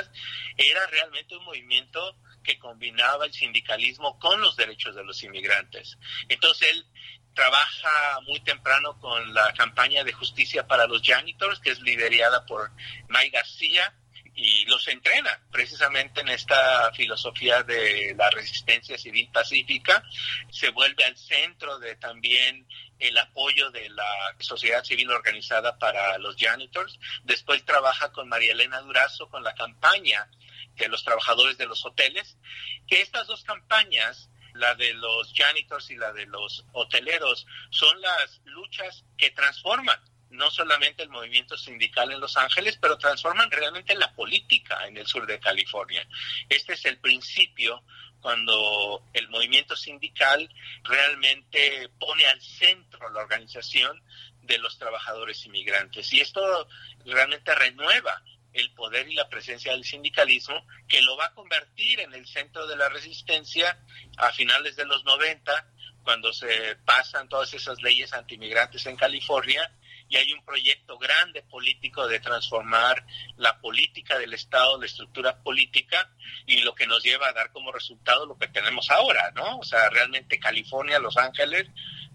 era 0.57 0.87
realmente 0.87 1.35
un 1.35 1.43
movimiento 1.43 2.17
que 2.43 2.57
combinaba 2.59 3.25
el 3.25 3.33
sindicalismo 3.33 4.17
con 4.19 4.39
los 4.39 4.55
derechos 4.55 4.95
de 4.95 5.03
los 5.03 5.21
inmigrantes. 5.23 5.97
Entonces 6.29 6.69
él 6.71 6.85
trabaja 7.33 8.21
muy 8.27 8.39
temprano 8.41 8.97
con 8.99 9.33
la 9.33 9.51
campaña 9.53 10.03
de 10.03 10.13
justicia 10.13 10.65
para 10.65 10.87
los 10.87 11.01
janitors, 11.01 11.59
que 11.59 11.71
es 11.71 11.81
liderada 11.81 12.45
por 12.45 12.71
May 13.09 13.29
García, 13.29 13.93
y 14.35 14.65
los 14.65 14.85
entrena 14.89 15.39
precisamente 15.49 16.19
en 16.19 16.27
esta 16.27 16.91
filosofía 16.93 17.63
de 17.63 18.13
la 18.17 18.29
resistencia 18.29 18.97
civil 18.97 19.29
pacífica. 19.31 20.03
Se 20.51 20.69
vuelve 20.69 21.05
al 21.05 21.17
centro 21.17 21.79
de 21.79 21.95
también 21.95 22.67
el 22.99 23.17
apoyo 23.17 23.71
de 23.71 23.89
la 23.89 24.35
sociedad 24.39 24.83
civil 24.83 25.11
organizada 25.11 25.77
para 25.77 26.17
los 26.17 26.35
janitors. 26.37 26.99
Después 27.23 27.65
trabaja 27.65 28.11
con 28.11 28.29
María 28.29 28.53
Elena 28.53 28.81
Durazo 28.81 29.29
con 29.29 29.43
la 29.43 29.53
campaña 29.53 30.29
de 30.75 30.87
los 30.87 31.03
trabajadores 31.03 31.57
de 31.57 31.67
los 31.67 31.85
hoteles, 31.85 32.37
que 32.87 33.01
estas 33.01 33.27
dos 33.27 33.43
campañas 33.43 34.29
la 34.55 34.73
de 34.75 34.93
los 34.93 35.33
janitors 35.33 35.89
y 35.91 35.97
la 35.97 36.13
de 36.13 36.25
los 36.25 36.65
hoteleros, 36.71 37.45
son 37.69 37.99
las 38.01 38.41
luchas 38.45 39.03
que 39.17 39.31
transforman 39.31 39.99
no 40.29 40.51
solamente 40.51 41.03
el 41.03 41.09
movimiento 41.09 41.57
sindical 41.57 42.11
en 42.11 42.19
Los 42.19 42.37
Ángeles, 42.37 42.77
pero 42.81 42.97
transforman 42.97 43.49
realmente 43.51 43.95
la 43.95 44.13
política 44.13 44.85
en 44.87 44.97
el 44.97 45.07
sur 45.07 45.25
de 45.25 45.39
California. 45.39 46.07
Este 46.49 46.73
es 46.73 46.85
el 46.85 46.97
principio 46.97 47.83
cuando 48.21 49.03
el 49.13 49.29
movimiento 49.29 49.75
sindical 49.75 50.49
realmente 50.83 51.89
pone 51.99 52.25
al 52.25 52.41
centro 52.41 53.09
la 53.11 53.21
organización 53.21 54.01
de 54.41 54.57
los 54.57 54.77
trabajadores 54.77 55.45
inmigrantes. 55.45 56.11
Y 56.11 56.21
esto 56.21 56.67
realmente 57.05 57.53
renueva 57.53 58.23
el 58.53 58.71
poder 58.73 59.07
y 59.09 59.15
la 59.15 59.27
presencia 59.29 59.73
del 59.73 59.83
sindicalismo, 59.83 60.65
que 60.87 61.01
lo 61.01 61.17
va 61.17 61.25
a 61.25 61.33
convertir 61.33 61.99
en 61.99 62.13
el 62.13 62.25
centro 62.25 62.65
de 62.67 62.77
la 62.77 62.89
resistencia 62.89 63.77
a 64.17 64.31
finales 64.31 64.75
de 64.75 64.85
los 64.85 65.03
90, 65.03 65.67
cuando 66.03 66.31
se 66.31 66.77
pasan 66.85 67.27
todas 67.27 67.53
esas 67.53 67.81
leyes 67.81 68.13
antimigrantes 68.13 68.85
en 68.85 68.95
California 68.95 69.69
y 70.07 70.17
hay 70.17 70.31
un 70.33 70.43
proyecto 70.45 70.97
grande 70.97 71.41
político 71.43 72.07
de 72.07 72.19
transformar 72.19 73.05
la 73.37 73.59
política 73.59 74.17
del 74.17 74.33
Estado, 74.33 74.79
la 74.79 74.85
estructura 74.85 75.41
política, 75.41 76.11
y 76.45 76.61
lo 76.61 76.75
que 76.75 76.87
nos 76.87 77.03
lleva 77.03 77.27
a 77.27 77.33
dar 77.33 77.51
como 77.51 77.71
resultado 77.71 78.25
lo 78.25 78.37
que 78.37 78.47
tenemos 78.47 78.89
ahora, 78.91 79.31
¿no? 79.35 79.59
O 79.59 79.63
sea, 79.63 79.89
realmente 79.89 80.39
California, 80.39 80.99
Los 80.99 81.17
Ángeles, 81.17 81.67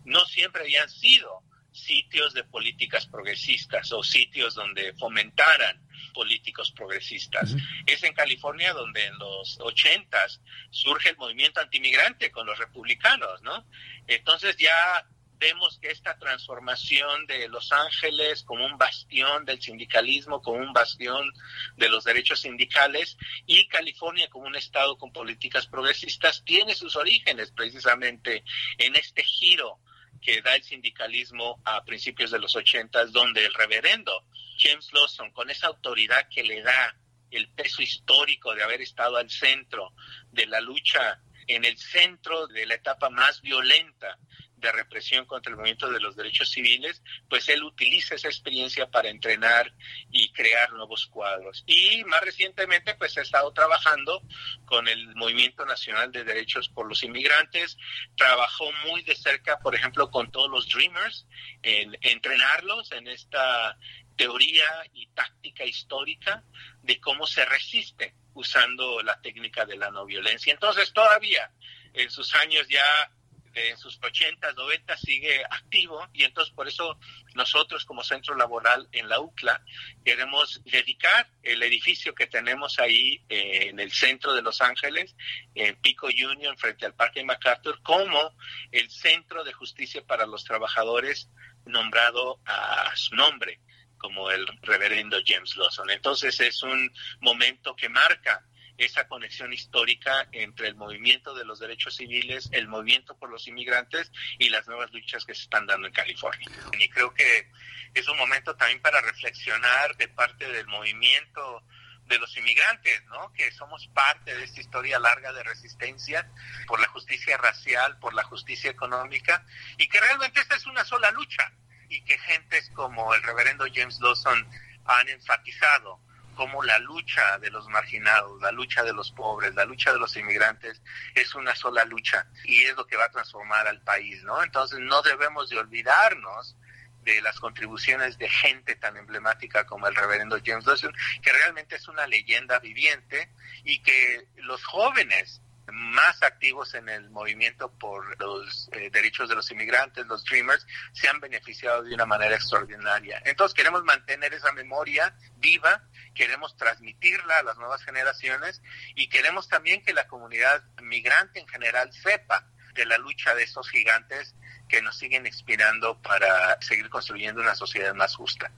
no 0.05 0.25
siempre 0.27 0.63
habían 0.63 0.89
sido 0.89 1.43
sitios 1.73 2.35
de 2.35 2.45
políticas 2.45 3.07
progresistas 3.07 3.93
o 3.93 4.03
sitios 4.03 4.55
donde 4.55 4.93
fomentaran 4.95 5.81
políticos 6.13 6.73
progresistas. 6.73 7.55
Es 7.87 8.03
en 8.03 8.13
California 8.13 8.73
donde 8.73 9.07
en 9.07 9.19
los 9.19 9.59
ochentas 9.61 10.41
surge 10.71 11.11
el 11.11 11.17
movimiento 11.17 11.61
antimigrante 11.61 12.31
con 12.31 12.47
los 12.47 12.59
republicanos, 12.59 13.41
¿no? 13.43 13.65
Entonces 14.07 14.57
ya 14.57 15.07
vemos 15.41 15.79
que 15.81 15.89
esta 15.89 16.19
transformación 16.19 17.27
de 17.27 17.49
Los 17.49 17.73
Ángeles 17.73 18.45
como 18.45 18.67
un 18.67 18.77
bastión 18.77 19.47
del 19.47 19.61
sindicalismo, 19.61 20.43
como 20.43 20.59
un 20.59 20.75
bastión 20.75 21.33
de 21.77 21.89
los 21.89 22.05
derechos 22.05 22.41
sindicales 22.41 23.17
y 23.47 23.67
California 23.69 24.29
como 24.29 24.47
un 24.47 24.55
estado 24.55 24.99
con 24.99 25.13
políticas 25.13 25.67
progresistas 25.67 26.45
tiene 26.45 26.75
sus 26.75 26.95
orígenes 26.95 27.51
precisamente 27.53 28.45
en 28.77 28.95
este 28.95 29.25
giro 29.25 29.81
que 30.21 30.43
da 30.43 30.55
el 30.55 30.63
sindicalismo 30.63 31.63
a 31.65 31.83
principios 31.85 32.31
de 32.31 32.39
los 32.39 32.55
ochentas, 32.55 33.11
donde 33.11 33.47
el 33.47 33.55
reverendo 33.55 34.27
James 34.59 34.93
Lawson, 34.93 35.31
con 35.31 35.49
esa 35.49 35.69
autoridad 35.69 36.29
que 36.29 36.45
le 36.45 36.61
da 36.61 36.95
el 37.31 37.49
peso 37.53 37.81
histórico 37.81 38.55
de 38.55 38.63
haber 38.63 38.83
estado 38.83 39.17
al 39.17 39.31
centro 39.31 39.95
de 40.31 40.45
la 40.45 40.61
lucha, 40.61 41.23
en 41.47 41.65
el 41.65 41.79
centro 41.79 42.47
de 42.49 42.67
la 42.67 42.75
etapa 42.75 43.09
más 43.09 43.41
violenta 43.41 44.19
de 44.61 44.73
represión 44.73 45.25
contra 45.27 45.51
el 45.51 45.57
movimiento 45.57 45.91
de 45.91 46.01
los 46.01 46.17
derechos 46.17 46.51
civiles, 46.51 47.03
pues 47.29 47.49
él 47.49 47.63
utiliza 47.63 48.15
esa 48.15 48.29
experiencia 48.29 48.91
para 48.91 49.09
entrenar 49.09 49.73
y 50.11 50.33
crear 50.33 50.73
nuevos 50.73 51.07
cuadros. 51.07 51.65
Y 51.67 52.05
más 52.05 52.21
recientemente, 52.21 52.95
pues 52.95 53.17
ha 53.19 53.23
estado 53.23 53.53
trabajando 53.53 54.23
con 54.65 54.89
el 54.89 55.15
Movimiento 55.17 55.65
Nacional 55.65 56.13
de 56.13 56.25
Derechos 56.25 56.69
por 56.69 56.87
los 56.87 57.03
Inmigrantes, 57.03 57.77
trabajó 58.17 58.71
muy 58.87 59.03
de 59.03 59.17
cerca, 59.17 59.59
por 59.59 59.75
ejemplo, 59.75 60.11
con 60.11 60.31
todos 60.31 60.51
los 60.51 60.69
Dreamers, 60.69 61.27
en 61.63 61.97
entrenarlos 62.03 62.93
en 62.93 63.09
esta 63.09 63.77
teoría 64.17 64.85
y 64.93 65.07
táctica 65.09 65.65
histórica 65.65 66.45
de 66.83 67.01
cómo 67.01 67.27
se 67.27 67.45
resiste 67.47 68.15
usando 68.35 69.03
la 69.03 69.21
técnica 69.21 69.65
de 69.65 69.77
la 69.77 69.91
no 69.91 70.05
violencia. 70.05 70.53
Entonces, 70.53 70.93
todavía 70.93 71.51
en 71.95 72.11
sus 72.11 72.35
años 72.35 72.69
ya 72.69 73.11
en 73.55 73.77
sus 73.77 73.99
80, 74.03 74.53
90 74.53 74.97
sigue 74.97 75.43
activo 75.51 76.07
y 76.13 76.25
entonces 76.25 76.55
por 76.55 76.69
eso 76.69 76.99
nosotros 77.35 77.85
como 77.85 78.05
centro 78.05 78.35
laboral 78.35 78.89
en 78.93 79.09
la 79.09 79.21
UCLA 79.21 79.63
queremos 80.05 80.63
dedicar 80.65 81.29
el 81.43 81.63
edificio 81.63 82.15
que 82.15 82.27
tenemos 82.27 82.79
ahí 82.79 83.23
eh, 83.29 83.69
en 83.71 83.81
el 83.81 83.93
centro 83.93 84.35
de 84.35 84.43
Los 84.43 84.61
Ángeles, 84.61 85.15
en 85.55 85.77
Pico 85.77 86.07
Union, 86.07 86.57
frente 86.57 86.87
al 86.87 86.95
Parque 86.95 87.25
MacArthur, 87.25 87.83
como 87.83 88.35
el 88.73 88.91
centro 88.91 89.45
de 89.45 89.53
justicia 89.53 90.05
para 90.07 90.27
los 90.27 90.45
trabajadores 90.45 91.31
nombrado 91.65 92.41
a 92.47 92.93
su 92.97 93.15
nombre 93.15 93.61
como 94.01 94.31
el 94.31 94.47
reverendo 94.63 95.19
James 95.25 95.57
Lawson. 95.57 95.91
Entonces 95.91 96.41
es 96.41 96.63
un 96.63 96.91
momento 97.21 97.77
que 97.77 97.91
marca 97.91 98.43
esa 98.81 99.07
conexión 99.07 99.53
histórica 99.53 100.27
entre 100.33 100.67
el 100.69 100.75
movimiento 100.75 101.35
de 101.35 101.45
los 101.45 101.61
derechos 101.61 101.97
civiles, 101.97 102.49
el 102.53 102.67
movimiento 102.67 103.15
por 103.17 103.29
los 103.31 103.47
inmigrantes 103.47 104.11
y 104.39 104.49
las 104.49 104.67
nuevas 104.67 104.91
luchas 104.93 105.27
que 105.27 105.35
se 105.35 105.43
están 105.43 105.67
dando 105.67 105.87
en 105.87 105.93
California. 105.93 106.49
Y 106.79 106.89
creo 106.89 107.13
que 107.13 107.51
es 107.93 108.09
un 108.09 108.17
momento 108.17 108.57
también 108.57 108.81
para 108.81 109.03
reflexionar 109.03 109.97
de 109.97 110.09
parte 110.09 110.51
del 110.51 110.67
movimiento 110.67 111.63
de 112.07 112.19
los 112.19 112.35
inmigrantes, 112.39 113.05
¿no? 113.05 113.31
Que 113.35 113.53
somos 113.53 113.87
parte 113.89 114.35
de 114.35 114.45
esta 114.45 114.61
historia 114.61 114.99
larga 114.99 115.33
de 115.33 115.43
resistencia 115.43 116.31
por 116.67 116.81
la 116.81 116.89
justicia 116.89 117.37
racial, 117.37 117.99
por 117.99 118.15
la 118.15 118.25
justicia 118.25 118.71
económica 118.71 119.45
y 119.77 119.89
que 119.89 120.01
realmente 120.01 120.41
esta 120.41 120.57
es 120.57 120.67
una 120.67 120.85
sola 120.87 121.11
lucha 121.11 121.53
y 121.91 122.03
que 122.03 122.19
gentes 122.19 122.71
como 122.75 123.15
el 123.15 123.23
reverendo 123.23 123.67
James 123.73 124.01
Lawson 124.01 124.49
han 124.87 125.09
enfatizado 125.11 126.01
como 126.41 126.63
la 126.63 126.79
lucha 126.79 127.37
de 127.37 127.51
los 127.51 127.69
marginados, 127.69 128.41
la 128.41 128.51
lucha 128.51 128.83
de 128.83 128.95
los 128.95 129.11
pobres, 129.11 129.55
la 129.55 129.67
lucha 129.67 129.93
de 129.93 129.99
los 129.99 130.17
inmigrantes 130.17 130.81
es 131.15 131.35
una 131.35 131.55
sola 131.55 131.85
lucha 131.85 132.27
y 132.45 132.63
es 132.63 132.75
lo 132.79 132.87
que 132.87 132.97
va 132.97 133.05
a 133.05 133.11
transformar 133.11 133.69
al 133.69 133.83
país, 133.83 134.25
¿no? 134.25 134.43
Entonces 134.43 134.79
no 134.79 135.03
debemos 135.03 135.51
de 135.51 135.59
olvidarnos 135.59 136.57
de 137.03 137.21
las 137.21 137.39
contribuciones 137.39 138.17
de 138.17 138.31
gente 138.31 138.75
tan 138.77 138.97
emblemática 138.97 139.67
como 139.67 139.87
el 139.87 139.95
reverendo 139.95 140.41
James 140.43 140.65
Lawson, 140.65 140.95
que 141.21 141.31
realmente 141.31 141.77
es 141.77 141.87
una 141.89 142.07
leyenda 142.07 142.59
viviente 142.59 143.31
y 143.65 143.83
que 143.83 144.27
los 144.37 144.65
jóvenes 144.65 145.43
más 145.73 146.23
activos 146.23 146.75
en 146.75 146.89
el 146.89 147.11
movimiento 147.11 147.71
por 147.73 148.19
los 148.21 148.69
eh, 148.73 148.91
derechos 148.91 149.29
de 149.29 149.35
los 149.35 149.51
inmigrantes, 149.51 150.07
los 150.07 150.25
Dreamers, 150.25 150.67
se 150.93 151.09
han 151.09 151.21
beneficiado 151.21 151.83
de 151.83 151.95
una 151.95 152.07
manera 152.07 152.35
extraordinaria. 152.35 153.23
Entonces 153.25 153.55
queremos 153.55 153.85
mantener 153.85 154.35
esa 154.35 154.53
memoria 154.53 155.15
viva, 155.37 155.83
queremos 156.15 156.57
transmitirla 156.57 157.39
a 157.39 157.43
las 157.43 157.57
nuevas 157.57 157.83
generaciones 157.85 158.63
y 158.95 159.09
queremos 159.09 159.49
también 159.49 159.83
que 159.83 159.93
la 159.93 160.07
comunidad 160.07 160.63
migrante 160.83 161.41
en 161.41 161.49
general 161.49 161.93
sepa 161.93 162.47
de 162.75 162.87
la 162.87 162.99
lucha 162.99 163.35
de 163.35 163.43
estos 163.43 163.69
gigantes 163.69 164.35
que 164.69 164.83
nos 164.83 164.97
siguen 164.97 165.27
inspirando 165.27 166.01
para 166.01 166.61
seguir 166.61 166.89
construyendo 166.89 167.41
una 167.41 167.55
sociedad 167.55 167.95
más 167.95 168.15
justa 168.15 168.51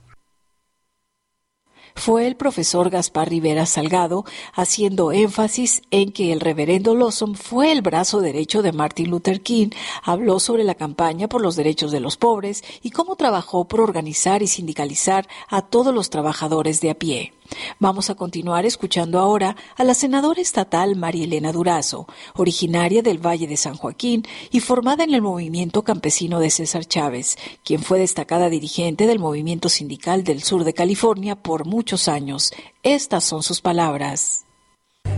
fue 1.95 2.27
el 2.27 2.35
profesor 2.35 2.89
Gaspar 2.89 3.29
Rivera 3.29 3.65
Salgado, 3.65 4.25
haciendo 4.53 5.11
énfasis 5.11 5.81
en 5.91 6.11
que 6.11 6.33
el 6.33 6.39
reverendo 6.39 6.95
Lawson 6.95 7.35
fue 7.35 7.71
el 7.71 7.81
brazo 7.81 8.21
derecho 8.21 8.61
de 8.61 8.71
Martin 8.71 9.09
Luther 9.09 9.41
King, 9.41 9.69
habló 10.03 10.39
sobre 10.39 10.63
la 10.63 10.75
campaña 10.75 11.27
por 11.27 11.41
los 11.41 11.55
derechos 11.55 11.91
de 11.91 11.99
los 11.99 12.17
pobres 12.17 12.63
y 12.81 12.91
cómo 12.91 13.15
trabajó 13.15 13.65
por 13.65 13.81
organizar 13.81 14.41
y 14.41 14.47
sindicalizar 14.47 15.27
a 15.49 15.61
todos 15.61 15.93
los 15.93 16.09
trabajadores 16.09 16.81
de 16.81 16.89
a 16.89 16.95
pie. 16.95 17.33
Vamos 17.79 18.09
a 18.09 18.15
continuar 18.15 18.65
escuchando 18.65 19.19
ahora 19.19 19.55
a 19.75 19.83
la 19.83 19.93
senadora 19.93 20.41
estatal 20.41 20.95
María 20.95 21.25
Elena 21.25 21.51
Durazo, 21.51 22.07
originaria 22.35 23.01
del 23.01 23.25
Valle 23.25 23.47
de 23.47 23.57
San 23.57 23.75
Joaquín 23.75 24.23
y 24.51 24.59
formada 24.59 25.03
en 25.03 25.13
el 25.13 25.21
movimiento 25.21 25.83
campesino 25.83 26.39
de 26.39 26.49
César 26.49 26.85
Chávez, 26.85 27.37
quien 27.63 27.81
fue 27.81 27.99
destacada 27.99 28.49
dirigente 28.49 29.07
del 29.07 29.19
movimiento 29.19 29.69
sindical 29.69 30.23
del 30.23 30.43
sur 30.43 30.63
de 30.63 30.73
California 30.73 31.35
por 31.35 31.65
muchos 31.65 32.07
años. 32.07 32.51
Estas 32.83 33.23
son 33.23 33.43
sus 33.43 33.61
palabras. 33.61 34.45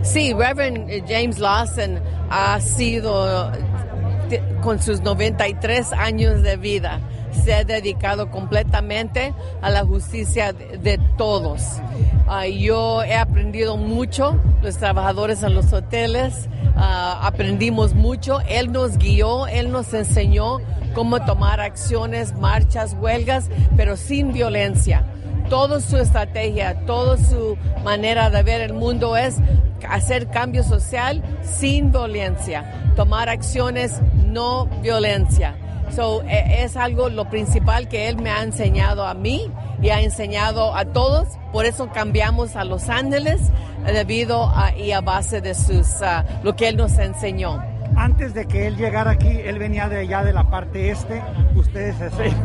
Sí, 0.04 0.34
Reverend 0.34 1.08
James 1.08 1.40
Lawson 1.40 2.02
ha 2.30 2.60
sido 2.60 3.52
con 4.64 4.82
sus 4.82 5.02
93 5.02 5.94
años 5.94 6.42
de 6.42 6.58
vida 6.58 7.02
se 7.36 7.54
ha 7.54 7.64
dedicado 7.64 8.30
completamente 8.32 9.34
a 9.62 9.70
la 9.70 9.86
justicia 9.86 10.54
de, 10.54 11.00
todos. 11.18 11.62
Ah, 12.28 12.48
yo 12.48 13.04
he 13.04 13.16
aprendido 13.16 13.78
mucho, 13.78 14.40
los 14.62 14.78
trabajadores 14.78 15.44
en 15.44 15.54
los 15.54 15.72
hoteles, 15.74 16.50
ah, 16.76 17.20
aprendimos 17.24 17.94
mucho, 17.94 18.42
él 18.50 18.72
nos 18.72 18.98
guió, 18.98 19.48
él 19.48 19.72
nos 19.72 19.94
enseñó 19.94 20.60
cómo 20.94 21.24
tomar 21.26 21.60
acciones, 21.60 22.34
marchas, 22.34 22.96
huelgas, 23.00 23.50
pero 23.76 23.98
sin 23.98 24.34
violencia. 24.34 25.04
Toda 25.50 25.80
su 25.80 25.98
estrategia, 25.98 26.86
toda 26.88 27.18
su 27.18 27.56
manera 27.84 28.32
de 28.32 28.42
ver 28.42 28.62
el 28.62 28.74
mundo 28.74 29.16
es 29.16 29.36
hacer 29.88 30.28
cambio 30.30 30.64
social 30.64 31.22
sin 31.44 31.92
violencia, 31.92 32.92
tomar 32.96 33.30
acciones 33.30 34.02
no 34.26 34.66
violencia. 34.82 35.56
So, 35.92 36.24
e, 36.24 36.64
es 36.64 36.76
algo 36.76 37.10
lo 37.10 37.30
principal 37.30 37.88
que 37.88 38.08
él 38.10 38.18
me 38.18 38.30
ha 38.30 38.44
enseñado 38.44 39.06
a 39.06 39.14
mí 39.14 39.52
y 39.82 39.90
ha 39.90 40.02
enseñado 40.02 40.76
a 40.76 40.86
todos. 40.86 41.28
Por 41.52 41.66
eso 41.66 41.90
cambiamos 41.94 42.56
a 42.56 42.64
Los 42.64 42.90
Ángeles. 42.90 43.42
debido 43.94 44.50
a, 44.50 44.76
y 44.76 44.92
a 44.92 45.02
base 45.02 45.42
de 45.42 45.54
sus, 45.54 46.02
ah, 46.02 46.26
lo 46.44 46.56
que 46.56 46.68
él 46.68 46.78
nos 46.78 46.98
enseñó. 46.98 47.75
Antes 47.96 48.34
de 48.34 48.46
que 48.46 48.68
él 48.68 48.78
llegara 48.78 49.12
aquí, 49.12 49.30
él 49.30 49.60
venía 49.60 49.90
de 49.90 50.00
allá 50.00 50.24
de 50.24 50.34
la 50.34 50.50
parte 50.50 50.90
este, 50.90 51.22
ustedes 51.56 51.96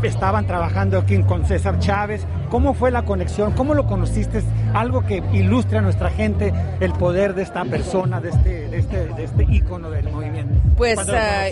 estaban 0.02 0.46
trabajando 0.46 0.98
aquí 0.98 1.20
con 1.22 1.46
César 1.46 1.78
Chávez. 1.78 2.26
¿Cómo 2.50 2.74
fue 2.74 2.90
la 2.90 3.04
conexión? 3.04 3.52
¿Cómo 3.52 3.74
lo 3.74 3.86
conociste? 3.86 4.42
Algo 4.74 5.04
que 5.04 5.22
ilustre 5.32 5.78
a 5.78 5.80
nuestra 5.82 6.10
gente 6.10 6.52
el 6.80 6.92
poder 6.92 7.34
de 7.34 7.42
esta 7.42 7.64
persona, 7.64 8.20
de 8.20 8.30
este, 8.30 8.68
de 8.68 8.78
este, 8.78 9.06
de 9.14 9.24
este 9.24 9.46
ícono 9.50 9.90
del 9.90 10.10
movimiento. 10.10 10.58
Pues 10.76 10.98
ah, 11.08 11.48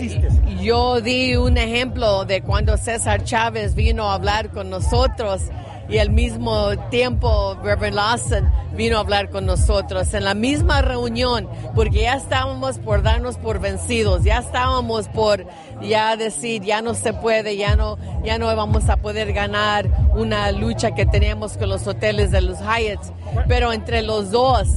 yo 0.61 1.01
di 1.01 1.35
un 1.35 1.57
ejemplo 1.57 2.25
de 2.25 2.41
cuando 2.41 2.77
César 2.77 3.23
Chávez 3.23 3.75
vino 3.75 4.09
a 4.09 4.15
hablar 4.15 4.49
con 4.49 4.69
nosotros 4.69 5.41
y 5.89 5.97
al 5.97 6.11
mismo 6.11 6.77
tiempo 6.89 7.57
Reverend 7.63 7.95
Lawson 7.95 8.51
vino 8.75 8.97
a 8.97 8.99
hablar 8.99 9.29
con 9.29 9.45
nosotros 9.45 10.13
en 10.13 10.23
la 10.23 10.35
misma 10.35 10.81
reunión 10.81 11.49
porque 11.73 12.03
ya 12.03 12.15
estábamos 12.15 12.77
por 12.77 13.01
darnos 13.01 13.37
por 13.37 13.59
vencidos, 13.59 14.23
ya 14.23 14.37
estábamos 14.37 15.07
por 15.09 15.45
ya 15.81 16.15
decir 16.15 16.61
ya 16.61 16.81
no 16.81 16.93
se 16.93 17.13
puede, 17.13 17.57
ya 17.57 17.75
no 17.75 17.97
ya 18.23 18.37
no 18.37 18.55
vamos 18.55 18.89
a 18.89 18.97
poder 18.97 19.33
ganar 19.33 19.89
una 20.15 20.51
lucha 20.51 20.93
que 20.93 21.05
teníamos 21.05 21.57
con 21.57 21.69
los 21.69 21.87
hoteles 21.87 22.31
de 22.31 22.41
los 22.41 22.59
Hyatts, 22.59 23.11
pero 23.47 23.73
entre 23.73 24.03
los 24.03 24.31
dos, 24.31 24.67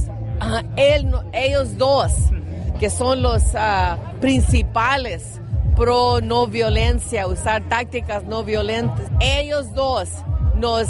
ellos 0.75 1.77
dos 1.77 2.11
que 2.79 2.89
son 2.89 3.21
los 3.21 3.43
ah, 3.55 3.97
principales 4.19 5.39
pro 5.75 6.21
no 6.21 6.47
violencia, 6.47 7.27
usar 7.27 7.67
tácticas 7.69 8.23
no 8.25 8.43
violentas. 8.43 9.09
Ellos 9.19 9.73
dos 9.73 10.09
nos 10.63 10.87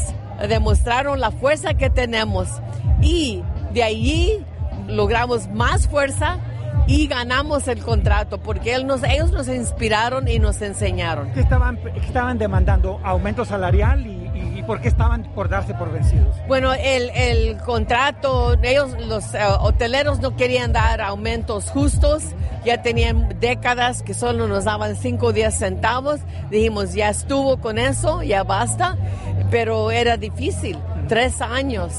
demostraron 0.48 1.20
la 1.20 1.32
fuerza 1.32 1.74
que 1.74 1.90
tenemos 1.90 2.48
y 3.02 3.42
de 3.74 3.82
allí 3.82 4.46
logramos 4.88 5.48
más 5.48 5.88
fuerza 5.88 6.38
y 6.86 7.08
ganamos 7.08 7.68
el 7.68 7.82
contrato 7.82 8.38
porque 8.38 8.76
él 8.76 8.86
nos, 8.86 9.04
ellos 9.04 9.32
nos 9.32 9.48
inspiraron 9.48 10.28
y 10.28 10.38
nos 10.38 10.62
enseñaron. 10.62 11.32
¿Qué 11.34 11.40
estaban, 11.40 11.80
estaban 11.96 12.38
demandando? 12.38 13.00
¿Aumento 13.04 13.46
salarial 13.46 14.06
por 14.66 14.82
qué 14.82 14.88
estaban 14.88 15.24
por 15.34 15.50
darse 15.50 15.74
por 15.74 15.92
vencidos? 15.92 16.36
Bueno, 16.48 16.74
el, 16.74 17.10
el 17.12 17.58
contrato, 17.58 18.58
ellos, 18.62 18.96
los 19.08 19.34
eh, 19.34 19.40
hoteleros 19.60 20.20
no 20.20 20.36
querían 20.36 20.74
dar 20.74 21.02
aumentos 21.02 21.70
justos, 21.70 22.24
ya 22.66 22.82
tenían 22.82 23.38
décadas 23.40 24.04
que 24.04 24.14
solo 24.14 24.48
nos 24.48 24.66
daban 24.66 24.96
5 24.96 25.26
o 25.26 25.34
10 25.34 25.54
centavos, 25.54 26.22
dijimos 26.50 26.94
ya 26.94 27.10
estuvo 27.10 27.58
con 27.58 27.78
eso, 27.78 28.24
ya 28.24 28.44
basta, 28.44 28.98
pero 29.52 29.92
era 29.92 30.18
difícil, 30.18 30.78
tres 31.08 31.42
años 31.42 31.94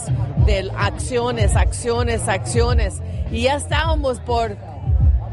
de 0.46 0.70
acciones, 0.76 1.56
acciones, 1.56 2.28
acciones, 2.28 3.00
y 3.30 3.42
ya 3.42 3.56
estábamos 3.56 4.20
por 4.20 4.56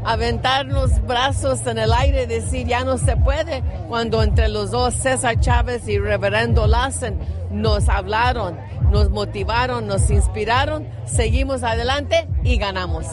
aventarnos 0.04 1.04
brazos 1.06 1.66
en 1.66 1.78
el 1.78 1.92
aire 1.92 2.24
y 2.24 2.26
decir 2.26 2.66
ya 2.66 2.84
no 2.84 2.98
se 2.98 3.16
puede, 3.16 3.62
cuando 3.88 4.22
entre 4.22 4.48
los 4.48 4.70
dos 4.70 4.94
César 4.94 5.40
Chávez 5.40 5.88
y 5.88 5.98
Reverendo 5.98 6.66
Lassen 6.66 7.18
nos 7.50 7.88
hablaron, 7.88 8.58
nos 8.90 9.10
motivaron, 9.10 9.86
nos 9.86 10.10
inspiraron, 10.10 10.88
seguimos 11.06 11.62
adelante 11.62 12.28
y 12.44 12.56
ganamos. 12.56 13.06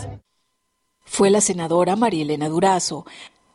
Fue 1.06 1.30
la 1.30 1.42
senadora 1.42 1.96
María 1.96 2.22
Elena 2.22 2.50
Durazo. 2.50 3.06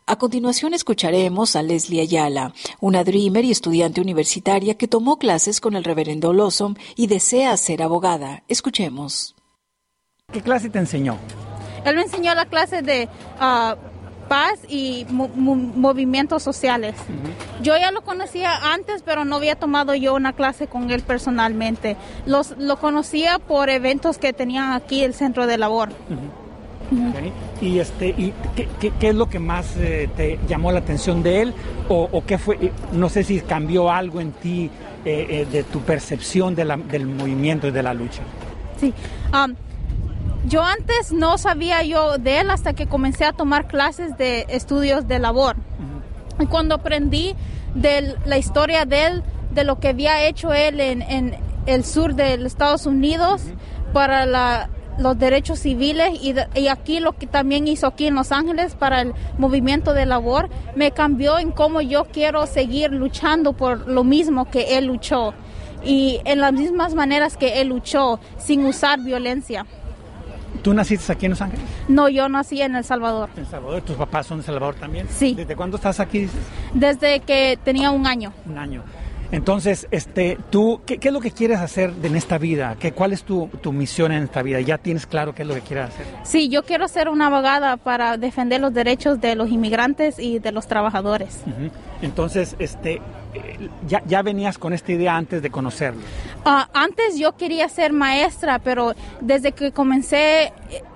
A 0.07 0.17
continuación 0.17 0.75
escucharemos 0.75 1.57
a 1.57 1.63
Leslie 1.63 2.03
Ayala, 2.03 2.53
una 2.81 3.05
dreamer 3.05 3.45
y 3.45 3.51
estudiante 3.51 4.03
universitaria 4.03 4.75
que 4.75 4.87
tomó 4.87 5.19
clases 5.19 5.61
con 5.61 5.77
el 5.77 5.85
reverendo 5.85 6.35
Lawson 6.35 6.77
y 6.95 7.07
desea 7.07 7.57
ser 7.57 7.83
abogada. 7.83 8.43
Escuchemos. 8.49 9.35
¿Qué 10.31 10.43
clase 10.43 10.69
te 10.69 10.79
enseñó? 10.79 11.17
Él 11.85 11.97
me 11.97 12.03
enseñó 12.03 12.35
la 12.35 12.47
clase 12.47 12.83
de 12.83 13.09
ah, 13.39 13.77
paz 14.29 14.59
y 14.69 15.07
movimientos 15.11 16.43
sociales. 16.43 16.95
Yo 17.63 17.77
ya 17.77 17.91
lo 17.93 18.03
conocía 18.03 18.73
antes, 18.73 19.03
pero 19.03 19.25
no 19.25 19.37
había 19.37 19.57
tomado 19.57 19.95
yo 19.95 20.15
una 20.15 20.33
clase 20.33 20.67
con 20.67 20.91
él 20.91 21.03
personalmente. 21.03 21.97
Los, 22.27 22.57
lo 22.59 22.79
conocía 22.79 23.39
por 23.39 23.71
eventos 23.71 24.19
que 24.19 24.33
tenían 24.33 24.73
aquí 24.73 25.03
el 25.05 25.15
centro 25.15 25.47
de 25.47 25.59
labor. 25.59 25.91
Y 27.61 27.79
este, 27.79 28.09
y 28.09 28.33
qué, 28.55 28.93
qué, 28.99 29.09
es 29.09 29.15
lo 29.15 29.29
que 29.29 29.39
más 29.39 29.77
eh, 29.79 30.09
te 30.17 30.39
llamó 30.47 30.71
la 30.71 30.81
atención 30.81 31.23
de 31.23 31.43
él 31.43 31.55
o, 31.89 32.23
qué 32.27 32.39
fue, 32.39 32.73
no 32.93 33.09
sé 33.09 33.25
si 33.25 33.41
cambió 33.41 33.91
algo 33.91 34.21
en 34.21 34.33
ti 34.33 34.71
eh, 35.05 35.27
eh, 35.29 35.47
de 35.51 35.65
tu 35.65 35.81
percepción 35.81 36.55
de 36.55 36.65
la, 36.65 36.77
del 36.77 37.07
movimiento 37.07 37.69
y 37.69 37.71
de 37.71 37.83
la 37.83 37.95
lucha. 37.95 38.23
Sí, 38.79 38.93
um, 39.33 39.55
yo 40.47 40.63
antes 40.63 41.13
no 41.13 41.39
sabía 41.39 41.83
yo 41.83 42.19
de 42.19 42.41
él 42.41 42.51
hasta 42.51 42.75
que 42.75 42.87
comencé 42.87 43.25
a 43.25 43.33
tomar 43.33 43.67
clases 43.67 44.17
de 44.19 44.47
estudios 44.49 45.09
de 45.09 45.19
labor. 45.19 45.57
Y 46.39 46.47
cuando 46.47 46.75
aprendí 46.75 47.35
de 47.75 48.17
la 48.25 48.39
historia 48.39 48.85
de 48.85 49.07
él, 49.07 49.23
de 49.53 49.65
lo 49.65 49.79
que 49.79 49.89
había 49.89 50.27
hecho 50.27 50.53
él 50.53 50.81
en, 50.81 51.03
en 51.03 51.37
el 51.67 51.85
sur 51.85 52.15
de 52.15 52.37
los 52.37 52.53
Estados 52.53 52.87
Unidos 52.87 53.43
para 53.93 54.27
la, 54.27 54.69
los 54.99 55.19
derechos 55.19 55.61
civiles 55.61 56.19
y, 56.21 56.35
y, 56.55 56.69
aquí 56.69 57.01
lo 57.01 57.13
que 57.13 57.27
también 57.27 57.69
hizo 57.69 57.87
aquí 57.87 58.07
en 58.07 58.15
Los 58.15 58.33
Ángeles 58.33 58.75
para 58.75 59.01
el 59.01 59.15
movimiento 59.39 59.93
de 59.95 60.07
labor, 60.07 60.49
me 60.75 60.91
cambió 60.91 61.39
en 61.39 61.53
cómo 61.53 61.81
yo 61.81 62.05
quiero 62.05 62.47
seguir 62.47 62.93
luchando 62.93 63.53
por 63.53 63.89
lo 63.89 64.05
mismo 64.05 64.51
que 64.51 64.77
él 64.77 64.87
luchó 64.87 65.35
y 65.85 66.21
en 66.25 66.41
las 66.41 66.53
mismas 66.53 66.95
maneras 66.95 67.37
que 67.37 67.61
él 67.61 67.69
luchó 67.69 68.19
sin 68.39 68.65
usar 68.65 69.01
violencia. 69.01 69.67
¿Tú 70.63 70.73
naciste 70.73 71.13
aquí 71.13 71.27
en 71.27 71.31
Los 71.31 71.43
Ángeles? 71.43 71.65
No, 71.89 72.09
yo 72.09 72.29
nací 72.29 72.63
en 72.63 72.75
El 72.77 72.85
Salvador. 72.85 73.29
¿En 73.35 73.45
El 73.45 73.47
Salvador? 73.47 73.83
¿Tus 73.83 73.97
papás 73.97 74.27
son 74.27 74.39
de 74.39 74.43
El 74.43 74.47
Salvador 74.47 74.75
también? 74.77 75.07
Sí. 75.11 75.35
¿Desde 75.35 75.57
cuándo 75.57 75.77
estás 75.77 76.01
aquí? 76.01 76.29
Desde 76.73 77.21
que 77.21 77.59
tenía 77.63 77.91
un 77.91 78.07
año. 78.07 78.33
Un 78.47 78.59
año. 78.59 78.83
Entonces, 79.33 79.89
este, 79.91 80.39
tú, 80.51 80.81
¿qué, 80.87 80.99
es 81.03 81.13
lo 81.13 81.21
que 81.21 81.33
quieres 81.33 81.59
hacer 81.59 81.93
en 82.03 82.15
esta 82.15 82.39
vida? 82.39 82.77
¿Qué, 82.79 82.93
¿Cuál 82.93 83.13
es 83.13 83.25
tu, 83.25 83.49
tu, 83.61 83.73
misión 83.73 84.13
en 84.13 84.23
esta 84.23 84.43
vida? 84.43 84.61
¿Ya 84.61 84.79
tienes 84.79 85.07
claro 85.07 85.35
qué 85.35 85.43
es 85.43 85.49
lo 85.49 85.55
que 85.55 85.61
quieres 85.61 85.87
hacer? 85.87 86.07
Sí, 86.23 86.49
yo 86.49 86.63
quiero 86.63 86.87
ser 86.87 87.09
una 87.09 87.27
abogada 87.27 87.77
para 87.77 88.17
defender 88.17 88.61
los 88.61 88.73
derechos 88.73 89.21
de 89.21 89.35
los 89.35 89.51
inmigrantes 89.51 90.21
y 90.21 90.39
de 90.39 90.53
los 90.53 90.69
trabajadores. 90.69 91.43
Entonces, 92.01 92.55
este, 92.61 93.01
ya, 93.87 94.03
ya, 94.07 94.23
venías 94.23 94.59
con 94.59 94.73
esta 94.73 94.93
idea 94.93 95.17
antes 95.17 95.43
de 95.43 95.51
conocerlo. 95.51 96.03
Ah, 96.45 96.69
antes 96.73 97.19
yo 97.19 97.33
quería 97.37 97.69
ser 97.69 97.93
maestra, 97.93 98.59
pero 98.59 98.95
desde 99.21 99.53
que 99.53 99.73
comencé 99.73 100.53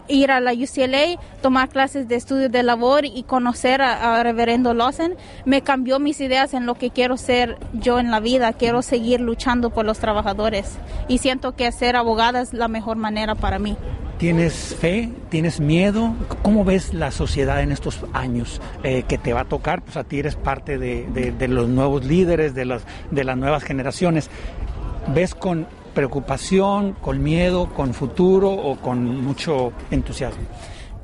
ir 0.08 0.30
a 0.30 0.40
la 0.40 0.52
UCLA, 0.52 1.20
tomar 1.42 1.68
clases 1.68 2.08
de 2.08 2.16
estudios 2.16 2.50
de 2.50 2.62
labor 2.62 3.04
y 3.04 3.22
conocer 3.22 3.82
a, 3.82 4.22
Reverendo 4.22 4.74
Lawson, 4.74 5.14
me 5.44 5.62
cambió 5.62 5.98
mis 5.98 6.20
ideas 6.20 6.54
en 6.54 6.66
lo 6.66 6.74
que 6.74 6.90
quiero 6.90 7.16
ser 7.16 7.58
yo 7.74 7.98
en 7.98 8.10
la 8.10 8.20
vida. 8.20 8.52
Quiero 8.52 8.82
seguir 8.82 9.20
luchando 9.20 9.70
por 9.70 9.84
los 9.84 9.98
trabajadores 9.98 10.78
y 11.08 11.18
siento 11.18 11.54
que 11.54 11.70
ser 11.72 11.96
abogada 11.96 12.40
es 12.40 12.52
la 12.52 12.68
mejor 12.68 12.96
manera 12.96 13.34
para 13.34 13.58
mí. 13.58 13.76
¿Tienes 14.18 14.74
fe? 14.74 15.12
¿Tienes 15.28 15.60
miedo? 15.60 16.12
¿Cómo 16.42 16.64
ves 16.64 16.92
la 16.92 17.12
sociedad 17.12 17.62
en 17.62 17.70
estos 17.70 18.00
años 18.12 18.60
eh, 18.82 19.04
que 19.06 19.16
te 19.16 19.32
va 19.32 19.42
a 19.42 19.44
tocar? 19.44 19.80
Pues 19.82 19.96
a 19.96 20.02
ti 20.02 20.18
eres 20.18 20.34
parte 20.34 20.76
de, 20.76 21.04
de 21.38 21.48
los 21.48 21.68
nuevos 21.68 22.04
líderes, 22.04 22.52
de, 22.52 22.64
los, 22.64 22.82
de 23.12 23.22
las 23.22 23.36
nuevas 23.36 23.62
generaciones. 23.62 24.28
¿Ves 25.14 25.36
con 25.36 25.68
preocupación, 25.94 26.94
con 27.00 27.22
miedo, 27.22 27.72
con 27.74 27.94
futuro 27.94 28.50
o 28.50 28.76
con 28.76 29.24
mucho 29.24 29.72
entusiasmo? 29.92 30.42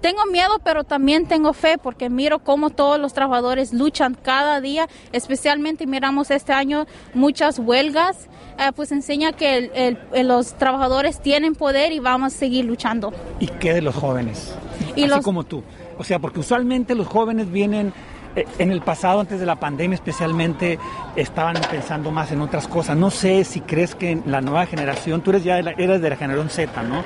Tengo 0.04 0.26
miedo, 0.30 0.60
pero 0.62 0.84
también 0.84 1.24
tengo 1.24 1.54
fe 1.54 1.78
porque 1.82 2.10
miro 2.10 2.38
cómo 2.40 2.68
todos 2.68 3.00
los 3.00 3.14
trabajadores 3.14 3.72
luchan 3.72 4.12
cada 4.12 4.60
día, 4.60 4.86
especialmente 5.12 5.86
miramos 5.86 6.30
este 6.30 6.52
año 6.52 6.84
muchas 7.14 7.58
huelgas, 7.58 8.28
eh, 8.58 8.70
pues 8.76 8.92
enseña 8.92 9.32
que 9.32 9.96
los 10.12 10.58
trabajadores 10.58 11.22
tienen 11.22 11.54
poder 11.54 11.92
y 11.92 12.00
vamos 12.00 12.34
a 12.34 12.36
seguir 12.36 12.66
luchando. 12.66 13.14
¿Y 13.40 13.46
qué 13.46 13.72
de 13.72 13.80
los 13.80 13.94
jóvenes? 13.94 14.54
Y 14.94 15.04
Así 15.04 15.22
como 15.22 15.44
tú. 15.44 15.62
O 15.96 16.04
sea, 16.04 16.18
porque 16.18 16.40
usualmente 16.40 16.94
los 16.94 17.06
jóvenes 17.06 17.50
vienen 17.50 17.94
en 18.34 18.70
el 18.70 18.80
pasado, 18.80 19.20
antes 19.20 19.40
de 19.40 19.46
la 19.46 19.56
pandemia 19.56 19.94
especialmente, 19.94 20.78
estaban 21.16 21.56
pensando 21.70 22.10
más 22.10 22.32
en 22.32 22.40
otras 22.40 22.66
cosas. 22.66 22.96
No 22.96 23.10
sé 23.10 23.44
si 23.44 23.60
crees 23.60 23.94
que 23.94 24.20
la 24.26 24.40
nueva 24.40 24.66
generación, 24.66 25.22
tú 25.22 25.30
eres 25.30 25.44
ya 25.44 25.56
de 25.56 25.62
la, 25.62 25.70
eres 25.72 26.00
de 26.00 26.10
la 26.10 26.16
generación 26.16 26.50
Z, 26.50 26.82
¿no? 26.82 27.04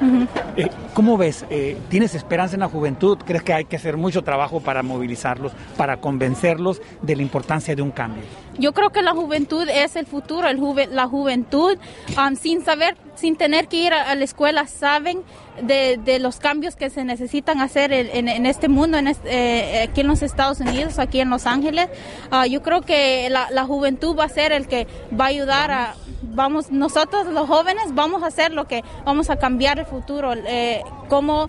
Eh, 0.56 0.70
¿Cómo 0.94 1.16
ves? 1.16 1.44
Eh, 1.50 1.76
¿Tienes 1.88 2.14
esperanza 2.14 2.56
en 2.56 2.60
la 2.60 2.68
juventud? 2.68 3.18
¿Crees 3.24 3.42
que 3.42 3.52
hay 3.52 3.64
que 3.64 3.76
hacer 3.76 3.96
mucho 3.96 4.22
trabajo 4.22 4.60
para 4.60 4.82
movilizarlos, 4.82 5.52
para 5.76 5.98
convencerlos 5.98 6.80
de 7.02 7.16
la 7.16 7.22
importancia 7.22 7.74
de 7.76 7.82
un 7.82 7.90
cambio? 7.90 8.24
Yo 8.58 8.72
creo 8.72 8.90
que 8.90 9.02
la 9.02 9.12
juventud 9.12 9.68
es 9.68 9.94
el 9.94 10.06
futuro, 10.06 10.48
el 10.48 10.58
la 10.90 11.06
juventud 11.06 11.78
um, 12.16 12.34
sin 12.34 12.64
saber, 12.64 12.96
sin 13.14 13.36
tener 13.36 13.68
que 13.68 13.76
ir 13.76 13.92
a, 13.92 14.14
la 14.14 14.24
escuela, 14.24 14.66
saben 14.66 15.22
de, 15.62 16.18
los 16.20 16.38
cambios 16.38 16.74
que 16.74 16.90
se 16.90 17.04
necesitan 17.04 17.60
hacer 17.60 17.92
en, 17.92 18.46
este 18.46 18.68
mundo, 18.68 18.98
en 18.98 19.08
aquí 19.08 20.00
en 20.00 20.06
los 20.08 20.22
Estados 20.22 20.58
Unidos, 20.60 20.98
aquí 20.98 21.17
aquí 21.18 21.20
en 21.20 21.30
Los 21.30 21.46
Ángeles. 21.46 21.88
Ah, 22.30 22.46
yo 22.46 22.62
creo 22.62 22.82
que 22.82 23.28
la, 23.30 23.64
juventud 23.64 24.16
va 24.16 24.24
a 24.24 24.28
ser 24.28 24.52
el 24.52 24.66
que 24.66 24.86
va 25.18 25.26
a 25.26 25.28
ayudar 25.28 25.70
a, 25.70 25.94
vamos, 26.22 26.70
nosotros 26.70 27.26
los 27.26 27.46
jóvenes 27.48 27.94
vamos 27.94 28.22
a 28.22 28.26
hacer 28.26 28.52
lo 28.52 28.66
que 28.66 28.82
vamos 29.04 29.30
a 29.30 29.36
cambiar 29.36 29.78
el 29.78 29.86
futuro, 29.86 30.32
eh, 30.34 30.82
cómo 31.08 31.48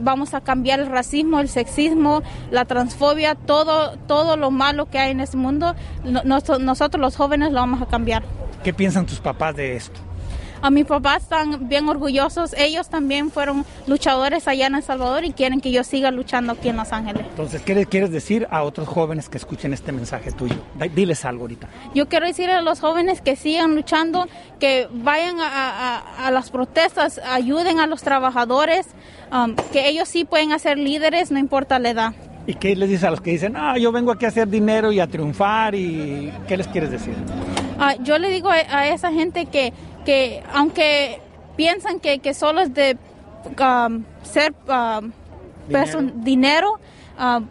vamos 0.00 0.32
a 0.32 0.40
cambiar 0.40 0.80
el 0.80 0.86
racismo, 0.86 1.38
el 1.38 1.48
sexismo, 1.48 2.22
la 2.50 2.64
transfobia, 2.64 3.34
todo, 3.34 3.96
todo 4.06 4.36
lo 4.38 4.50
malo 4.50 4.86
que 4.86 4.98
hay 4.98 5.10
en 5.10 5.20
este 5.20 5.36
mundo, 5.36 5.74
nosotros 6.02 7.00
los 7.00 7.16
jóvenes 7.16 7.52
lo 7.52 7.60
vamos 7.60 7.82
a 7.82 7.86
cambiar. 7.86 8.22
¿Qué 8.64 8.72
piensan 8.72 9.04
tus 9.04 9.20
papás 9.20 9.54
de 9.54 9.76
esto? 9.76 10.00
A 10.62 10.70
mis 10.70 10.86
papás 10.86 11.22
están 11.22 11.68
bien 11.68 11.88
orgullosos. 11.88 12.54
Ellos 12.56 12.88
también 12.88 13.30
fueron 13.30 13.64
luchadores 13.86 14.48
allá 14.48 14.66
en 14.66 14.74
El 14.74 14.82
Salvador 14.82 15.24
y 15.24 15.32
quieren 15.32 15.60
que 15.60 15.70
yo 15.70 15.84
siga 15.84 16.10
luchando 16.10 16.52
aquí 16.52 16.68
en 16.68 16.76
Los 16.76 16.92
Ángeles. 16.92 17.26
Entonces, 17.28 17.62
¿qué 17.62 17.74
les 17.74 17.86
quieres 17.86 18.10
decir 18.10 18.46
a 18.50 18.62
otros 18.62 18.88
jóvenes 18.88 19.28
que 19.28 19.36
escuchen 19.36 19.72
este 19.72 19.92
mensaje 19.92 20.32
tuyo? 20.32 20.56
Diles 20.94 21.24
algo 21.24 21.42
ahorita. 21.42 21.68
Yo 21.94 22.08
quiero 22.08 22.26
decir 22.26 22.50
a 22.50 22.62
los 22.62 22.80
jóvenes 22.80 23.20
que 23.20 23.36
sigan 23.36 23.74
luchando, 23.74 24.26
que 24.58 24.88
vayan 24.92 25.36
a, 25.40 26.30
las 26.30 26.50
protestas, 26.50 27.18
ayuden 27.18 27.78
a 27.78 27.86
los 27.86 28.02
trabajadores, 28.02 28.86
um, 29.32 29.54
que 29.72 29.88
ellos 29.88 30.08
sí 30.08 30.24
pueden 30.24 30.52
hacer 30.52 30.78
líderes, 30.78 31.30
no 31.30 31.38
importa 31.38 31.78
la 31.78 31.90
edad. 31.90 32.12
¿Y 32.46 32.54
qué 32.54 32.76
les 32.76 32.88
dices 32.88 33.04
a 33.04 33.10
los 33.10 33.20
que 33.20 33.32
dicen, 33.32 33.56
ah, 33.56 33.76
yo 33.76 33.90
vengo 33.92 34.12
aquí 34.12 34.24
a 34.24 34.28
hacer 34.28 34.48
dinero 34.48 34.92
y 34.92 35.00
a 35.00 35.06
triunfar? 35.06 35.74
y 35.74 36.32
¿Qué 36.46 36.56
les 36.56 36.68
quieres 36.68 36.90
decir? 36.90 37.14
Ah, 37.78 37.94
yo 38.00 38.18
le 38.18 38.30
digo 38.30 38.48
a 38.50 38.88
esa 38.88 39.12
gente 39.12 39.46
que 39.46 39.72
que 40.06 40.42
aunque 40.54 41.20
piensan 41.56 42.00
que, 42.00 42.20
que 42.20 42.32
solo 42.32 42.62
es 42.62 42.72
de 42.72 42.96
um, 43.58 44.04
ser 44.22 44.54
um, 44.68 45.12
dinero, 45.68 46.00
dinero 46.14 46.80
um, 47.18 47.46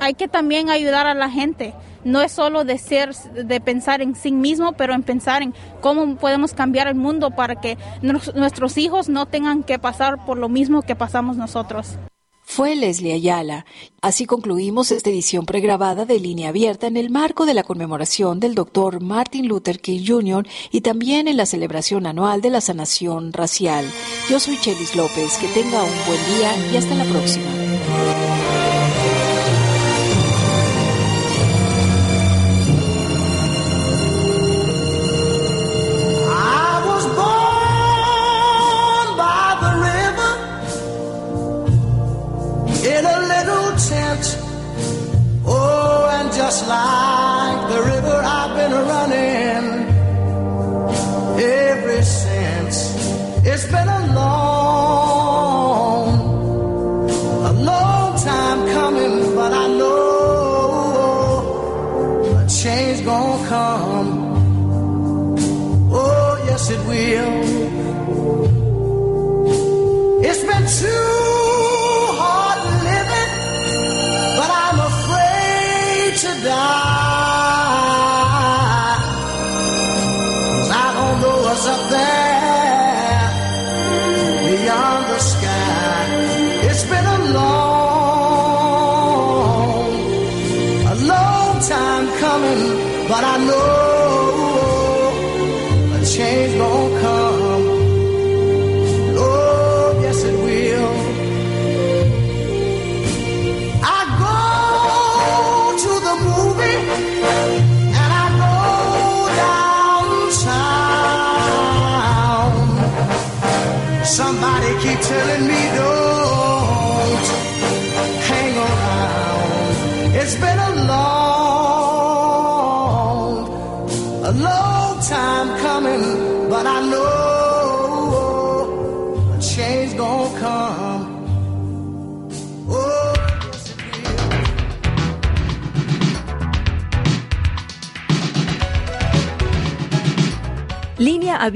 hay 0.00 0.14
que 0.14 0.28
también 0.28 0.70
ayudar 0.70 1.06
a 1.06 1.14
la 1.14 1.28
gente. 1.28 1.74
No 2.04 2.20
es 2.20 2.32
solo 2.32 2.64
de 2.64 2.76
ser, 2.76 3.14
de 3.14 3.60
pensar 3.60 4.02
en 4.02 4.14
sí 4.14 4.30
mismo, 4.30 4.72
pero 4.72 4.92
en 4.92 5.02
pensar 5.02 5.42
en 5.42 5.54
cómo 5.80 6.16
podemos 6.16 6.52
cambiar 6.52 6.86
el 6.86 6.94
mundo 6.94 7.30
para 7.30 7.56
que 7.56 7.78
nuestros 8.02 8.76
hijos 8.76 9.08
no 9.08 9.24
tengan 9.24 9.62
que 9.62 9.78
pasar 9.78 10.24
por 10.26 10.36
lo 10.36 10.50
mismo 10.50 10.82
que 10.82 10.94
pasamos 10.94 11.38
nosotros 11.38 11.96
fue 12.44 12.76
Leslie 12.76 13.14
Ayala. 13.14 13.66
Así 14.00 14.26
concluimos 14.26 14.92
esta 14.92 15.10
edición 15.10 15.46
pregrabada 15.46 16.04
de 16.04 16.20
Línea 16.20 16.50
Abierta 16.50 16.86
en 16.86 16.96
el 16.96 17.10
marco 17.10 17.46
de 17.46 17.54
la 17.54 17.62
conmemoración 17.64 18.38
del 18.38 18.54
doctor 18.54 19.00
Martin 19.00 19.48
Luther 19.48 19.80
King 19.80 20.04
Jr. 20.06 20.46
y 20.70 20.82
también 20.82 21.26
en 21.26 21.36
la 21.36 21.46
celebración 21.46 22.06
anual 22.06 22.40
de 22.42 22.50
la 22.50 22.60
sanación 22.60 23.32
racial. 23.32 23.90
Yo 24.28 24.38
soy 24.38 24.58
Chelis 24.58 24.94
López. 24.94 25.38
Que 25.38 25.48
tenga 25.48 25.82
un 25.82 26.06
buen 26.06 26.36
día 26.36 26.72
y 26.72 26.76
hasta 26.76 26.94
la 26.94 27.04
próxima. 27.04 28.23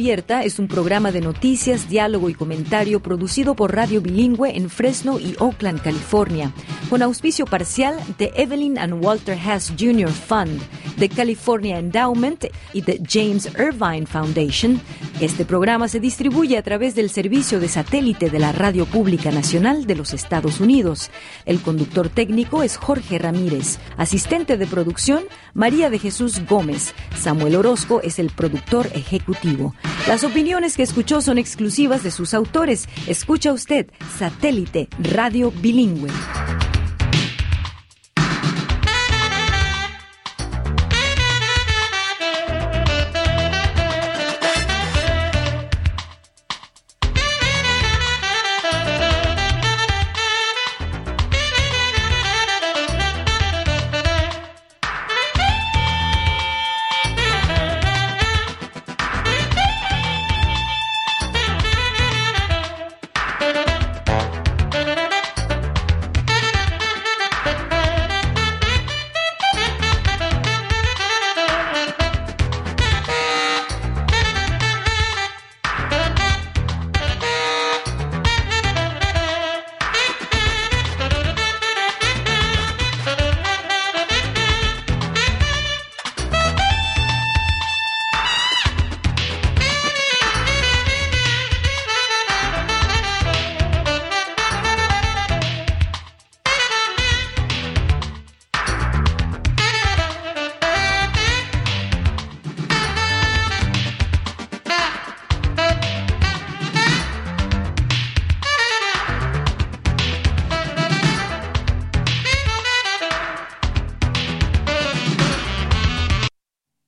Es 0.09 0.59
un 0.59 0.69
programa 0.69 1.13
de 1.13 1.21
noticias, 1.21 1.91
diálogo 1.91 2.31
y 2.31 2.35
comentario 2.35 3.01
producido 3.01 3.55
por 3.55 3.75
Radio 3.75 4.01
Bilingüe 4.01 4.57
en 4.57 4.71
Fresno 4.71 5.21
y 5.21 5.37
Oakland, 5.39 5.83
California, 5.83 6.51
con 6.89 7.03
auspicio 7.03 7.45
parcial 7.45 7.97
de 8.19 8.33
Evelyn 8.37 8.79
and 8.79 9.05
Walter 9.05 9.37
Hess 9.37 9.73
Jr. 9.79 10.11
Fund, 10.11 10.61
de 10.97 11.09
California 11.09 11.79
Endowment 11.79 12.47
y 12.73 12.81
de 12.81 13.01
James 13.09 13.47
Irvine 13.59 14.07
Foundation. 14.07 14.81
Este 15.21 15.45
programa 15.45 15.89
se 15.89 16.01
distribuye 16.01 16.57
a 16.57 16.63
través 16.63 16.95
del 16.95 17.11
servicio 17.11 17.61
de 17.61 17.69
satélite 17.69 18.31
de 18.31 18.39
la 18.39 18.53
Radio 18.53 18.87
Pública 18.87 19.31
Nacional 19.31 19.87
de 19.87 19.97
los 19.97 20.13
Estados 20.13 20.61
Unidos. 20.61 21.11
El 21.47 21.61
conductor 21.61 22.09
técnico 22.09 22.63
es 22.63 22.77
Jorge 22.77 23.19
Ramírez, 23.19 23.79
asistente 23.97 24.57
de 24.57 24.67
producción 24.67 25.25
María 25.55 25.91
de 25.91 25.99
Jesús 25.99 26.41
Gómez. 26.49 26.95
Samuel 27.19 27.57
Orozco 27.57 28.01
es 28.03 28.19
el 28.19 28.31
productor 28.31 28.87
ejecutivo 28.95 29.75
las 30.07 30.25
opiniones 30.25 30.77
que 30.77 30.83
escuchó 30.83 31.21
son 31.21 31.37
exclusivas 31.37 32.03
de 32.03 32.11
sus 32.11 32.33
autores. 32.33 32.89
Escucha 33.07 33.53
usted 33.53 33.91
Satélite 34.19 34.89
Radio 34.99 35.51
Bilingüe. 35.51 36.11